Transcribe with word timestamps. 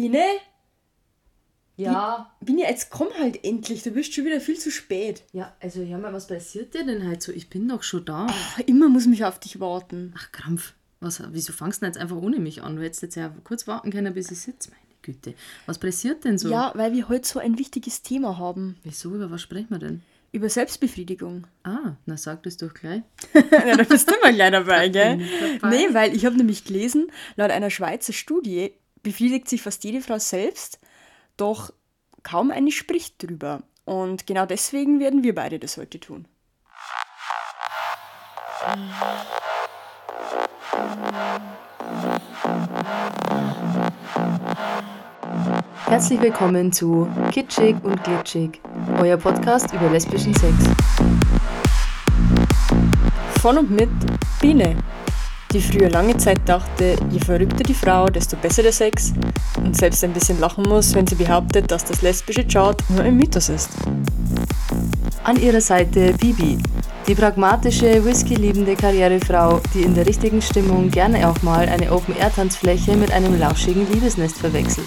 Biene? 0.00 0.24
Ja. 1.76 2.30
Biene, 2.40 2.62
jetzt 2.62 2.90
komm 2.90 3.08
halt 3.18 3.44
endlich. 3.44 3.82
Du 3.82 3.90
bist 3.90 4.12
schon 4.14 4.24
wieder 4.24 4.40
viel 4.40 4.58
zu 4.58 4.70
spät. 4.70 5.22
Ja, 5.32 5.54
also 5.60 5.80
hör 5.84 5.98
mal, 5.98 6.12
was 6.12 6.26
passiert 6.26 6.74
dir 6.74 6.84
denn 6.84 7.06
halt 7.06 7.22
so? 7.22 7.32
Ich 7.32 7.48
bin 7.50 7.68
doch 7.68 7.82
schon 7.82 8.04
da. 8.04 8.26
Ach, 8.28 8.58
immer 8.66 8.88
muss 8.88 9.06
mich 9.06 9.24
auf 9.24 9.38
dich 9.38 9.60
warten. 9.60 10.12
Ach, 10.16 10.32
Krampf. 10.32 10.74
Was, 11.00 11.22
wieso 11.32 11.52
fangst 11.52 11.80
du 11.80 11.84
denn 11.86 11.92
jetzt 11.94 12.00
einfach 12.00 12.16
ohne 12.16 12.38
mich 12.40 12.62
an? 12.62 12.76
Du 12.76 12.82
hättest 12.82 13.02
jetzt 13.02 13.14
ja 13.14 13.32
kurz 13.44 13.66
warten 13.68 13.90
können, 13.92 14.12
bis 14.14 14.30
ich 14.32 14.40
sitze. 14.40 14.70
Meine 14.70 14.82
Güte. 15.02 15.34
Was 15.66 15.78
passiert 15.78 16.24
denn 16.24 16.38
so? 16.38 16.48
Ja, 16.50 16.72
weil 16.74 16.92
wir 16.92 17.08
heute 17.08 17.28
so 17.28 17.38
ein 17.38 17.58
wichtiges 17.58 18.02
Thema 18.02 18.38
haben. 18.38 18.76
Wieso? 18.82 19.14
Über 19.14 19.30
was 19.30 19.42
sprechen 19.42 19.70
wir 19.70 19.78
denn? 19.78 20.02
Über 20.32 20.48
Selbstbefriedigung. 20.50 21.46
Ah, 21.62 21.96
na 22.06 22.16
sag 22.16 22.42
das 22.42 22.56
doch 22.56 22.74
gleich. 22.74 23.02
ja, 23.34 23.76
da 23.76 23.84
bist 23.84 24.10
du 24.10 24.14
mal 24.22 24.34
gleich 24.34 24.50
dabei, 24.50 24.88
Da 24.88 25.14
gell? 25.14 25.26
dabei. 25.60 25.76
Nee, 25.76 25.94
weil 25.94 26.14
ich 26.16 26.26
habe 26.26 26.36
nämlich 26.36 26.64
gelesen, 26.64 27.10
laut 27.36 27.50
einer 27.50 27.70
Schweizer 27.70 28.12
Studie 28.12 28.72
befriedigt 29.08 29.48
sich 29.48 29.62
fast 29.62 29.84
jede 29.84 30.02
Frau 30.02 30.18
selbst, 30.18 30.80
doch 31.38 31.72
kaum 32.22 32.50
eine 32.50 32.70
spricht 32.70 33.22
drüber. 33.22 33.62
Und 33.86 34.26
genau 34.26 34.44
deswegen 34.44 35.00
werden 35.00 35.22
wir 35.22 35.34
beide 35.34 35.58
das 35.58 35.78
heute 35.78 35.98
tun. 35.98 36.28
Herzlich 45.86 46.20
willkommen 46.20 46.70
zu 46.70 47.08
Kitschig 47.32 47.82
und 47.82 48.04
Glitschig, 48.04 48.60
euer 49.00 49.16
Podcast 49.16 49.72
über 49.72 49.88
lesbischen 49.88 50.34
Sex. 50.34 50.54
Von 53.40 53.56
und 53.56 53.70
mit 53.70 53.88
Biene, 54.42 54.76
die 55.52 55.60
früher 55.60 55.88
lange 55.88 56.16
Zeit 56.16 56.40
dachte, 56.46 56.96
je 57.10 57.20
verrückter 57.20 57.64
die 57.64 57.74
Frau, 57.74 58.06
desto 58.06 58.36
besser 58.36 58.62
der 58.62 58.72
Sex 58.72 59.12
und 59.56 59.76
selbst 59.76 60.04
ein 60.04 60.12
bisschen 60.12 60.40
lachen 60.40 60.64
muss, 60.68 60.94
wenn 60.94 61.06
sie 61.06 61.14
behauptet, 61.14 61.70
dass 61.70 61.84
das 61.84 62.02
lesbische 62.02 62.46
Chart 62.46 62.82
nur 62.90 63.02
ein 63.02 63.16
Mythos 63.16 63.48
ist. 63.48 63.70
An 65.24 65.40
ihrer 65.40 65.60
Seite 65.60 66.12
Bibi, 66.14 66.58
die 67.06 67.14
pragmatische, 67.14 68.04
whisky-liebende 68.04 68.76
Karrierefrau, 68.76 69.60
die 69.74 69.82
in 69.82 69.94
der 69.94 70.06
richtigen 70.06 70.42
Stimmung 70.42 70.90
gerne 70.90 71.28
auch 71.28 71.42
mal 71.42 71.68
eine 71.68 71.90
Open-Air-Tanzfläche 71.92 72.96
mit 72.96 73.10
einem 73.12 73.38
lauschigen 73.38 73.90
Liebesnest 73.92 74.38
verwechselt. 74.38 74.86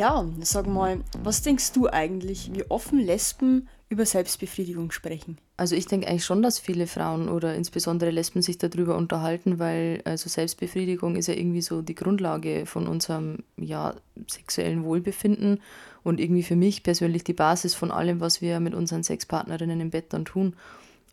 Ja, 0.00 0.26
sag 0.40 0.66
mal, 0.66 1.04
was 1.22 1.42
denkst 1.42 1.72
du 1.72 1.86
eigentlich, 1.86 2.50
wie 2.54 2.64
offen 2.70 2.98
Lesben 3.00 3.68
über 3.90 4.06
Selbstbefriedigung 4.06 4.92
sprechen? 4.92 5.36
Also 5.58 5.76
ich 5.76 5.84
denke 5.84 6.08
eigentlich 6.08 6.24
schon, 6.24 6.40
dass 6.40 6.58
viele 6.58 6.86
Frauen 6.86 7.28
oder 7.28 7.54
insbesondere 7.54 8.10
Lesben 8.10 8.40
sich 8.40 8.56
darüber 8.56 8.96
unterhalten, 8.96 9.58
weil 9.58 10.00
also 10.06 10.30
Selbstbefriedigung 10.30 11.16
ist 11.16 11.26
ja 11.26 11.34
irgendwie 11.34 11.60
so 11.60 11.82
die 11.82 11.94
Grundlage 11.94 12.64
von 12.64 12.86
unserem 12.86 13.40
ja, 13.58 13.94
sexuellen 14.26 14.84
Wohlbefinden 14.84 15.60
und 16.02 16.18
irgendwie 16.18 16.44
für 16.44 16.56
mich 16.56 16.82
persönlich 16.82 17.22
die 17.22 17.34
Basis 17.34 17.74
von 17.74 17.90
allem, 17.90 18.20
was 18.20 18.40
wir 18.40 18.58
mit 18.58 18.72
unseren 18.72 19.02
Sexpartnerinnen 19.02 19.82
im 19.82 19.90
Bett 19.90 20.14
dann 20.14 20.24
tun. 20.24 20.56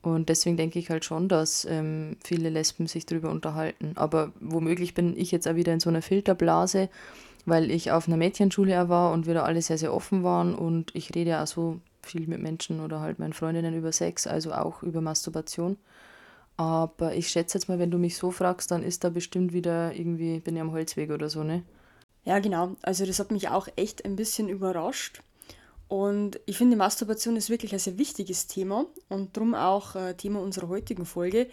Und 0.01 0.29
deswegen 0.29 0.55
denke 0.55 0.79
ich 0.79 0.89
halt 0.89 1.03
schon, 1.03 1.27
dass 1.27 1.67
ähm, 1.69 2.15
viele 2.23 2.49
Lesben 2.49 2.87
sich 2.87 3.05
darüber 3.05 3.31
unterhalten. 3.31 3.91
Aber 3.95 4.31
womöglich 4.39 4.93
bin 4.93 5.17
ich 5.17 5.31
jetzt 5.31 5.45
auch 5.45 5.55
wieder 5.55 5.73
in 5.73 5.81
so 5.81 5.89
einer 5.89 6.01
Filterblase, 6.01 6.87
weil 7.47 7.71
ich 7.71 7.91
auf 7.91 8.07
einer 8.07 8.17
Mädchenschule 8.17 8.89
war 8.89 9.13
und 9.13 9.25
wir 9.25 9.33
da 9.33 9.43
alle 9.43 9.61
sehr, 9.61 9.77
sehr 9.77 9.93
offen 9.93 10.21
waren 10.21 10.53
und 10.53 10.93
ich 10.93 11.15
rede 11.15 11.29
ja 11.31 11.43
auch 11.43 11.47
so 11.47 11.79
viel 12.01 12.27
mit 12.27 12.41
Menschen 12.41 12.81
oder 12.81 12.99
halt 12.99 13.19
meinen 13.19 13.31
Freundinnen 13.31 13.73
über 13.73 13.93
Sex, 13.93 14.27
also 14.27 14.51
auch 14.51 14.83
über 14.83 14.99
Masturbation. 14.99 15.77
Aber 16.57 17.15
ich 17.15 17.29
schätze 17.29 17.57
jetzt 17.57 17.69
mal, 17.69 17.79
wenn 17.79 17.91
du 17.91 17.97
mich 17.97 18.17
so 18.17 18.31
fragst, 18.31 18.69
dann 18.71 18.83
ist 18.83 19.05
da 19.05 19.09
bestimmt 19.09 19.53
wieder 19.53 19.95
irgendwie, 19.95 20.39
bin 20.39 20.57
ich 20.57 20.61
am 20.61 20.73
Holzweg 20.73 21.09
oder 21.09 21.29
so, 21.29 21.43
ne? 21.43 21.63
Ja, 22.25 22.39
genau. 22.39 22.75
Also 22.81 23.05
das 23.05 23.19
hat 23.19 23.31
mich 23.31 23.47
auch 23.47 23.69
echt 23.77 24.03
ein 24.03 24.17
bisschen 24.17 24.49
überrascht. 24.49 25.21
Und 25.87 26.41
ich 26.47 26.57
finde, 26.57 26.75
Masturbation 26.75 27.37
ist 27.37 27.49
wirklich 27.49 27.71
ein 27.71 27.79
sehr 27.79 27.97
wichtiges 27.97 28.47
Thema 28.47 28.87
und 29.07 29.37
darum 29.37 29.55
auch 29.55 29.95
äh, 29.95 30.15
Thema 30.15 30.41
unserer 30.41 30.67
heutigen 30.67 31.05
Folge. 31.05 31.47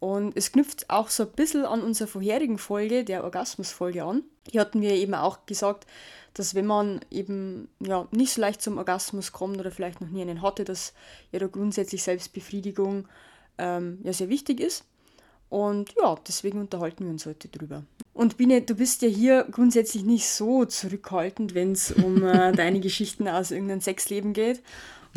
Und 0.00 0.36
es 0.36 0.52
knüpft 0.52 0.90
auch 0.90 1.08
so 1.08 1.24
ein 1.24 1.32
bisschen 1.32 1.64
an 1.64 1.82
unserer 1.82 2.08
vorherigen 2.08 2.58
Folge, 2.58 3.04
der 3.04 3.24
Orgasmusfolge 3.24 4.04
an. 4.04 4.22
Hier 4.48 4.60
hatten 4.60 4.80
wir 4.80 4.92
eben 4.92 5.14
auch 5.14 5.44
gesagt, 5.46 5.86
dass 6.34 6.54
wenn 6.54 6.66
man 6.66 7.00
eben 7.10 7.68
ja, 7.80 8.06
nicht 8.12 8.32
so 8.32 8.40
leicht 8.40 8.62
zum 8.62 8.78
Orgasmus 8.78 9.32
kommt 9.32 9.58
oder 9.58 9.72
vielleicht 9.72 10.00
noch 10.00 10.08
nie 10.08 10.22
einen 10.22 10.42
hatte, 10.42 10.64
dass 10.64 10.92
ja 11.32 11.40
da 11.40 11.48
grundsätzlich 11.48 12.04
Selbstbefriedigung 12.04 13.08
ähm, 13.58 13.98
ja 14.04 14.12
sehr 14.12 14.28
wichtig 14.28 14.60
ist. 14.60 14.84
Und 15.48 15.94
ja, 16.00 16.16
deswegen 16.28 16.60
unterhalten 16.60 17.04
wir 17.04 17.10
uns 17.10 17.26
heute 17.26 17.48
drüber. 17.48 17.82
Und 18.12 18.36
Biene, 18.36 18.62
du 18.62 18.74
bist 18.74 19.02
ja 19.02 19.08
hier 19.08 19.46
grundsätzlich 19.50 20.04
nicht 20.04 20.28
so 20.28 20.64
zurückhaltend, 20.64 21.54
wenn 21.54 21.72
es 21.72 21.90
um 21.90 22.22
äh, 22.22 22.52
deine 22.56 22.80
Geschichten 22.80 23.26
aus 23.26 23.50
irgendeinem 23.50 23.80
Sexleben 23.80 24.32
geht. 24.32 24.62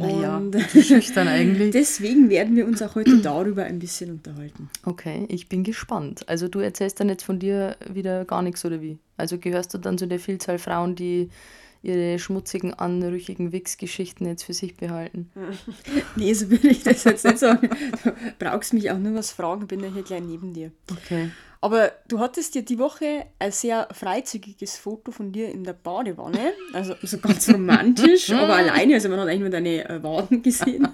Naja, 0.02 0.38
Und 0.38 0.56
schüchtern 0.72 1.28
eigentlich. 1.28 1.72
deswegen 1.74 2.30
werden 2.30 2.56
wir 2.56 2.66
uns 2.66 2.82
auch 2.82 2.96
heute 2.96 3.18
darüber 3.22 3.64
ein 3.64 3.80
bisschen 3.80 4.12
unterhalten. 4.12 4.70
Okay, 4.86 5.26
ich 5.30 5.50
bin 5.50 5.64
gespannt. 5.64 6.28
Also 6.28 6.48
du 6.48 6.60
erzählst 6.60 7.00
dann 7.00 7.10
jetzt 7.10 7.24
von 7.24 7.40
dir 7.40 7.76
wieder 7.92 8.26
gar 8.26 8.42
nichts 8.42 8.64
oder 8.66 8.82
wie? 8.82 9.00
Also 9.18 9.38
gehörst 9.38 9.74
du 9.74 9.78
dann 9.78 9.98
zu 9.98 10.08
der 10.08 10.20
Vielzahl 10.20 10.58
Frauen, 10.58 10.96
die 10.96 11.30
ihre 11.84 12.20
schmutzigen, 12.20 12.74
anrüchigen 12.74 13.52
Wichsgeschichten 13.52 14.28
jetzt 14.28 14.44
für 14.44 14.54
sich 14.54 14.76
behalten? 14.76 15.32
Nee, 16.16 16.34
so 16.34 16.50
würde 16.50 16.68
ich 16.68 16.84
das 16.84 17.04
jetzt 17.04 17.26
nicht 17.26 17.40
sagen. 17.40 17.70
Du 18.04 18.12
brauchst 18.38 18.74
mich 18.74 18.92
auch 18.92 18.98
nur 18.98 19.16
was 19.16 19.32
fragen, 19.32 19.68
bin 19.68 19.82
ja 19.82 19.90
hier 19.92 20.04
gleich 20.04 20.22
neben 20.22 20.54
dir. 20.54 20.72
Okay. 20.92 21.32
Aber 21.64 21.92
du 22.08 22.20
hattest 22.20 22.56
ja 22.56 22.62
die 22.62 22.80
Woche 22.80 23.28
ein 23.38 23.52
sehr 23.52 23.88
freizügiges 23.94 24.78
Foto 24.78 25.12
von 25.12 25.32
dir 25.32 25.50
in 25.50 25.64
der 25.64 25.74
Badewanne. 25.74 26.54
Also 26.74 26.96
so 27.04 27.20
ganz 27.20 27.48
romantisch, 27.54 28.32
aber 28.32 28.56
alleine. 28.56 28.96
Also 28.96 29.10
man 29.10 29.20
hat 29.20 29.28
eigentlich 29.28 29.42
nur 29.42 29.50
deine 29.52 30.00
Waden 30.02 30.42
gesehen. 30.42 30.88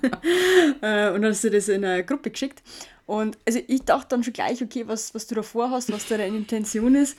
äh, 0.82 1.10
und 1.12 1.22
dann 1.22 1.32
hast 1.32 1.44
du 1.46 1.50
das 1.50 1.70
in 1.70 1.86
eine 1.86 2.04
Gruppe 2.04 2.32
geschickt. 2.32 2.62
Und 3.08 3.38
also 3.48 3.60
ich 3.68 3.84
dachte 3.84 4.08
dann 4.10 4.24
schon 4.24 4.34
gleich, 4.34 4.62
okay, 4.62 4.84
was, 4.86 5.16
was 5.16 5.28
du 5.28 5.36
da 5.36 5.42
vorhast, 5.42 5.92
was 5.94 6.08
da 6.10 6.18
deine 6.18 6.36
Intention 6.36 6.94
ist. 6.94 7.18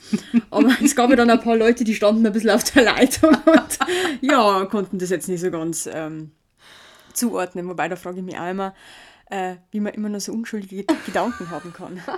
Aber 0.51 0.69
es 0.83 0.95
gab 0.95 1.09
ja 1.09 1.15
dann 1.15 1.31
ein 1.31 1.41
paar 1.41 1.57
Leute, 1.57 1.83
die 1.83 1.95
standen 1.95 2.25
ein 2.25 2.31
bisschen 2.31 2.51
auf 2.51 2.63
der 2.63 2.83
Leitung 2.83 3.31
und 3.31 3.79
ja, 4.21 4.65
konnten 4.65 4.99
das 4.99 5.09
jetzt 5.09 5.27
nicht 5.27 5.41
so 5.41 5.49
ganz 5.49 5.89
ähm, 5.91 6.29
zuordnen. 7.13 7.67
Wobei, 7.67 7.87
da 7.87 7.95
frage 7.95 8.19
ich 8.19 8.23
mich 8.23 8.37
auch 8.37 8.51
immer, 8.51 8.75
äh, 9.29 9.55
wie 9.71 9.79
man 9.79 9.93
immer 9.93 10.09
nur 10.09 10.19
so 10.19 10.33
unschuldige 10.33 10.85
Gedanken 11.05 11.49
haben 11.49 11.73
kann. 11.73 12.01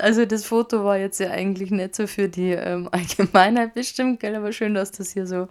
Also 0.00 0.24
das 0.24 0.44
Foto 0.44 0.84
war 0.84 0.98
jetzt 0.98 1.18
ja 1.18 1.30
eigentlich 1.30 1.70
nicht 1.70 1.94
so 1.94 2.06
für 2.06 2.28
die 2.28 2.50
ähm, 2.50 2.88
Allgemeinheit 2.92 3.74
bestimmt, 3.74 4.20
gell? 4.20 4.34
aber 4.36 4.52
schön, 4.52 4.74
dass 4.74 4.92
du 4.92 4.98
das 4.98 5.10
hier 5.10 5.26
so 5.26 5.48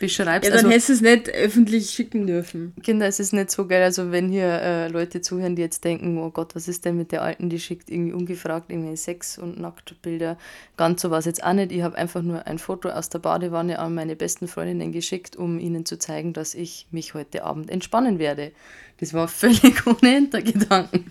beschreibst. 0.00 0.48
Ja, 0.48 0.56
dann 0.56 0.66
also, 0.66 0.70
hättest 0.70 0.88
du 0.88 0.92
es 0.94 1.00
nicht 1.00 1.28
öffentlich 1.30 1.90
schicken 1.90 2.26
dürfen. 2.26 2.74
Kinder, 2.82 3.06
es 3.06 3.20
ist 3.20 3.32
nicht 3.32 3.50
so 3.50 3.66
geil, 3.66 3.82
also 3.82 4.10
wenn 4.10 4.28
hier 4.28 4.46
äh, 4.46 4.88
Leute 4.88 5.20
zuhören, 5.20 5.56
die 5.56 5.62
jetzt 5.62 5.84
denken, 5.84 6.18
oh 6.18 6.30
Gott, 6.30 6.54
was 6.54 6.66
ist 6.66 6.84
denn 6.84 6.96
mit 6.96 7.12
der 7.12 7.22
Alten, 7.22 7.48
die 7.48 7.60
schickt 7.60 7.90
irgendwie 7.90 8.12
ungefragt 8.12 8.70
irgendwie 8.70 8.96
Sex- 8.96 9.38
und 9.38 9.60
Nacktbilder. 9.60 10.36
Ganz 10.76 11.02
so 11.02 11.10
war 11.10 11.18
es 11.18 11.24
jetzt 11.24 11.44
auch 11.44 11.52
nicht. 11.52 11.72
Ich 11.72 11.82
habe 11.82 11.96
einfach 11.96 12.22
nur 12.22 12.46
ein 12.46 12.58
Foto 12.58 12.88
aus 12.88 13.08
der 13.08 13.20
Badewanne 13.20 13.78
an 13.78 13.94
meine 13.94 14.16
besten 14.16 14.48
Freundinnen 14.48 14.92
geschickt, 14.92 15.36
um 15.36 15.58
ihnen 15.58 15.86
zu 15.86 15.98
zeigen, 15.98 16.32
dass 16.32 16.54
ich 16.54 16.88
mich 16.90 17.14
heute 17.14 17.44
Abend 17.44 17.70
entspannen 17.70 18.18
werde. 18.18 18.52
Das 18.98 19.12
war 19.12 19.28
völlig 19.28 19.86
ohne 19.86 20.10
Hintergedanken. 20.10 21.10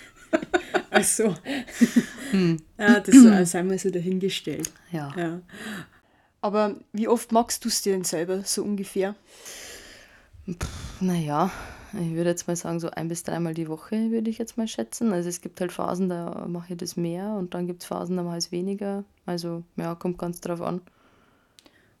Ach 0.90 1.04
so. 1.04 1.34
Ja, 2.78 3.00
das 3.00 3.50
sei 3.50 3.62
mal 3.62 3.78
so 3.78 3.90
dahingestellt. 3.90 4.70
Ja. 4.92 5.12
Ja. 5.16 5.40
Aber 6.40 6.76
wie 6.92 7.08
oft 7.08 7.32
magst 7.32 7.64
du 7.64 7.68
es 7.68 7.82
dir 7.82 7.94
denn 7.94 8.04
selber, 8.04 8.42
so 8.44 8.62
ungefähr? 8.62 9.14
Naja, 11.00 11.50
ich 11.94 12.12
würde 12.14 12.30
jetzt 12.30 12.46
mal 12.46 12.56
sagen, 12.56 12.80
so 12.80 12.90
ein 12.90 13.08
bis 13.08 13.22
dreimal 13.22 13.54
die 13.54 13.68
Woche 13.68 14.10
würde 14.10 14.28
ich 14.28 14.38
jetzt 14.38 14.58
mal 14.58 14.68
schätzen. 14.68 15.12
Also 15.12 15.28
es 15.28 15.40
gibt 15.40 15.60
halt 15.60 15.72
Phasen, 15.72 16.08
da 16.08 16.46
mache 16.48 16.74
ich 16.74 16.78
das 16.78 16.96
mehr 16.96 17.30
und 17.30 17.54
dann 17.54 17.66
gibt 17.66 17.82
es 17.82 17.88
Phasen, 17.88 18.16
da 18.16 18.22
mache 18.22 18.38
ich 18.38 18.44
es 18.44 18.52
weniger. 18.52 19.04
Also 19.26 19.62
ja, 19.76 19.94
kommt 19.94 20.18
ganz 20.18 20.40
drauf 20.40 20.60
an. 20.60 20.80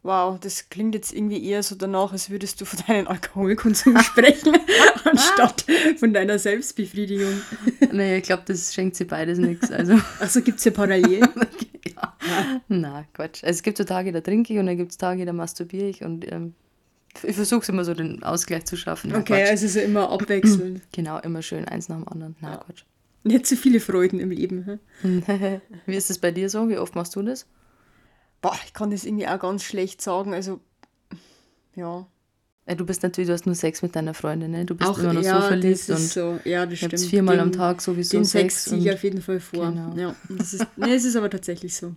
Wow, 0.04 0.38
das 0.38 0.68
klingt 0.68 0.94
jetzt 0.94 1.12
irgendwie 1.14 1.42
eher 1.42 1.62
so 1.62 1.74
danach, 1.76 2.12
als 2.12 2.28
würdest 2.28 2.60
du 2.60 2.66
von 2.66 2.78
deinem 2.86 3.08
Alkoholkonsum 3.08 3.98
sprechen, 4.02 4.54
anstatt 5.04 5.64
von 5.98 6.12
deiner 6.12 6.38
Selbstbefriedigung. 6.38 7.32
Nee, 7.90 8.18
ich 8.18 8.24
glaube, 8.24 8.42
das 8.46 8.74
schenkt 8.74 8.96
sie 8.96 9.04
beides 9.06 9.38
nichts. 9.38 9.70
Also, 9.72 9.94
Achso, 10.20 10.42
gibt 10.42 10.58
es 10.58 10.64
ja 10.66 10.72
Parallelen? 10.72 11.26
ja. 11.86 12.14
Na, 12.68 13.04
Quatsch. 13.14 13.42
Also 13.44 13.56
es 13.56 13.62
gibt 13.62 13.78
so 13.78 13.84
Tage, 13.84 14.12
da 14.12 14.20
trinke 14.20 14.52
ich 14.52 14.58
und 14.58 14.66
dann 14.66 14.76
gibt 14.76 14.90
es 14.92 14.98
Tage, 14.98 15.24
da 15.24 15.32
masturbiere 15.32 15.88
ich 15.88 16.02
und 16.04 16.30
ähm, 16.30 16.54
ich 17.22 17.34
versuche 17.36 17.72
immer 17.72 17.84
so 17.86 17.94
den 17.94 18.22
Ausgleich 18.24 18.66
zu 18.66 18.76
schaffen. 18.76 19.10
Na, 19.12 19.20
Okay, 19.20 19.40
Quatsch. 19.40 19.50
also 19.50 19.68
so 19.68 19.80
immer 19.80 20.10
abwechselnd. 20.10 20.82
Genau, 20.92 21.18
immer 21.20 21.40
schön 21.40 21.64
eins 21.64 21.88
nach 21.88 21.96
dem 21.96 22.08
anderen. 22.08 22.36
Na, 22.42 22.50
Ja. 22.52 22.56
Quatsch. 22.58 22.82
Nicht 23.22 23.46
so 23.46 23.56
viele 23.56 23.80
Freuden 23.80 24.20
im 24.20 24.30
Leben. 24.30 24.80
Hm? 25.00 25.22
Wie 25.86 25.96
ist 25.96 26.10
es 26.10 26.18
bei 26.18 26.30
dir 26.30 26.50
so? 26.50 26.68
Wie 26.68 26.76
oft 26.76 26.94
machst 26.94 27.16
du 27.16 27.22
das? 27.22 27.46
Boah, 28.44 28.58
ich 28.66 28.74
kann 28.74 28.90
das 28.90 29.04
irgendwie 29.06 29.26
auch 29.26 29.38
ganz 29.38 29.62
schlecht 29.64 30.02
sagen. 30.02 30.34
Also, 30.34 30.60
ja, 31.74 32.06
Äh, 32.66 32.76
Du 32.76 32.84
bist 32.86 33.02
natürlich, 33.02 33.28
du 33.28 33.32
hast 33.32 33.46
nur 33.46 33.54
Sex 33.54 33.80
mit 33.82 33.96
deiner 33.96 34.12
Freundin, 34.14 34.50
ne? 34.50 34.64
Du 34.66 34.74
bist 34.74 34.90
Auch, 34.90 34.98
immer 34.98 35.14
noch 35.14 35.22
so 35.22 35.28
ja, 35.28 35.40
verliebt 35.40 35.88
das 35.88 36.00
und 36.00 36.08
so. 36.08 36.38
Ja, 36.44 36.66
das 36.66 36.78
stimmt. 36.78 36.98
viermal 37.00 37.40
am 37.40 37.50
Den- 37.50 37.58
Tag 37.58 37.80
sowieso 37.80 38.18
Den 38.18 38.24
Sex. 38.26 38.64
Sex 38.64 38.76
ziehe 38.82 38.92
auf 38.94 39.02
jeden 39.02 39.22
Fall 39.22 39.40
vor. 39.40 39.70
Genau. 39.72 39.94
Ja, 39.96 40.14
das 40.28 40.52
ist, 40.54 40.66
nee, 40.76 40.92
es 40.94 41.04
ist 41.04 41.16
aber 41.16 41.30
tatsächlich 41.30 41.74
so. 41.74 41.94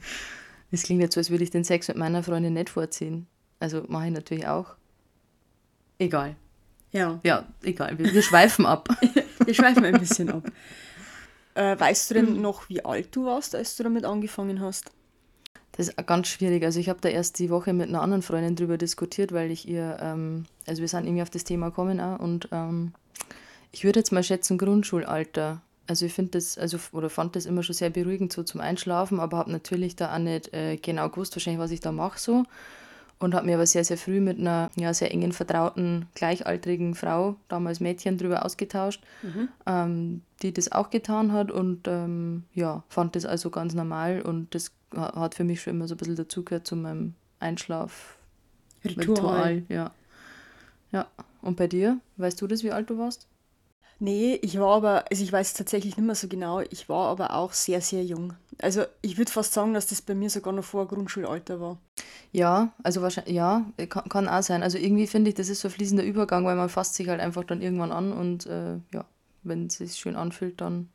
Es 0.72 0.84
klingt 0.84 1.02
jetzt 1.02 1.16
so, 1.16 1.20
als 1.20 1.30
würde 1.30 1.44
ich 1.44 1.52
den 1.52 1.64
Sex 1.66 1.88
mit 1.90 1.98
meiner 1.98 2.24
Freundin 2.24 2.54
nicht 2.54 2.70
vorziehen. 2.70 3.28
Also 3.60 3.84
mache 3.88 4.08
ich 4.08 4.14
natürlich 4.14 4.48
auch. 4.48 4.76
Egal. 6.00 6.36
Ja, 6.92 7.20
Ja, 7.24 7.46
egal. 7.64 7.98
Wir, 8.00 8.14
wir 8.14 8.22
schweifen 8.22 8.66
ab. 8.66 8.88
wir 9.46 9.54
schweifen 9.54 9.84
ein 9.86 10.00
bisschen 10.00 10.30
ab. 10.30 10.44
Äh, 11.56 11.80
weißt 11.80 12.10
du 12.10 12.14
denn 12.16 12.42
noch, 12.42 12.70
wie 12.70 12.84
alt 12.86 13.16
du 13.16 13.26
warst, 13.26 13.56
als 13.56 13.76
du 13.76 13.84
damit 13.84 14.06
angefangen 14.06 14.62
hast? 14.62 14.92
Das 15.77 15.89
ist 15.89 16.07
ganz 16.07 16.27
schwierig. 16.27 16.63
Also 16.63 16.79
ich 16.79 16.89
habe 16.89 17.00
da 17.01 17.09
erst 17.09 17.38
die 17.38 17.51
Woche 17.51 17.71
mit 17.71 17.88
einer 17.88 18.01
anderen 18.01 18.24
Freundin 18.24 18.56
drüber 18.56 18.79
diskutiert, 18.79 19.31
weil 19.31 19.51
ich 19.51 19.68
ihr, 19.68 19.97
ähm, 20.01 20.45
also 20.65 20.81
wir 20.81 20.88
sind 20.88 21.06
irgendwie 21.06 21.21
auf 21.21 21.29
das 21.29 21.44
Thema 21.44 21.69
gekommen 21.69 22.01
auch 22.01 22.19
und 22.19 22.50
ähm, 22.51 22.94
ich 23.71 23.83
würde 23.83 24.00
jetzt 24.00 24.12
mal 24.12 24.24
schätzen 24.24 24.57
Grundschulalter. 24.57 25.62
Also 25.85 26.07
ich 26.07 26.13
finde 26.13 26.31
das, 26.31 26.57
also 26.57 26.79
oder 26.91 27.12
fand 27.12 27.35
das 27.35 27.45
immer 27.45 27.62
schon 27.62 27.75
sehr 27.75 27.91
beruhigend 27.91 28.33
so 28.33 28.41
zum 28.41 28.59
Einschlafen, 28.59 29.19
aber 29.19 29.38
habe 29.38 29.51
natürlich 29.51 29.95
da 29.95 30.13
auch 30.13 30.19
nicht 30.19 30.51
äh, 30.53 30.77
genau 30.77 31.09
gewusst, 31.09 31.35
wahrscheinlich, 31.35 31.62
was 31.62 31.71
ich 31.71 31.79
da 31.79 31.91
mache 31.91 32.19
so. 32.19 32.44
Und 33.19 33.34
habe 33.34 33.48
mir 33.48 33.56
aber 33.56 33.66
sehr, 33.66 33.84
sehr 33.84 33.98
früh 33.98 34.19
mit 34.19 34.38
einer 34.40 34.69
ja, 34.75 34.94
sehr 34.94 35.12
engen 35.12 35.31
vertrauten, 35.31 36.06
gleichaltrigen 36.14 36.94
Frau, 36.94 37.36
damals 37.48 37.80
Mädchen, 37.80 38.18
drüber 38.19 38.46
ausgetauscht, 38.46 39.04
ähm, 39.66 40.22
die 40.44 40.54
das 40.54 40.72
auch 40.72 40.92
getan 40.92 41.31
hat 41.31 41.50
und 41.50 41.88
ähm, 41.88 42.44
ja, 42.54 42.84
fand 42.90 43.16
das 43.16 43.25
also 43.25 43.50
ganz 43.50 43.74
normal 43.74 44.22
und 44.22 44.54
das 44.54 44.72
ha- 44.96 45.19
hat 45.19 45.34
für 45.34 45.44
mich 45.44 45.62
schon 45.62 45.74
immer 45.74 45.88
so 45.88 45.96
ein 45.96 45.98
bisschen 45.98 46.16
dazugehört 46.16 46.68
zu 46.68 46.75
meinem 46.75 47.16
Einschlafritual. 47.40 47.98
Ritual. 48.86 49.63
Ja. 49.70 49.92
ja. 50.92 51.08
Und 51.42 51.58
bei 51.58 51.68
dir? 51.68 52.00
Weißt 52.18 52.40
du 52.42 52.46
das, 52.48 52.63
wie 52.63 52.72
alt 52.72 52.90
du 52.90 52.98
warst? 52.98 53.28
Nee, 54.00 54.36
ich 54.44 54.60
war 54.60 54.75
aber, 54.75 55.06
also 55.10 55.24
ich 55.24 55.31
weiß 55.31 55.54
tatsächlich 55.54 55.98
nicht 55.98 56.06
mehr 56.06 56.13
so 56.13 56.28
genau, 56.28 56.60
ich 56.60 56.88
war 56.88 57.08
aber 57.08 57.34
auch 57.34 57.54
sehr, 57.54 57.81
sehr 57.81 58.04
jung. 58.04 58.34
Also 58.62 58.84
ich 59.02 59.18
würde 59.18 59.31
fast 59.31 59.54
sagen, 59.54 59.74
dass 59.74 59.88
das 59.88 60.04
bei 60.04 60.13
mir 60.13 60.30
sogar 60.30 60.54
noch 60.54 60.63
vor 60.63 60.88
Grundschulalter 60.88 61.60
war. 61.60 61.80
Ja, 62.31 62.74
also 62.83 63.01
wahrscheinlich, 63.01 63.35
ja, 63.35 63.65
kann, 63.89 64.09
kann 64.09 64.27
auch 64.27 64.44
sein. 64.44 64.62
Also 64.63 64.77
irgendwie 64.77 65.07
finde 65.07 65.29
ich, 65.29 65.35
das 65.35 65.50
ist 65.50 65.62
so 65.62 65.68
ein 65.69 65.71
fließender 65.71 66.03
Übergang, 66.03 66.45
weil 66.45 66.56
man 66.56 66.69
fasst 66.69 66.95
sich 66.95 67.07
halt 67.09 67.19
einfach 67.21 67.44
dann 67.44 67.62
irgendwann 67.62 67.91
an 67.91 68.12
und 68.12 68.45
äh, 68.45 68.75
ja, 68.94 69.06
wenn 69.44 69.68
es 69.68 69.75
sich 69.77 69.95
schön 69.95 70.15
anfühlt, 70.15 70.59
dann. 70.62 70.89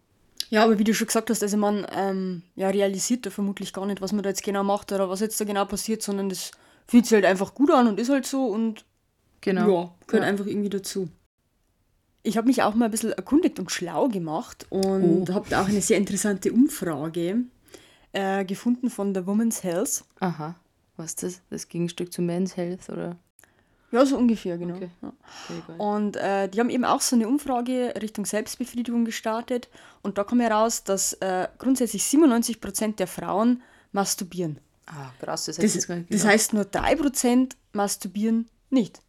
Ja, 0.50 0.64
aber 0.64 0.79
wie 0.79 0.84
du 0.84 0.93
schon 0.93 1.06
gesagt 1.06 1.31
hast, 1.31 1.43
also 1.43 1.56
man 1.56 1.87
ähm, 1.93 2.43
ja, 2.56 2.69
realisiert 2.69 3.25
da 3.25 3.31
vermutlich 3.31 3.73
gar 3.73 3.87
nicht, 3.87 4.02
was 4.02 4.12
man 4.12 4.23
da 4.23 4.29
jetzt 4.29 4.43
genau 4.43 4.62
macht 4.62 4.93
oder 4.93 5.08
was 5.08 5.20
jetzt 5.20 5.40
da 5.40 5.44
genau 5.46 5.64
passiert, 5.64 6.02
sondern 6.02 6.29
das 6.29 6.50
fühlt 6.87 7.06
sich 7.06 7.14
halt 7.14 7.25
einfach 7.25 7.55
gut 7.55 7.70
an 7.70 7.87
und 7.88 7.99
ist 7.99 8.11
halt 8.11 8.26
so 8.26 8.46
und 8.46 8.84
Genau. 9.40 9.69
ja, 9.69 9.94
gehört 10.06 10.25
Ja. 10.25 10.29
einfach 10.31 10.46
irgendwie 10.46 10.69
dazu. 10.69 11.08
Ich 12.23 12.37
habe 12.37 12.46
mich 12.46 12.62
auch 12.62 12.75
mal 12.75 12.84
ein 12.84 12.90
bisschen 12.93 13.12
erkundigt 13.12 13.58
und 13.58 13.70
schlau 13.73 14.06
gemacht 14.08 14.67
und 14.70 15.29
Oh. 15.31 15.34
habe 15.34 15.49
da 15.49 15.62
auch 15.62 15.69
eine 15.69 15.81
sehr 15.81 15.96
interessante 15.96 16.52
Umfrage 16.52 17.38
äh, 18.12 18.44
gefunden 18.44 18.90
von 18.90 19.12
der 19.14 19.26
Women's 19.26 19.64
Health. 19.64 20.05
Aha. 20.20 20.55
Was 20.97 21.11
ist 21.11 21.23
das? 21.23 21.41
Das 21.50 21.69
Gegenstück 21.69 22.12
zu 22.12 22.23
Men's 22.23 22.56
Health 22.56 22.89
oder? 22.89 23.17
Ja, 23.91 24.06
so 24.06 24.17
ungefähr, 24.17 24.56
genau. 24.56 24.77
Okay. 24.77 24.89
Ja. 25.03 25.12
Okay. 25.50 25.79
Und 25.79 26.17
äh, 26.17 26.49
die 26.49 26.61
haben 26.61 26.71
eben 26.71 26.85
auch 26.87 27.03
so 27.03 27.15
eine 27.15 27.29
Umfrage 27.29 27.93
Richtung 28.00 28.25
Selbstbefriedigung 28.25 29.05
gestartet. 29.05 29.69
Und 30.03 30.17
da 30.17 30.25
kam 30.25 30.41
heraus, 30.41 30.83
dass 30.83 31.12
äh, 31.15 31.47
grundsätzlich 31.59 32.03
97% 32.05 32.97
der 32.97 33.06
Frauen 33.06 33.62
masturbieren. 33.93 34.59
Ah, 34.87 35.11
krass, 35.21 35.44
das 35.44 35.56
Das, 35.56 35.75
jetzt 35.75 35.89
gar 35.89 35.97
nicht 35.97 36.12
das 36.12 36.25
heißt, 36.25 36.55
nur 36.55 36.65
3% 36.65 37.50
masturbieren 37.73 38.49
nicht. 38.71 39.00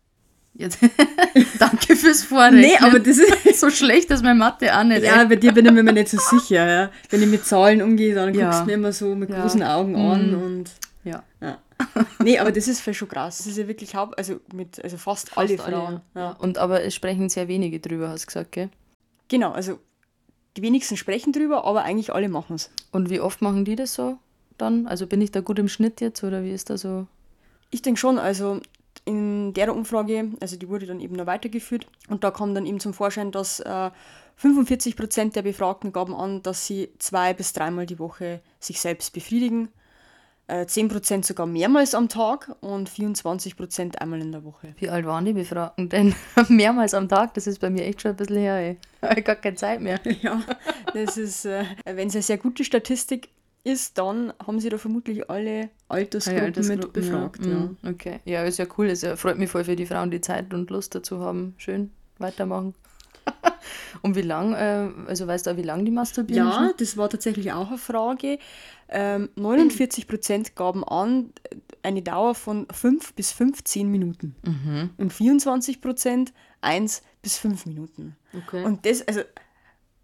Jetzt. 0.53 0.80
Danke 1.59 1.95
fürs 1.95 2.24
Vorrechnen. 2.24 2.62
Nee, 2.62 2.77
aber 2.80 3.00
das 3.00 3.18
ist. 3.18 3.59
so 3.59 3.69
schlecht 3.71 4.12
ist 4.12 4.21
meine 4.24 4.38
Mathe 4.38 4.77
auch 4.77 4.83
nicht. 4.83 5.03
Ja, 5.03 5.24
bei 5.24 5.35
dir 5.38 5.51
bin 5.51 5.65
ich 5.65 5.71
mir 5.71 5.83
nicht 5.83 6.09
so 6.09 6.18
sicher. 6.19 6.68
Ja. 6.68 6.91
Wenn 7.09 7.24
ich 7.24 7.27
mit 7.27 7.45
Zahlen 7.45 7.81
umgehe, 7.81 8.13
dann 8.13 8.33
Ja. 8.35 8.45
guckst 8.45 8.62
du 8.62 8.65
mir 8.65 8.74
immer 8.74 8.91
so 8.91 9.15
mit 9.15 9.30
Ja. 9.31 9.41
großen 9.41 9.63
Augen 9.63 9.95
an. 9.95 10.35
Und, 10.35 10.71
Ja. 11.03 11.24
ja. 11.41 11.57
Nee, 12.24 12.39
aber 12.39 12.51
das 12.51 12.68
ist 12.68 12.80
voll 12.80 12.94
schon 12.94 13.09
krass. 13.09 13.39
Das 13.39 13.47
ist 13.47 13.57
ja 13.57 13.68
wirklich 13.68 13.95
haupt, 13.95 14.18
also 14.18 14.39
mit 14.53 14.81
also 14.83 14.97
fast, 14.97 15.38
alle 15.38 15.57
Fast 15.57 15.68
alle, 15.68 15.75
Frauen. 15.75 16.01
ja. 16.15 16.21
ja. 16.21 16.31
Und 16.31 16.57
aber 16.57 16.83
es 16.83 16.95
sprechen 16.95 17.30
sehr 17.30 17.47
wenige 17.47 17.80
drüber, 17.80 18.09
hast 18.09 18.24
du 18.24 18.27
gesagt, 18.27 18.51
gell? 18.53 18.69
Genau, 19.27 19.51
also 19.51 19.80
die 20.56 20.62
wenigsten 20.62 20.97
sprechen 20.97 21.33
drüber, 21.33 21.65
aber 21.65 21.83
eigentlich 21.83 22.13
alle 22.13 22.30
machen 22.30 22.56
es. 22.56 22.69
Und 22.91 23.09
wie 23.09 23.19
oft 23.19 23.41
machen 23.41 23.65
die 23.65 23.75
das 23.75 23.94
so 23.94 24.18
dann? 24.57 24.88
Also 24.88 25.07
bin 25.07 25.21
ich 25.21 25.31
da 25.31 25.41
gut 25.41 25.59
im 25.59 25.68
Schnitt 25.68 26.01
jetzt 26.01 26.24
oder 26.24 26.44
wie 26.44 26.51
ist 26.51 26.69
da 26.69 26.77
so? 26.77 27.07
Ich 27.71 27.81
denke 27.81 28.00
schon, 28.00 28.19
also 28.19 28.62
in 29.06 29.53
der 29.53 29.75
Umfrage, 29.75 30.30
also 30.39 30.56
die 30.56 30.69
wurde 30.69 30.85
dann 30.85 31.00
eben 31.00 31.15
noch 31.15 31.25
weitergeführt 31.25 31.88
und 32.07 32.24
da 32.24 32.31
kam 32.31 32.53
dann 32.53 32.65
eben 32.65 32.80
zum 32.80 32.94
Vorschein, 32.94 33.31
dass 33.31 33.59
äh, 33.59 33.91
45 34.38 34.95
Prozent 34.95 35.35
der 35.35 35.41
Befragten 35.41 35.91
gaben 35.91 36.15
an, 36.15 36.41
dass 36.44 36.65
sie 36.65 36.89
zwei 37.00 37.33
bis 37.33 37.53
dreimal 37.53 37.85
die 37.85 38.00
Woche 38.00 38.41
sich 38.59 38.80
selbst 38.80 39.13
befriedigen, 39.13 39.69
äh, 40.48 40.66
10 40.66 40.88
Prozent 40.90 41.25
sogar 41.25 41.45
mehrmals 41.45 41.95
am 41.95 42.10
Tag 42.10 42.56
und 42.62 42.90
24 42.90 43.56
Prozent 43.56 44.01
einmal 44.01 44.22
in 44.22 44.31
der 44.31 44.44
Woche. 44.44 44.74
Wie 44.78 44.90
alt 44.90 45.06
waren 45.06 45.25
die 45.25 45.34
Befragten 45.34 45.90
denn? 45.90 46.13
Mehrmals 46.50 46.94
am 46.94 47.07
Tag, 47.07 47.34
das 47.36 47.48
ist 47.48 47.60
bei 47.60 47.69
mir 47.69 47.86
echt 47.86 48.01
schon 48.01 48.12
ein 48.12 48.18
bisschen 48.18 48.38
her, 48.38 48.56
ey. 48.56 48.78
Ich 49.18 49.24
gar 49.24 49.36
keine 49.36 49.56
Zeit 49.56 49.81
mehr. 49.81 50.00
Ja, 50.22 50.42
das 50.94 51.18
ist, 51.18 51.45
äh, 51.45 51.63
wenn 51.86 52.07
es 52.10 52.16
eine 52.16 52.24
sehr 52.24 52.38
gute 52.38 52.63
Statistik 52.63 53.30
ist, 53.66 53.98
dann 53.98 54.34
haben 54.45 54.60
sie 54.60 54.68
da 54.69 54.78
vermutlich 54.78 55.30
alle 55.30 55.69
Altersgruppen, 55.88 56.68
mit 56.68 56.92
befragt. 56.94 57.45
Ja. 57.45 57.51
Ja. 57.51 57.57
Mm, 57.60 57.78
Okay. 57.88 58.19
Ja, 58.25 58.44
ist 58.44 58.60
ja 58.60 58.66
cool. 58.78 58.88
Es 58.88 59.06
freut 59.16 59.38
mich 59.38 59.50
voll 59.50 59.63
für 59.63 59.78
die 59.78 59.86
Frauen, 59.86 60.12
die 60.12 60.19
Zeit 60.19 60.54
und 60.54 60.69
Lust 60.69 60.94
dazu 60.95 61.22
haben. 61.22 61.54
Schön, 61.57 61.92
weitermachen. 62.18 62.74
Und 64.01 64.15
wie 64.15 64.21
lang, 64.21 64.54
äh, 64.54 64.89
also 65.07 65.27
weißt 65.27 65.48
du 65.48 65.51
auch, 65.51 65.57
wie 65.57 65.63
lang 65.63 65.86
die 65.86 65.92
masturbieren? 65.92 66.48
Ja, 66.48 66.71
das 66.77 66.98
war 66.98 67.10
tatsächlich 67.10 67.51
auch 67.51 67.69
eine 67.69 67.77
Frage. 67.77 68.39
Ähm, 68.89 69.30
49 69.36 70.07
Prozent 70.07 70.56
gaben 70.56 70.83
an 70.83 71.31
eine 71.81 72.01
Dauer 72.01 72.36
von 72.36 72.68
5 72.71 73.13
bis 73.13 73.31
15 73.31 73.89
Minuten 73.89 74.36
Mhm. 74.45 74.92
und 74.98 75.12
24 75.13 75.81
Prozent 75.81 76.33
1 76.62 77.01
bis 77.21 77.38
5 77.38 77.65
Minuten. 77.65 78.15
Okay. 78.45 78.63
Und 78.63 78.86
das, 78.86 79.06
also, 79.07 79.21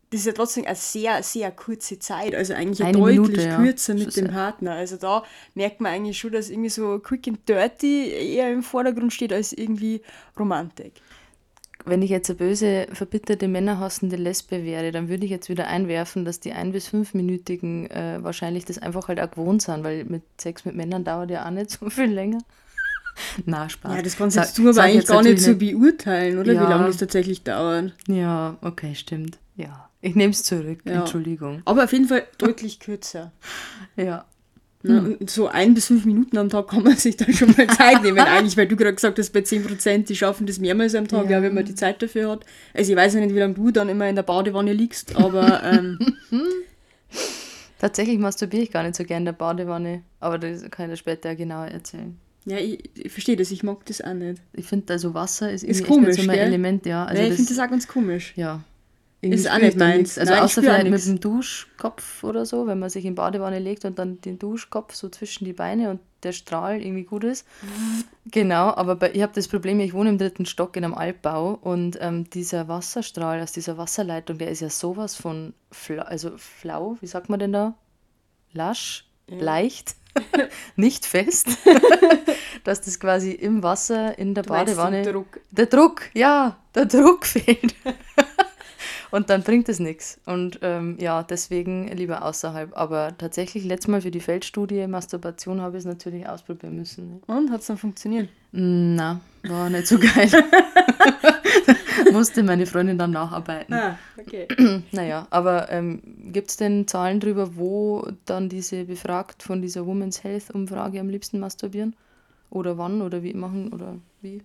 das 0.10 0.22
ist 0.22 0.26
ja 0.26 0.34
trotzdem 0.34 0.66
eine 0.66 0.76
sehr, 0.76 1.22
sehr 1.22 1.52
kurze 1.52 2.00
Zeit. 2.00 2.34
Also 2.34 2.54
eigentlich 2.56 2.84
Eine 2.84 2.98
deutlich 2.98 3.20
Minute, 3.20 3.42
ja. 3.44 3.58
kürzer 3.58 3.94
mit 3.94 4.16
dem 4.18 4.28
Partner. 4.30 4.72
Also 4.72 4.98
da 4.98 5.24
merkt 5.54 5.82
man 5.82 5.92
eigentlich 5.94 6.18
schon, 6.18 6.32
dass 6.32 6.50
irgendwie 6.50 6.70
so 6.70 6.98
quick 7.00 7.28
and 7.28 7.48
dirty 7.48 8.10
eher 8.10 8.52
im 8.52 8.64
Vordergrund 8.64 9.14
steht 9.14 9.32
als 9.32 9.54
irgendwie 9.54 10.02
Romantik. 10.38 10.94
Wenn 11.90 12.02
ich 12.02 12.10
jetzt 12.10 12.30
eine 12.30 12.38
böse, 12.38 12.88
verbitterte, 12.94 13.48
männerhassende 13.48 14.16
Lesbe 14.16 14.64
wäre, 14.64 14.92
dann 14.92 15.10
würde 15.10 15.26
ich 15.26 15.32
jetzt 15.32 15.50
wieder 15.50 15.68
einwerfen, 15.68 16.26
dass 16.26 16.40
die 16.40 16.54
ein- 16.54 16.72
bis 16.72 16.88
fünfminütigen 16.88 17.90
äh, 17.92 18.20
wahrscheinlich 18.22 18.66
das 18.66 18.78
einfach 18.78 19.08
halt 19.08 19.20
auch 19.20 19.32
gewohnt 19.32 19.62
sind, 19.62 19.84
weil 19.84 20.06
mit 20.06 20.24
Sex 20.40 20.66
mit 20.66 20.76
Männern 20.76 21.04
dauert 21.04 21.30
ja 21.32 21.46
auch 21.46 21.52
nicht 21.52 21.70
so 21.80 21.90
viel 21.90 22.12
länger. 22.12 22.40
Na, 23.46 23.68
Spaß. 23.68 23.96
Ja, 23.96 24.02
das 24.02 24.16
kannst 24.18 24.36
Sag- 24.36 24.46
jetzt 24.46 24.58
du 24.58 24.70
aber 24.70 24.82
eigentlich 24.84 25.06
gar 25.08 25.22
nicht 25.24 25.42
so 25.42 25.56
beurteilen, 25.56 26.40
oder? 26.40 26.54
Ja. 26.54 26.66
Wie 26.66 26.70
lange 26.72 26.88
das 26.88 26.98
tatsächlich 26.98 27.44
dauert. 27.44 27.94
Ja, 28.08 28.58
okay, 28.62 28.96
stimmt. 28.96 29.38
Ja, 29.58 29.90
ich 30.02 30.16
nehme 30.16 30.32
es 30.32 30.44
zurück. 30.44 30.80
Ja. 30.86 31.00
Entschuldigung. 31.02 31.62
Aber 31.66 31.84
auf 31.84 31.92
jeden 31.92 32.08
Fall 32.08 32.24
deutlich 32.38 32.80
kürzer. 32.80 33.32
Ja. 33.98 34.24
Ne? 34.82 35.18
So 35.28 35.48
ein 35.50 35.74
bis 35.74 35.88
fünf 35.88 36.06
Minuten 36.06 36.38
am 36.38 36.48
Tag 36.48 36.70
kann 36.70 36.84
man 36.84 36.96
sich 36.96 37.18
dann 37.18 37.34
schon 37.34 37.54
mal 37.58 37.68
Zeit 37.68 38.02
nehmen, 38.02 38.20
eigentlich, 38.20 38.56
weil 38.56 38.68
du 38.68 38.78
gerade 38.78 38.96
gesagt 38.96 39.20
hast, 39.20 39.32
bei 39.32 39.42
10% 39.42 40.06
die 40.06 40.16
schaffen 40.16 40.48
das 40.48 40.58
mehrmals 40.60 40.96
am 40.96 41.08
Tag, 41.08 41.26
ja. 41.26 41.32
Ja. 41.32 41.42
wenn 41.42 41.54
man 41.54 41.66
die 41.66 41.76
Zeit 41.76 42.02
dafür 42.02 42.32
hat. 42.32 42.46
Also 42.74 42.92
ich 42.94 42.98
weiß 42.98 43.14
ja 43.16 43.20
nicht, 43.20 43.36
wie 43.36 43.40
lange 43.40 43.56
du 43.56 43.72
dann 43.72 43.90
immer 43.90 44.08
in 44.08 44.16
der 44.16 44.24
Badewanne 44.24 44.72
liegst, 44.72 45.16
aber 45.18 45.62
ähm, 45.64 46.00
Tatsächlich 47.80 48.20
masturbiere 48.20 48.64
ich 48.64 48.72
gar 48.72 48.84
nicht 48.84 48.96
so 48.96 49.04
gern 49.06 49.20
in 49.20 49.26
der 49.26 49.34
Badewanne, 49.34 50.04
aber 50.20 50.38
das 50.38 50.70
kann 50.70 50.86
ich 50.86 50.92
dir 50.92 50.98
später 50.98 51.36
genauer 51.36 51.68
erzählen. 51.68 52.18
ja, 52.46 52.58
ich, 52.58 52.90
ich 52.94 53.12
verstehe 53.12 53.38
das, 53.38 53.52
ich 53.52 53.64
mag 53.64 53.86
das 53.86 54.02
auch 54.02 54.14
nicht. 54.14 54.42
Ich 54.54 54.66
finde, 54.66 54.92
also 54.94 55.14
Wasser 55.14 55.52
ist, 55.52 55.64
Ist 55.64 55.86
komisch, 55.86 56.18
so 56.18 56.24
mein 56.24 56.36
gell? 56.38 56.48
Element, 56.48 56.86
ja. 56.86 57.06
Also 57.06 57.22
Also 57.22 57.32
ich 57.32 57.38
finde 57.38 57.54
das 57.56 57.60
auch 57.66 57.70
ganz 57.70 57.88
komisch. 57.88 58.34
ja. 58.36 58.64
Ist 59.22 59.50
auch 59.52 59.58
nicht 59.58 59.78
meins. 59.78 60.18
Also 60.18 60.32
Nein, 60.32 60.44
außer 60.44 60.62
vielleicht 60.62 60.90
mit 60.90 61.06
dem 61.06 61.20
Duschkopf 61.20 62.24
oder 62.24 62.46
so, 62.46 62.68
wenn 62.68 62.80
man 62.80 62.90
sich 62.90 63.04
in 63.04 63.12
die 63.12 63.16
Badewanne 63.16 63.60
legt 63.60 63.84
und 63.84 64.00
dann 64.00 64.22
den 64.22 64.40
Duschkopf 64.40 64.94
so 64.94 65.10
zwischen 65.10 65.44
die 65.44 65.52
Beine 65.52 65.90
und 65.90 66.00
der 66.24 66.32
Strahl 66.32 66.82
irgendwie 66.82 67.04
gut 67.04 67.24
ist. 67.26 67.46
Genau, 68.32 68.74
aber 68.76 68.96
bei, 68.96 69.12
ich 69.12 69.22
habe 69.22 69.34
das 69.34 69.48
Problem, 69.48 69.80
ich 69.82 69.94
wohne 69.94 70.10
im 70.10 70.18
dritten 70.18 70.46
Stock 70.46 70.76
in 70.78 70.86
einem 70.86 70.94
Altbau 70.94 71.58
und 71.62 71.98
ähm, 72.02 72.30
dieser 72.30 72.68
Wasserstrahl 72.68 73.42
aus 73.42 73.52
dieser 73.52 73.78
Wasserleitung, 73.78 74.38
der 74.38 74.50
ist 74.52 74.62
ja 74.62 74.70
sowas 74.70 75.16
von 75.16 75.54
fla 75.72 76.04
also 76.04 76.32
flau, 76.38 76.98
wie 77.02 77.08
sagt 77.08 77.30
man 77.30 77.40
denn 77.40 77.54
da? 77.54 77.76
Lasch, 78.54 79.06
leicht, 79.28 79.96
nicht 80.76 81.06
fest, 81.06 81.48
dass 82.64 82.82
das 82.82 83.00
quasi 83.00 83.32
im 83.32 83.64
Wasser 83.64 84.18
in 84.18 84.34
der 84.34 84.44
Du 84.44 84.50
den 84.50 84.58
Badewanne 84.58 85.04
Druck. 85.04 85.40
der 85.52 85.66
Druck, 85.68 86.10
ja, 86.14 86.58
der 86.76 86.86
Druck 86.86 87.26
fehlt. 87.26 87.76
Und 89.12 89.30
dann 89.30 89.44
bringt 89.44 89.70
es 89.70 89.80
nichts. 89.80 90.20
Und 90.26 90.60
ähm, 90.62 90.98
ja, 91.00 91.24
deswegen 91.24 91.88
lieber 91.90 92.24
außerhalb. 92.24 92.76
Aber 92.78 93.18
tatsächlich, 93.18 93.66
letztes 93.66 93.88
Mal 93.88 94.02
für 94.02 94.12
die 94.12 94.20
Feldstudie 94.20 94.88
Masturbation 94.88 95.62
habe 95.62 95.78
ich 95.78 95.82
es 95.82 95.86
natürlich 95.86 96.28
ausprobieren 96.28 96.76
müssen. 96.76 97.10
Ne? 97.10 97.20
Und 97.28 97.52
hat 97.52 97.62
es 97.62 97.68
dann 97.68 97.78
funktioniert? 97.78 98.30
Na, 98.52 99.22
war 99.44 99.70
nicht 99.70 99.88
so 99.88 99.98
geil. 99.98 100.30
Musste 102.12 102.44
meine 102.44 102.66
Freundin 102.66 102.98
dann 102.98 103.12
nacharbeiten. 103.12 103.74
Ah, 103.74 103.98
okay. 104.18 104.48
naja, 104.92 105.28
aber 105.30 105.72
ähm, 105.72 106.02
gibt 106.32 106.50
es 106.50 106.58
denn 106.58 106.88
Zahlen 106.88 107.20
darüber, 107.20 107.56
wo 107.56 108.08
dann 108.26 108.50
diese 108.50 108.86
befragt 108.86 109.44
von 109.44 109.62
dieser 109.62 109.86
Women's 109.86 110.24
Health 110.24 110.50
Umfrage 110.52 111.00
am 111.00 111.10
liebsten 111.10 111.40
masturbieren? 111.40 111.96
Oder 112.50 112.78
wann 112.78 113.02
oder 113.02 113.22
wie 113.22 113.34
machen 113.34 113.72
oder 113.74 113.96
wie? 114.22 114.42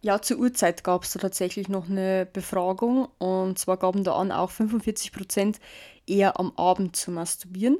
Ja, 0.00 0.22
zur 0.22 0.38
Uhrzeit 0.38 0.84
gab 0.84 1.02
es 1.02 1.12
da 1.12 1.18
tatsächlich 1.18 1.68
noch 1.68 1.88
eine 1.88 2.26
Befragung 2.32 3.08
und 3.18 3.58
zwar 3.58 3.76
gaben 3.76 4.04
da 4.04 4.14
an, 4.14 4.30
auch 4.30 4.50
45 4.50 5.12
Prozent 5.12 5.58
eher 6.06 6.38
am 6.38 6.52
Abend 6.56 6.96
zu 6.96 7.10
masturbieren 7.10 7.78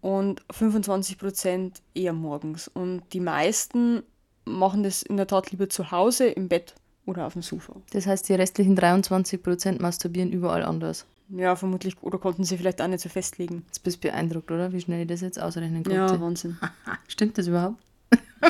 und 0.00 0.42
25 0.50 1.18
Prozent 1.18 1.82
eher 1.94 2.12
morgens. 2.12 2.68
Und 2.68 3.02
die 3.12 3.20
meisten 3.20 4.02
machen 4.44 4.82
das 4.82 5.02
in 5.02 5.16
der 5.16 5.26
Tat 5.26 5.50
lieber 5.50 5.68
zu 5.68 5.90
Hause, 5.90 6.26
im 6.26 6.48
Bett 6.48 6.74
oder 7.06 7.26
auf 7.26 7.32
dem 7.32 7.42
Sofa. 7.42 7.74
Das 7.92 8.06
heißt, 8.06 8.28
die 8.28 8.34
restlichen 8.34 8.76
23 8.76 9.42
Prozent 9.42 9.80
masturbieren 9.80 10.30
überall 10.30 10.62
anders. 10.62 11.06
Ja, 11.30 11.56
vermutlich, 11.56 11.96
oder 12.02 12.18
konnten 12.18 12.44
sie 12.44 12.58
vielleicht 12.58 12.82
auch 12.82 12.86
nicht 12.86 13.00
so 13.00 13.08
festlegen. 13.08 13.64
Jetzt 13.66 13.82
bist 13.82 14.04
du 14.04 14.08
beeindruckt, 14.08 14.50
oder? 14.50 14.72
Wie 14.72 14.80
schnell 14.80 15.02
ich 15.02 15.08
das 15.08 15.22
jetzt 15.22 15.40
ausrechnen 15.40 15.82
konnte. 15.82 15.96
Ja, 15.96 16.20
Wahnsinn. 16.20 16.58
Stimmt 17.08 17.38
das 17.38 17.46
überhaupt? 17.46 17.78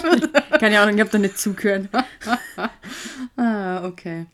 Keine 0.60 0.80
Ahnung, 0.80 0.94
ich 0.94 1.00
habe 1.00 1.10
da 1.10 1.18
nicht 1.18 1.38
zugehört. 1.38 1.88
Ah, 3.36 3.84
okay. 3.84 4.26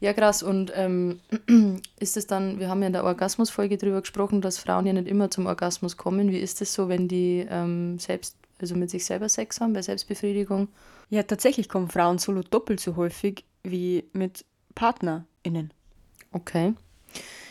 Ja, 0.00 0.12
krass. 0.12 0.42
Und 0.42 0.72
ähm, 0.74 1.20
ist 1.98 2.16
es 2.16 2.26
dann, 2.26 2.60
wir 2.60 2.68
haben 2.68 2.80
ja 2.80 2.86
in 2.86 2.92
der 2.92 3.04
Orgasmusfolge 3.04 3.76
drüber 3.76 4.00
gesprochen, 4.00 4.40
dass 4.40 4.58
Frauen 4.58 4.86
ja 4.86 4.92
nicht 4.92 5.08
immer 5.08 5.30
zum 5.30 5.46
Orgasmus 5.46 5.96
kommen. 5.96 6.30
Wie 6.30 6.38
ist 6.38 6.62
es 6.62 6.72
so, 6.72 6.88
wenn 6.88 7.08
die 7.08 7.46
ähm, 7.50 7.98
selbst, 7.98 8.36
also 8.60 8.76
mit 8.76 8.90
sich 8.90 9.04
selber 9.04 9.28
Sex 9.28 9.60
haben, 9.60 9.72
bei 9.72 9.82
Selbstbefriedigung? 9.82 10.68
Ja, 11.10 11.22
tatsächlich 11.22 11.68
kommen 11.68 11.88
Frauen 11.88 12.18
solo 12.18 12.42
doppelt 12.42 12.80
so 12.80 12.96
häufig 12.96 13.44
wie 13.62 14.04
mit 14.12 14.44
PartnerInnen. 14.74 15.72
Okay. 16.32 16.74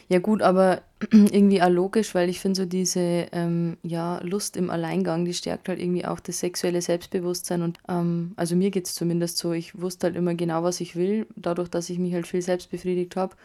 Ja 0.07 0.19
gut, 0.19 0.41
aber 0.43 0.81
irgendwie 1.12 1.62
auch 1.62 1.69
logisch, 1.69 2.13
weil 2.13 2.29
ich 2.29 2.39
finde 2.39 2.57
so 2.57 2.65
diese 2.65 3.00
ähm, 3.31 3.77
ja, 3.81 4.19
Lust 4.24 4.55
im 4.55 4.69
Alleingang, 4.69 5.25
die 5.25 5.33
stärkt 5.33 5.67
halt 5.67 5.79
irgendwie 5.79 6.05
auch 6.05 6.19
das 6.19 6.39
sexuelle 6.39 6.81
Selbstbewusstsein 6.81 7.63
und 7.63 7.79
ähm, 7.89 8.33
also 8.35 8.55
mir 8.55 8.69
geht 8.69 8.85
es 8.85 8.93
zumindest 8.93 9.38
so, 9.38 9.51
ich 9.51 9.79
wusste 9.81 10.07
halt 10.07 10.15
immer 10.15 10.35
genau, 10.35 10.63
was 10.63 10.79
ich 10.79 10.95
will, 10.95 11.25
dadurch, 11.35 11.69
dass 11.69 11.89
ich 11.89 11.97
mich 11.97 12.13
halt 12.13 12.27
viel 12.27 12.41
selbst 12.43 12.69
befriedigt 12.69 13.15
habe 13.15 13.35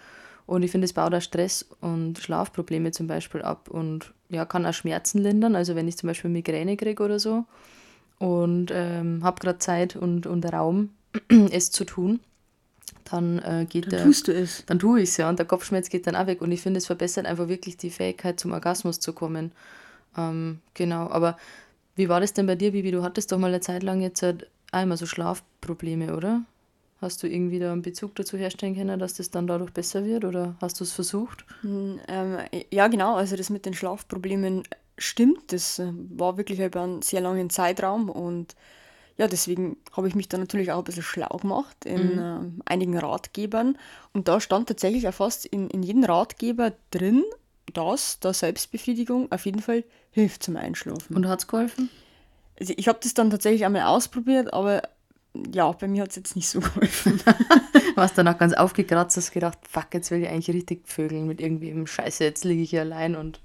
und 0.46 0.62
ich 0.62 0.70
finde, 0.70 0.84
es 0.84 0.92
baut 0.92 1.14
auch 1.14 1.22
Stress 1.22 1.66
und 1.80 2.18
Schlafprobleme 2.18 2.90
zum 2.90 3.06
Beispiel 3.06 3.40
ab 3.40 3.68
und 3.70 4.12
ja, 4.28 4.44
kann 4.44 4.66
auch 4.66 4.74
Schmerzen 4.74 5.18
lindern, 5.22 5.56
also 5.56 5.76
wenn 5.76 5.88
ich 5.88 5.96
zum 5.96 6.08
Beispiel 6.08 6.30
Migräne 6.30 6.76
kriege 6.76 7.02
oder 7.02 7.18
so 7.18 7.44
und 8.18 8.70
ähm, 8.72 9.20
habe 9.24 9.40
gerade 9.40 9.58
Zeit 9.58 9.96
und, 9.96 10.26
und 10.26 10.44
Raum, 10.52 10.90
es 11.50 11.70
zu 11.70 11.84
tun, 11.84 12.20
dann 13.04 13.38
äh, 13.40 13.66
geht 13.68 13.84
Dann 13.86 13.90
der 13.90 14.04
tust 14.04 14.28
du 14.28 14.32
es. 14.32 14.64
dann 14.66 14.78
tue 14.78 15.00
ich 15.00 15.10
es 15.10 15.16
ja 15.16 15.28
und 15.28 15.38
der 15.38 15.46
Kopfschmerz 15.46 15.88
geht 15.88 16.06
dann 16.06 16.16
auch 16.16 16.26
weg. 16.26 16.40
Und 16.42 16.52
ich 16.52 16.62
finde, 16.62 16.78
es 16.78 16.86
verbessert 16.86 17.26
einfach 17.26 17.48
wirklich 17.48 17.76
die 17.76 17.90
Fähigkeit 17.90 18.38
zum 18.38 18.52
Orgasmus 18.52 19.00
zu 19.00 19.12
kommen. 19.12 19.52
Ähm, 20.16 20.60
genau, 20.74 21.08
aber 21.10 21.36
wie 21.96 22.08
war 22.08 22.20
das 22.20 22.32
denn 22.32 22.46
bei 22.46 22.54
dir, 22.54 22.72
Bibi? 22.72 22.90
Du 22.90 23.02
hattest 23.02 23.32
doch 23.32 23.38
mal 23.38 23.48
eine 23.48 23.60
Zeit 23.60 23.82
lang 23.82 24.00
jetzt 24.00 24.22
halt 24.22 24.48
einmal 24.72 24.96
so 24.96 25.06
Schlafprobleme, 25.06 26.16
oder? 26.16 26.42
Hast 27.00 27.22
du 27.22 27.26
irgendwie 27.28 27.58
da 27.58 27.72
einen 27.72 27.82
Bezug 27.82 28.14
dazu 28.14 28.36
herstellen 28.36 28.74
können, 28.76 28.98
dass 28.98 29.14
das 29.14 29.30
dann 29.30 29.46
dadurch 29.46 29.72
besser 29.72 30.04
wird 30.04 30.24
oder 30.24 30.54
hast 30.60 30.80
du 30.80 30.84
es 30.84 30.92
versucht? 30.92 31.46
Ähm, 31.64 32.36
ja, 32.70 32.88
genau, 32.88 33.16
also 33.16 33.36
das 33.36 33.48
mit 33.48 33.64
den 33.64 33.72
Schlafproblemen 33.74 34.64
stimmt. 34.98 35.52
Das 35.52 35.78
äh, 35.78 35.92
war 36.10 36.36
wirklich 36.36 36.60
über 36.60 36.82
einen 36.82 37.02
sehr 37.02 37.22
langen 37.22 37.48
Zeitraum 37.48 38.10
und 38.10 38.54
ja, 39.20 39.28
deswegen 39.28 39.76
habe 39.92 40.08
ich 40.08 40.14
mich 40.14 40.30
dann 40.30 40.40
natürlich 40.40 40.72
auch 40.72 40.78
ein 40.78 40.84
bisschen 40.84 41.02
schlau 41.02 41.36
gemacht 41.36 41.84
in 41.84 42.12
ähm, 42.18 42.62
einigen 42.64 42.96
Ratgebern. 42.96 43.76
Und 44.14 44.28
da 44.28 44.40
stand 44.40 44.66
tatsächlich 44.66 45.06
auch 45.06 45.12
fast 45.12 45.44
in, 45.44 45.68
in 45.68 45.82
jedem 45.82 46.04
Ratgeber 46.04 46.72
drin, 46.90 47.22
dass 47.74 48.18
da 48.20 48.32
Selbstbefriedigung 48.32 49.30
auf 49.30 49.44
jeden 49.44 49.60
Fall 49.60 49.84
hilft 50.10 50.42
zum 50.42 50.56
Einschlafen. 50.56 51.14
Und 51.14 51.28
hat 51.28 51.40
es 51.40 51.48
geholfen? 51.48 51.90
Also 52.58 52.72
ich 52.74 52.88
habe 52.88 52.98
das 53.02 53.12
dann 53.12 53.28
tatsächlich 53.28 53.66
einmal 53.66 53.82
ausprobiert, 53.82 54.54
aber 54.54 54.88
ja, 55.52 55.70
bei 55.70 55.86
mir 55.86 56.04
hat 56.04 56.10
es 56.10 56.16
jetzt 56.16 56.34
nicht 56.34 56.48
so 56.48 56.60
geholfen. 56.60 57.20
Warst 57.96 58.16
danach 58.16 58.38
ganz 58.38 58.54
aufgekratzt, 58.54 59.18
hast 59.18 59.32
gedacht, 59.32 59.58
fuck, 59.68 59.88
jetzt 59.92 60.10
will 60.10 60.22
ich 60.22 60.30
eigentlich 60.30 60.56
richtig 60.56 60.88
vögeln 60.88 61.26
mit 61.26 61.42
irgendwem. 61.42 61.86
Scheiße, 61.86 62.24
jetzt 62.24 62.46
liege 62.46 62.62
ich 62.62 62.70
hier 62.70 62.80
allein 62.80 63.16
und 63.16 63.38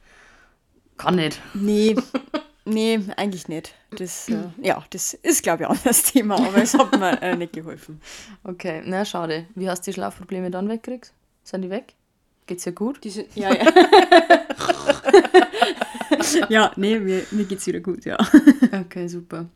kann 0.96 1.18
nicht. 1.18 1.42
Nee, 1.54 1.98
nee, 2.66 3.00
eigentlich 3.16 3.48
nicht. 3.48 3.74
Das, 3.92 4.28
äh, 4.30 4.50
ja, 4.62 4.84
das 4.90 5.14
ist, 5.14 5.44
glaube 5.44 5.64
ich, 5.64 5.70
auch 5.70 5.78
das 5.84 6.04
Thema, 6.04 6.36
aber 6.36 6.58
es 6.58 6.74
hat 6.74 6.98
mir 6.98 7.22
äh, 7.22 7.36
nicht 7.36 7.54
geholfen. 7.54 8.02
Okay, 8.44 8.82
na 8.86 9.06
schade. 9.06 9.48
Wie 9.56 9.70
hast 9.70 9.82
du 9.82 9.92
die 9.92 9.96
Schlafprobleme 9.96 10.52
dann 10.52 10.68
weggekriegt? 10.68 11.14
Sind 11.44 11.62
die 11.62 11.70
weg? 11.70 11.94
Geht's 12.48 12.64
dir 12.64 12.74
gut? 12.74 13.04
Diese, 13.04 13.26
ja, 13.36 13.54
ja. 13.54 13.66
ja, 16.50 16.72
nee, 16.76 17.00
mir, 17.00 17.26
mir 17.32 17.46
geht 17.46 17.60
es 17.60 17.68
wieder 17.68 17.80
gut, 17.80 18.06
ja. 18.06 18.18
Okay, 18.72 19.08
super. 19.08 19.48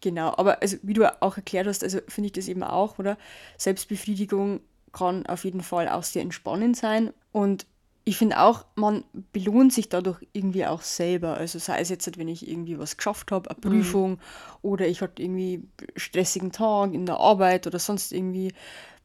Genau, 0.00 0.34
aber 0.36 0.62
also 0.62 0.76
wie 0.82 0.94
du 0.94 1.22
auch 1.22 1.36
erklärt 1.36 1.66
hast, 1.66 1.84
also 1.84 1.98
finde 2.08 2.26
ich 2.26 2.32
das 2.32 2.48
eben 2.48 2.62
auch, 2.62 2.98
oder? 2.98 3.18
Selbstbefriedigung 3.58 4.60
kann 4.92 5.26
auf 5.26 5.44
jeden 5.44 5.60
Fall 5.60 5.88
auch 5.88 6.02
sehr 6.02 6.22
entspannend 6.22 6.76
sein 6.76 7.12
und 7.32 7.66
ich 8.10 8.16
finde 8.16 8.40
auch, 8.40 8.64
man 8.74 9.04
belohnt 9.32 9.72
sich 9.72 9.88
dadurch 9.88 10.26
irgendwie 10.32 10.66
auch 10.66 10.82
selber. 10.82 11.34
Also 11.36 11.60
sei 11.60 11.78
es 11.78 11.90
jetzt, 11.90 12.18
wenn 12.18 12.26
ich 12.26 12.50
irgendwie 12.50 12.76
was 12.76 12.96
geschafft 12.96 13.30
habe, 13.30 13.48
eine 13.48 13.60
Prüfung 13.60 14.18
oder 14.62 14.88
ich 14.88 15.00
hatte 15.00 15.22
irgendwie 15.22 15.62
einen 15.78 15.88
stressigen 15.94 16.50
Tag 16.50 16.92
in 16.92 17.06
der 17.06 17.18
Arbeit 17.18 17.68
oder 17.68 17.78
sonst 17.78 18.10
irgendwie 18.10 18.52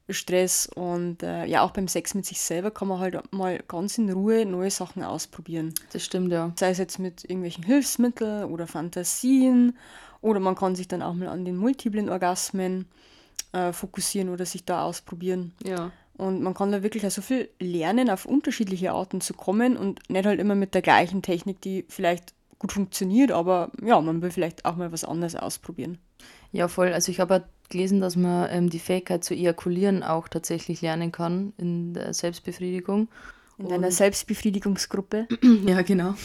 Stress 0.09 0.67
und 0.73 1.21
äh, 1.21 1.45
ja, 1.45 1.61
auch 1.61 1.69
beim 1.69 1.87
Sex 1.87 2.15
mit 2.15 2.25
sich 2.25 2.41
selber 2.41 2.71
kann 2.71 2.87
man 2.87 2.99
halt 2.99 3.31
mal 3.31 3.59
ganz 3.67 3.99
in 3.99 4.09
Ruhe 4.09 4.43
neue 4.43 4.71
Sachen 4.71 5.03
ausprobieren. 5.03 5.75
Das 5.93 6.03
stimmt, 6.03 6.31
ja. 6.31 6.51
Sei 6.55 6.71
es 6.71 6.79
jetzt 6.79 6.97
mit 6.97 7.25
irgendwelchen 7.25 7.63
Hilfsmitteln 7.63 8.45
oder 8.45 8.65
Fantasien 8.65 9.77
oder 10.21 10.39
man 10.39 10.55
kann 10.55 10.75
sich 10.75 10.87
dann 10.87 11.03
auch 11.03 11.13
mal 11.13 11.27
an 11.27 11.45
den 11.45 11.57
multiplen 11.57 12.09
Orgasmen 12.09 12.87
äh, 13.51 13.71
fokussieren 13.71 14.29
oder 14.29 14.47
sich 14.47 14.65
da 14.65 14.81
ausprobieren. 14.81 15.53
Ja. 15.63 15.91
Und 16.17 16.41
man 16.41 16.53
kann 16.53 16.71
da 16.71 16.81
wirklich 16.81 17.05
auch 17.05 17.11
so 17.11 17.21
viel 17.21 17.49
lernen, 17.59 18.09
auf 18.09 18.25
unterschiedliche 18.25 18.91
Arten 18.91 19.19
zu 19.19 19.33
kommen 19.33 19.75
und 19.75 20.09
nicht 20.09 20.25
halt 20.25 20.39
immer 20.39 20.55
mit 20.55 20.73
der 20.73 20.81
gleichen 20.81 21.21
Technik, 21.21 21.61
die 21.61 21.85
vielleicht 21.89 22.33
gut 22.59 22.71
funktioniert, 22.71 23.31
aber 23.31 23.71
ja, 23.83 23.99
man 23.99 24.21
will 24.21 24.31
vielleicht 24.31 24.65
auch 24.65 24.77
mal 24.77 24.91
was 24.91 25.03
anderes 25.03 25.35
ausprobieren. 25.35 25.97
Ja, 26.51 26.67
voll. 26.69 26.93
Also 26.93 27.11
ich 27.11 27.19
habe 27.19 27.35
auch 27.35 27.69
gelesen, 27.69 27.99
dass 27.99 28.15
man 28.15 28.47
ähm, 28.49 28.69
die 28.69 28.79
Fähigkeit 28.79 29.23
zu 29.23 29.33
ejakulieren 29.33 30.03
auch 30.03 30.27
tatsächlich 30.27 30.81
lernen 30.81 31.11
kann 31.11 31.53
in 31.57 31.93
der 31.93 32.13
Selbstbefriedigung. 32.13 33.09
In 33.57 33.71
einer 33.71 33.91
Selbstbefriedigungsgruppe. 33.91 35.27
Ja, 35.65 35.81
genau. 35.81 36.15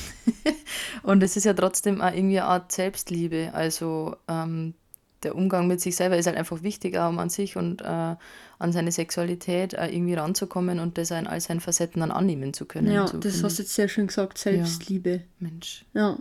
Und 1.03 1.23
es 1.23 1.37
ist 1.37 1.45
ja 1.45 1.55
trotzdem 1.55 2.01
auch 2.01 2.13
irgendwie 2.13 2.41
eine 2.41 2.49
Art 2.49 2.73
Selbstliebe. 2.73 3.51
Also 3.53 4.17
ähm, 4.29 4.75
der 5.23 5.35
Umgang 5.35 5.67
mit 5.67 5.81
sich 5.81 5.97
selber 5.97 6.17
ist 6.17 6.27
halt 6.27 6.37
einfach 6.37 6.63
wichtig, 6.63 6.97
auch 6.97 7.09
um 7.09 7.19
an 7.19 7.31
sich 7.31 7.57
und 7.57 7.83
äh, 7.83 7.85
an 7.85 8.73
seine 8.73 8.93
Sexualität 8.93 9.75
äh, 9.75 9.89
irgendwie 9.89 10.15
ranzukommen 10.15 10.81
und 10.81 10.99
das 10.99 11.11
in 11.11 11.27
all 11.27 11.41
seinen 11.41 11.61
Facetten 11.61 12.01
dann 12.01 12.11
annehmen 12.11 12.53
zu 12.55 12.65
können. 12.65 12.91
Ja, 12.91 13.07
so 13.07 13.19
das 13.19 13.43
hast 13.43 13.59
du 13.59 13.63
jetzt 13.63 13.75
sehr 13.75 13.89
schön 13.89 14.07
gesagt, 14.07 14.39
Selbstliebe. 14.39 15.15
ich. 15.15 15.23
Mensch. 15.41 15.85
Ja. 15.95 16.19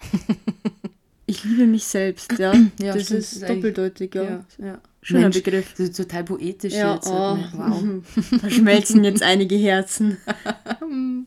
ich 1.26 1.44
liebe 1.44 1.66
mich 1.66 1.84
selbst, 1.84 2.38
ja. 2.38 2.52
Ja, 2.78 2.94
das 2.94 3.04
stimmt, 3.04 3.20
ist 3.20 3.32
ist 3.34 3.48
doppeldeutig, 3.48 4.14
ja. 4.14 4.22
Ja. 4.22 4.44
ja. 4.58 4.78
Schöner 5.02 5.20
Mensch, 5.22 5.42
Begriff. 5.42 5.70
Das 5.72 5.88
ist 5.88 5.96
total 5.96 6.24
poetisch 6.24 6.74
Ja, 6.74 6.94
jetzt. 6.94 7.08
oh? 7.08 7.38
Wow. 7.52 7.82
da 8.42 8.50
schmelzen 8.50 9.04
jetzt 9.04 9.22
einige 9.22 9.56
Herzen. 9.56 10.18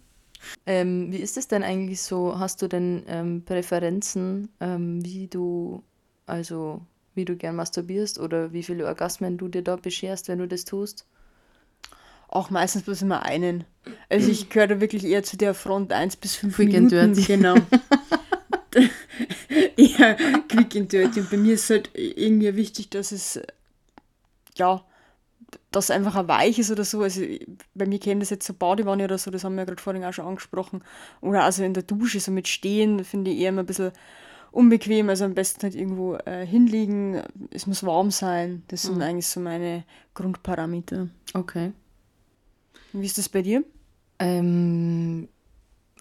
Ähm, 0.66 1.12
wie 1.12 1.18
ist 1.18 1.38
es 1.38 1.48
denn 1.48 1.64
eigentlich 1.64 2.02
so? 2.02 2.38
Hast 2.38 2.62
du 2.62 2.68
denn 2.68 3.04
ähm, 3.08 3.44
Präferenzen, 3.46 4.50
ähm, 4.60 5.04
wie 5.04 5.28
du, 5.28 5.84
also 6.26 6.82
wie 7.16 7.26
du 7.26 7.36
gern 7.36 7.56
masturbierst 7.56 8.20
oder 8.20 8.54
wie 8.54 8.64
viele 8.64 8.86
Orgasmen 8.86 9.38
du 9.38 9.48
dir 9.48 9.64
da 9.64 9.76
bescherst, 9.76 10.28
wenn 10.28 10.40
du 10.40 10.48
das 10.48 10.66
tust? 10.66 11.06
Auch 12.28 12.50
meistens 12.50 12.84
bloß 12.84 13.02
immer 13.02 13.24
einen. 13.24 13.66
Also 14.10 14.32
ich 14.32 14.50
gehöre 14.50 14.68
da 14.68 14.82
wirklich 14.82 15.04
eher 15.04 15.24
zu 15.24 15.36
der 15.36 15.54
Front 15.54 15.92
1 15.92 16.16
bis 16.16 16.36
5 16.36 16.56
Quick 16.56 16.76
and 16.76 16.92
Minuten. 16.92 17.14
dirty. 17.14 17.28
Genau. 17.28 17.56
eher 19.76 20.16
quick 20.48 20.76
and 20.78 20.92
dirty. 20.92 21.20
Und 21.20 21.30
bei 21.30 21.38
mir 21.38 21.56
ist 21.56 21.70
halt 21.70 21.90
irgendwie 21.94 22.56
wichtig, 22.56 22.90
dass 22.90 23.12
es, 23.12 23.42
ja, 24.56 24.86
dass 25.72 25.92
einfach 25.92 26.16
ein 26.16 26.30
weich 26.30 26.60
ist 26.60 26.72
oder 26.72 26.86
so. 26.86 27.02
Also 27.02 27.22
bei 27.74 27.86
mir 27.86 28.00
käme 28.00 28.22
das 28.22 28.30
jetzt 28.30 28.48
so 28.48 28.54
Badewanne 28.54 29.04
oder 29.04 29.18
so, 29.18 29.30
das 29.30 29.44
haben 29.44 29.56
wir 29.56 29.62
ja 29.62 29.66
gerade 29.66 29.82
vorhin 29.82 30.06
auch 30.06 30.14
schon 30.14 30.26
angesprochen. 30.26 30.84
Oder 31.20 31.44
also 31.44 31.64
in 31.64 31.74
der 31.74 31.84
Dusche, 31.84 32.22
so 32.22 32.32
mit 32.32 32.48
Stehen, 32.48 33.04
finde 33.04 33.32
ich 33.32 33.40
eher 33.40 33.50
immer 33.50 33.64
ein 33.64 33.66
bisschen 33.66 33.92
unbequem. 34.52 35.10
Also 35.10 35.26
am 35.26 35.34
besten 35.34 35.64
halt 35.64 35.76
irgendwo 35.76 36.16
äh, 36.26 36.46
hinlegen. 36.46 37.22
Es 37.52 37.68
muss 37.68 37.84
warm 37.84 38.12
sein. 38.12 38.64
Das 38.68 38.84
sind 38.84 39.02
eigentlich 39.02 39.28
so 39.28 39.40
meine 39.40 39.84
Grundparameter. 40.14 41.08
Okay. 41.34 41.72
Wie 42.94 43.06
ist 43.06 43.18
das 43.18 43.30
bei 43.30 43.42
dir? 43.42 43.64
Ähm, 44.20 45.28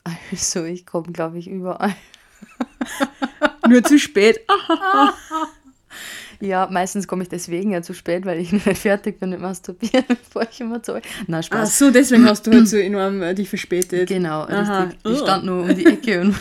also 0.30 0.64
ich 0.64 0.87
komme, 0.87 1.12
glaube 1.12 1.38
ich, 1.38 1.49
überall. 1.49 1.95
Nur 3.69 3.85
zu 3.85 3.99
spät. 3.99 4.40
ja, 6.40 6.66
meistens 6.71 7.07
komme 7.07 7.23
ich 7.23 7.28
deswegen 7.28 7.71
ja 7.71 7.83
zu 7.83 7.95
spät, 7.95 8.25
weil 8.25 8.40
ich 8.40 8.50
nicht 8.52 8.64
fertig 8.78 9.21
bin 9.21 9.30
mit 9.30 9.40
Masturbieren, 9.40 10.04
bevor 10.09 10.42
ich 10.50 10.61
immer 10.61 10.83
zu. 10.83 11.00
Na, 11.26 11.42
Spaß. 11.42 11.69
Ach 11.69 11.73
so, 11.73 11.90
deswegen 11.90 12.25
hast 12.26 12.47
du 12.47 12.50
halt 12.52 12.66
so 12.66 12.78
enorm 12.78 13.23
äh, 13.23 13.35
dich 13.35 13.49
verspätet. 13.49 14.09
Genau, 14.09 14.42
Aha. 14.42 14.85
richtig. 14.85 14.99
Ich 15.04 15.21
Oh. 15.21 15.25
stand 15.25 15.45
nur 15.45 15.62
um 15.62 15.75
die 15.75 15.87
Ecke 15.87 16.21
und. 16.23 16.35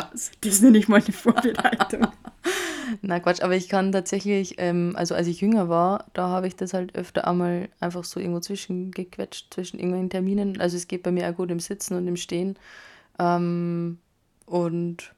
Spaß. 0.00 0.30
Das 0.40 0.60
nenne 0.60 0.78
ich 0.78 0.88
mal 0.88 1.02
eine 1.02 1.12
Vorbereitung. 1.12 2.08
Na 3.02 3.20
Quatsch, 3.20 3.42
aber 3.42 3.54
ich 3.54 3.68
kann 3.68 3.92
tatsächlich, 3.92 4.54
ähm, 4.58 4.94
also 4.96 5.14
als 5.14 5.26
ich 5.26 5.40
jünger 5.42 5.68
war, 5.68 6.06
da 6.14 6.28
habe 6.28 6.46
ich 6.46 6.56
das 6.56 6.72
halt 6.72 6.94
öfter 6.94 7.28
einmal 7.28 7.68
einfach 7.80 8.02
so 8.04 8.18
irgendwo 8.18 8.40
zwischengequetscht, 8.40 9.52
zwischen 9.52 9.78
irgendwelchen 9.78 10.10
Terminen. 10.10 10.60
Also 10.60 10.76
es 10.76 10.88
geht 10.88 11.02
bei 11.02 11.12
mir 11.12 11.28
auch 11.28 11.34
gut 11.34 11.50
im 11.50 11.60
Sitzen 11.60 11.94
und 11.96 12.06
im 12.08 12.16
Stehen. 12.16 12.56
Ähm, 13.18 13.98
und 14.46 15.12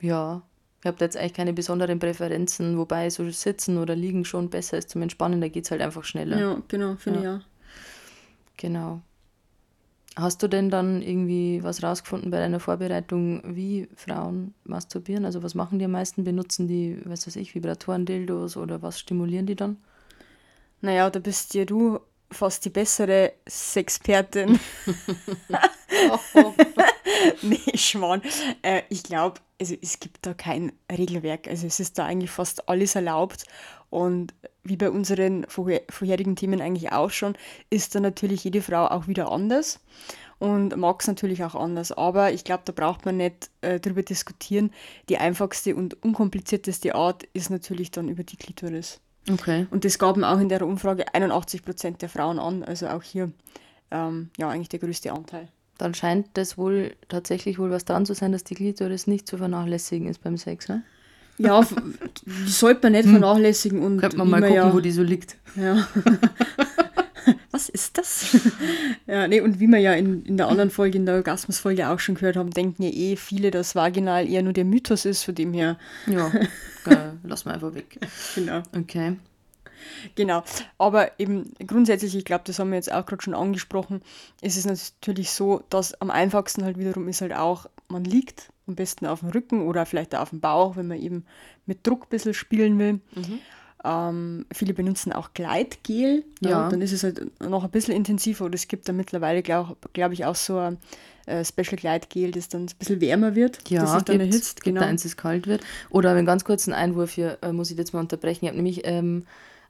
ja, 0.00 0.42
ich 0.80 0.86
habe 0.86 0.98
da 0.98 1.04
jetzt 1.06 1.16
eigentlich 1.16 1.34
keine 1.34 1.52
besonderen 1.52 1.98
Präferenzen, 1.98 2.78
wobei 2.78 3.10
so 3.10 3.28
Sitzen 3.30 3.78
oder 3.78 3.96
Liegen 3.96 4.24
schon 4.24 4.48
besser 4.50 4.78
ist 4.78 4.90
zum 4.90 5.02
Entspannen, 5.02 5.40
da 5.40 5.48
geht 5.48 5.64
es 5.64 5.70
halt 5.72 5.80
einfach 5.82 6.04
schneller. 6.04 6.38
ja, 6.38 6.62
genau, 6.68 6.94
finde 6.96 7.22
Ja. 7.22 7.36
ich 7.36 7.42
auch. 7.42 7.46
Genau. 8.58 9.00
Hast 10.18 10.42
du 10.42 10.48
denn 10.48 10.70
dann 10.70 11.02
irgendwie 11.02 11.62
was 11.62 11.82
rausgefunden 11.82 12.30
bei 12.30 12.38
deiner 12.38 12.58
Vorbereitung, 12.58 13.42
wie 13.54 13.86
Frauen 13.96 14.54
masturbieren? 14.64 15.26
Also 15.26 15.42
was 15.42 15.54
machen 15.54 15.78
die 15.78 15.84
am 15.84 15.90
meisten? 15.90 16.24
Benutzen 16.24 16.66
die, 16.66 16.98
was 17.04 17.26
weiß 17.26 17.36
ich, 17.36 17.54
Vibratoren, 17.54 18.06
Dildos 18.06 18.56
oder 18.56 18.80
was 18.80 18.98
stimulieren 18.98 19.44
die 19.44 19.56
dann? 19.56 19.76
Naja, 20.80 21.10
da 21.10 21.20
bist 21.20 21.52
ja 21.52 21.66
du 21.66 22.00
fast 22.30 22.64
die 22.64 22.70
bessere 22.70 23.34
Sexpertin. 23.46 24.58
nee, 27.42 27.76
Schwan. 27.76 28.22
Äh, 28.62 28.82
ich 28.88 29.02
glaube, 29.02 29.40
also 29.60 29.74
es 29.80 30.00
gibt 30.00 30.26
da 30.26 30.34
kein 30.34 30.72
Regelwerk. 30.90 31.48
Also 31.48 31.66
es 31.66 31.80
ist 31.80 31.98
da 31.98 32.04
eigentlich 32.04 32.30
fast 32.30 32.68
alles 32.68 32.94
erlaubt. 32.94 33.44
Und 33.90 34.34
wie 34.64 34.76
bei 34.76 34.90
unseren 34.90 35.46
vorher, 35.48 35.82
vorherigen 35.88 36.36
Themen 36.36 36.60
eigentlich 36.60 36.92
auch 36.92 37.10
schon, 37.10 37.36
ist 37.70 37.94
da 37.94 38.00
natürlich 38.00 38.44
jede 38.44 38.60
Frau 38.60 38.86
auch 38.86 39.06
wieder 39.06 39.30
anders 39.30 39.80
und 40.38 40.76
mag 40.76 41.00
es 41.00 41.06
natürlich 41.06 41.44
auch 41.44 41.54
anders. 41.54 41.92
Aber 41.92 42.32
ich 42.32 42.44
glaube, 42.44 42.62
da 42.64 42.72
braucht 42.72 43.06
man 43.06 43.16
nicht 43.16 43.50
äh, 43.60 43.80
drüber 43.80 44.02
diskutieren. 44.02 44.70
Die 45.08 45.18
einfachste 45.18 45.74
und 45.76 46.02
unkomplizierteste 46.02 46.94
Art 46.94 47.24
ist 47.32 47.50
natürlich 47.50 47.90
dann 47.90 48.08
über 48.08 48.24
die 48.24 48.36
Klitoris. 48.36 49.00
Okay. 49.30 49.66
Und 49.70 49.84
das 49.84 49.98
gaben 49.98 50.24
auch 50.24 50.38
in 50.38 50.48
der 50.48 50.62
Umfrage 50.62 51.12
81 51.14 51.64
Prozent 51.64 52.02
der 52.02 52.08
Frauen 52.08 52.38
an. 52.38 52.62
Also 52.62 52.88
auch 52.88 53.02
hier 53.02 53.32
ähm, 53.90 54.30
ja 54.36 54.48
eigentlich 54.48 54.68
der 54.68 54.80
größte 54.80 55.12
Anteil. 55.12 55.48
Dann 55.78 55.94
scheint 55.94 56.28
das 56.34 56.56
wohl 56.56 56.94
tatsächlich 57.08 57.58
wohl 57.58 57.70
was 57.70 57.84
dran 57.84 58.06
zu 58.06 58.14
sein, 58.14 58.32
dass 58.32 58.44
die 58.44 58.54
Klitoris 58.54 59.06
nicht 59.06 59.28
zu 59.28 59.36
vernachlässigen 59.36 60.08
ist 60.08 60.22
beim 60.22 60.36
Sex, 60.36 60.68
ne? 60.68 60.82
Ja, 61.38 61.66
die 62.24 62.50
sollte 62.50 62.80
man 62.84 62.92
nicht 62.92 63.08
vernachlässigen. 63.08 63.80
Und 63.80 63.98
Könnte 64.00 64.16
man 64.16 64.30
mal 64.30 64.40
gucken, 64.40 64.56
ja, 64.56 64.72
wo 64.72 64.80
die 64.80 64.90
so 64.90 65.02
liegt. 65.02 65.36
Ja. 65.54 65.86
Was 67.50 67.68
ist 67.68 67.98
das? 67.98 68.36
ja, 69.06 69.26
nee, 69.26 69.40
und 69.40 69.58
wie 69.60 69.66
wir 69.66 69.78
ja 69.78 69.94
in, 69.94 70.24
in 70.24 70.36
der 70.36 70.48
anderen 70.48 70.70
Folge, 70.70 70.98
in 70.98 71.06
der 71.06 71.16
Orgasmusfolge 71.16 71.88
auch 71.88 71.98
schon 71.98 72.14
gehört 72.14 72.36
haben, 72.36 72.50
denken 72.50 72.82
ja 72.82 72.90
eh 72.90 73.16
viele, 73.16 73.50
dass 73.50 73.74
vaginal 73.74 74.28
eher 74.28 74.42
nur 74.42 74.52
der 74.52 74.64
Mythos 74.64 75.04
ist, 75.04 75.24
von 75.24 75.34
dem 75.34 75.52
her. 75.52 75.78
Ja, 76.06 76.28
äh, 76.86 77.12
lass 77.24 77.44
mal 77.44 77.54
einfach 77.54 77.74
weg. 77.74 77.98
Genau. 78.34 78.62
Okay. 78.76 79.16
Genau. 80.14 80.42
Aber 80.78 81.18
eben 81.18 81.52
grundsätzlich, 81.66 82.14
ich 82.14 82.24
glaube, 82.24 82.44
das 82.46 82.58
haben 82.58 82.70
wir 82.70 82.76
jetzt 82.76 82.92
auch 82.92 83.06
gerade 83.06 83.22
schon 83.22 83.34
angesprochen, 83.34 84.02
ist 84.40 84.56
es 84.56 84.64
natürlich 84.66 85.30
so, 85.30 85.62
dass 85.70 86.00
am 86.00 86.10
einfachsten 86.10 86.64
halt 86.64 86.78
wiederum 86.78 87.08
ist 87.08 87.20
halt 87.20 87.34
auch, 87.34 87.66
man 87.88 88.04
liegt 88.04 88.50
am 88.66 88.74
besten 88.74 89.06
auf 89.06 89.20
dem 89.20 89.30
Rücken 89.30 89.66
oder 89.66 89.86
vielleicht 89.86 90.14
auch 90.14 90.20
auf 90.20 90.30
dem 90.30 90.40
Bauch, 90.40 90.76
wenn 90.76 90.88
man 90.88 91.00
eben 91.00 91.24
mit 91.66 91.86
Druck 91.86 92.04
ein 92.04 92.10
bisschen 92.10 92.34
spielen 92.34 92.78
will. 92.78 93.00
Ähm, 93.84 94.46
viele 94.52 94.74
benutzen 94.74 95.12
auch 95.12 95.32
Gleitgel. 95.34 96.24
Ja. 96.40 96.68
Dann 96.68 96.82
ist 96.82 96.92
es 96.92 97.04
halt 97.04 97.40
noch 97.40 97.62
ein 97.62 97.70
bisschen 97.70 97.94
intensiver. 97.94 98.44
Oder 98.44 98.54
es 98.54 98.66
gibt 98.66 98.88
da 98.88 98.92
mittlerweile, 98.92 99.42
glaube 99.42 99.76
glaub 99.92 100.12
ich, 100.12 100.24
auch 100.24 100.34
so 100.34 100.58
ein 100.58 100.78
äh, 101.26 101.44
Special 101.44 101.76
Gleitgel, 101.76 102.32
das 102.32 102.48
dann 102.48 102.62
ein 102.62 102.70
bisschen 102.78 103.00
wärmer 103.00 103.34
wird. 103.36 103.68
Ja, 103.68 103.82
das 103.82 103.92
sich 103.92 104.02
dann 104.02 104.18
gibt, 104.18 104.32
erhitzt. 104.32 104.64
gibt 104.64 104.76
Genau. 104.76 104.86
eins, 104.86 105.04
das 105.04 105.16
kalt 105.16 105.46
wird. 105.46 105.62
Oder 105.90 106.10
einen 106.10 106.26
ganz 106.26 106.44
kurzen 106.44 106.72
Einwurf 106.72 107.12
hier, 107.12 107.38
äh, 107.42 107.52
muss 107.52 107.70
ich 107.70 107.78
jetzt 107.78 107.92
mal 107.92 108.00
unterbrechen. 108.00 108.44
Ich 108.44 108.48
habe 108.48 108.56
nämlich 108.56 108.80
ähm, 108.84 109.24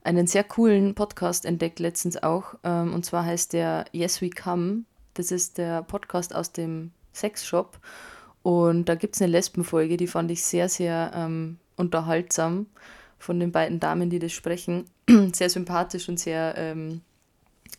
einen 0.07 0.25
sehr 0.25 0.45
coolen 0.45 0.95
Podcast 0.95 1.45
entdeckt 1.45 1.79
letztens 1.79 2.21
auch. 2.23 2.55
Ähm, 2.63 2.93
und 2.93 3.05
zwar 3.05 3.25
heißt 3.25 3.51
der 3.53 3.85
Yes 3.91 4.21
We 4.21 4.29
Come. 4.29 4.83
Das 5.13 5.31
ist 5.31 5.57
der 5.57 5.83
Podcast 5.83 6.33
aus 6.33 6.53
dem 6.53 6.91
Sexshop. 7.13 7.77
Und 8.41 8.85
da 8.85 8.95
gibt 8.95 9.15
es 9.15 9.21
eine 9.21 9.31
Lesbenfolge, 9.31 9.97
die 9.97 10.07
fand 10.07 10.31
ich 10.31 10.43
sehr, 10.43 10.69
sehr 10.69 11.11
ähm, 11.13 11.57
unterhaltsam 11.75 12.67
von 13.19 13.39
den 13.39 13.51
beiden 13.51 13.81
Damen, 13.81 14.09
die 14.09 14.19
das 14.19 14.31
sprechen. 14.31 14.85
sehr 15.33 15.49
sympathisch 15.49 16.07
und 16.07 16.19
sehr 16.19 16.53
ähm, 16.55 17.01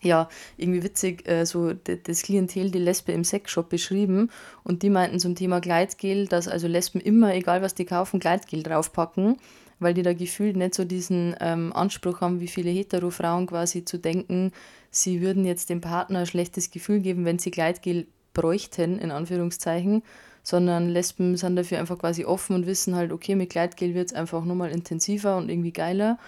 ja, 0.03 0.29
irgendwie 0.59 0.83
witzig, 0.83 1.27
äh, 1.27 1.47
so 1.47 1.73
das 1.73 2.23
Klientel, 2.23 2.71
die 2.71 2.79
Lesbe 2.79 3.13
im 3.13 3.25
Sexshop 3.25 3.71
beschrieben. 3.71 4.31
Und 4.65 4.83
die 4.83 4.91
meinten 4.91 5.19
zum 5.19 5.35
Thema 5.35 5.61
Gleitgel, 5.61 6.27
dass 6.27 6.47
also 6.47 6.69
Lesben 6.69 7.01
immer, 7.01 7.35
egal 7.35 7.63
was 7.63 7.75
die 7.75 7.87
kaufen, 7.87 8.21
Gleitgel 8.21 8.63
draufpacken, 8.63 9.39
weil 9.81 9.95
die 9.95 10.03
da 10.03 10.13
gefühlt 10.13 10.57
nicht 10.57 10.75
so 10.75 10.85
diesen 10.85 11.35
ähm, 11.41 11.73
Anspruch 11.73 12.21
haben, 12.21 12.41
wie 12.41 12.49
viele 12.49 12.71
Hetero-Frauen 12.71 13.47
quasi 13.47 13.85
zu 13.85 13.99
denken, 13.99 14.53
sie 14.91 15.21
würden 15.21 15.45
jetzt 15.45 15.71
dem 15.71 15.81
Partner 15.81 16.21
ein 16.21 16.27
schlechtes 16.27 16.71
Gefühl 16.71 17.01
geben, 17.01 17.25
wenn 17.25 17.39
sie 17.39 17.51
Gleitgel 17.51 18.07
bräuchten, 18.35 18.99
in 18.99 19.11
Anführungszeichen, 19.11 20.03
sondern 20.43 20.89
Lesben 20.89 21.37
sind 21.37 21.57
dafür 21.57 21.79
einfach 21.79 21.99
quasi 21.99 22.25
offen 22.25 22.55
und 22.55 22.67
wissen 22.67 22.95
halt, 22.95 23.13
okay, 23.13 23.35
mit 23.35 23.51
Gleitgel 23.51 23.95
wird 23.95 24.09
es 24.09 24.15
einfach 24.15 24.45
nochmal 24.45 24.71
intensiver 24.71 25.37
und 25.37 25.51
irgendwie 25.51 25.73
geiler. 25.73 26.19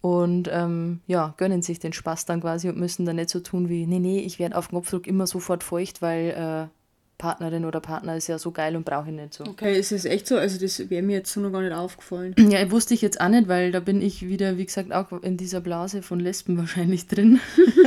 Und 0.00 0.48
ähm, 0.52 1.00
ja, 1.06 1.34
gönnen 1.36 1.62
sich 1.62 1.80
den 1.80 1.92
Spaß 1.92 2.26
dann 2.26 2.40
quasi 2.40 2.68
und 2.68 2.78
müssen 2.78 3.06
dann 3.06 3.16
nicht 3.16 3.30
so 3.30 3.40
tun 3.40 3.68
wie, 3.68 3.86
nee, 3.86 3.98
nee, 3.98 4.20
ich 4.20 4.38
werde 4.38 4.56
auf 4.56 4.68
Knopfdruck 4.68 5.06
immer 5.06 5.26
sofort 5.26 5.64
feucht, 5.64 6.00
weil 6.00 6.30
äh, 6.30 6.68
Partnerin 7.18 7.64
oder 7.64 7.80
Partner 7.80 8.16
ist 8.16 8.26
ja 8.26 8.38
so 8.38 8.50
geil 8.50 8.76
und 8.76 8.84
brauche 8.84 9.08
ich 9.08 9.14
nicht 9.14 9.32
so. 9.32 9.44
Okay, 9.44 9.78
ist 9.78 9.92
es 9.92 10.04
echt 10.04 10.26
so? 10.26 10.36
Also 10.36 10.58
das 10.60 10.90
wäre 10.90 11.02
mir 11.02 11.18
jetzt 11.18 11.32
so 11.32 11.40
noch 11.40 11.50
gar 11.50 11.62
nicht 11.62 11.72
aufgefallen. 11.72 12.34
Ja, 12.56 12.70
wusste 12.70 12.94
ich 12.94 13.02
jetzt 13.02 13.20
auch 13.20 13.28
nicht, 13.28 13.48
weil 13.48 13.72
da 13.72 13.80
bin 13.80 14.00
ich 14.00 14.26
wieder, 14.26 14.56
wie 14.56 14.64
gesagt, 14.66 14.92
auch 14.92 15.10
in 15.22 15.36
dieser 15.36 15.60
Blase 15.60 16.02
von 16.02 16.20
Lesben 16.20 16.56
wahrscheinlich 16.58 17.06
drin. 17.06 17.40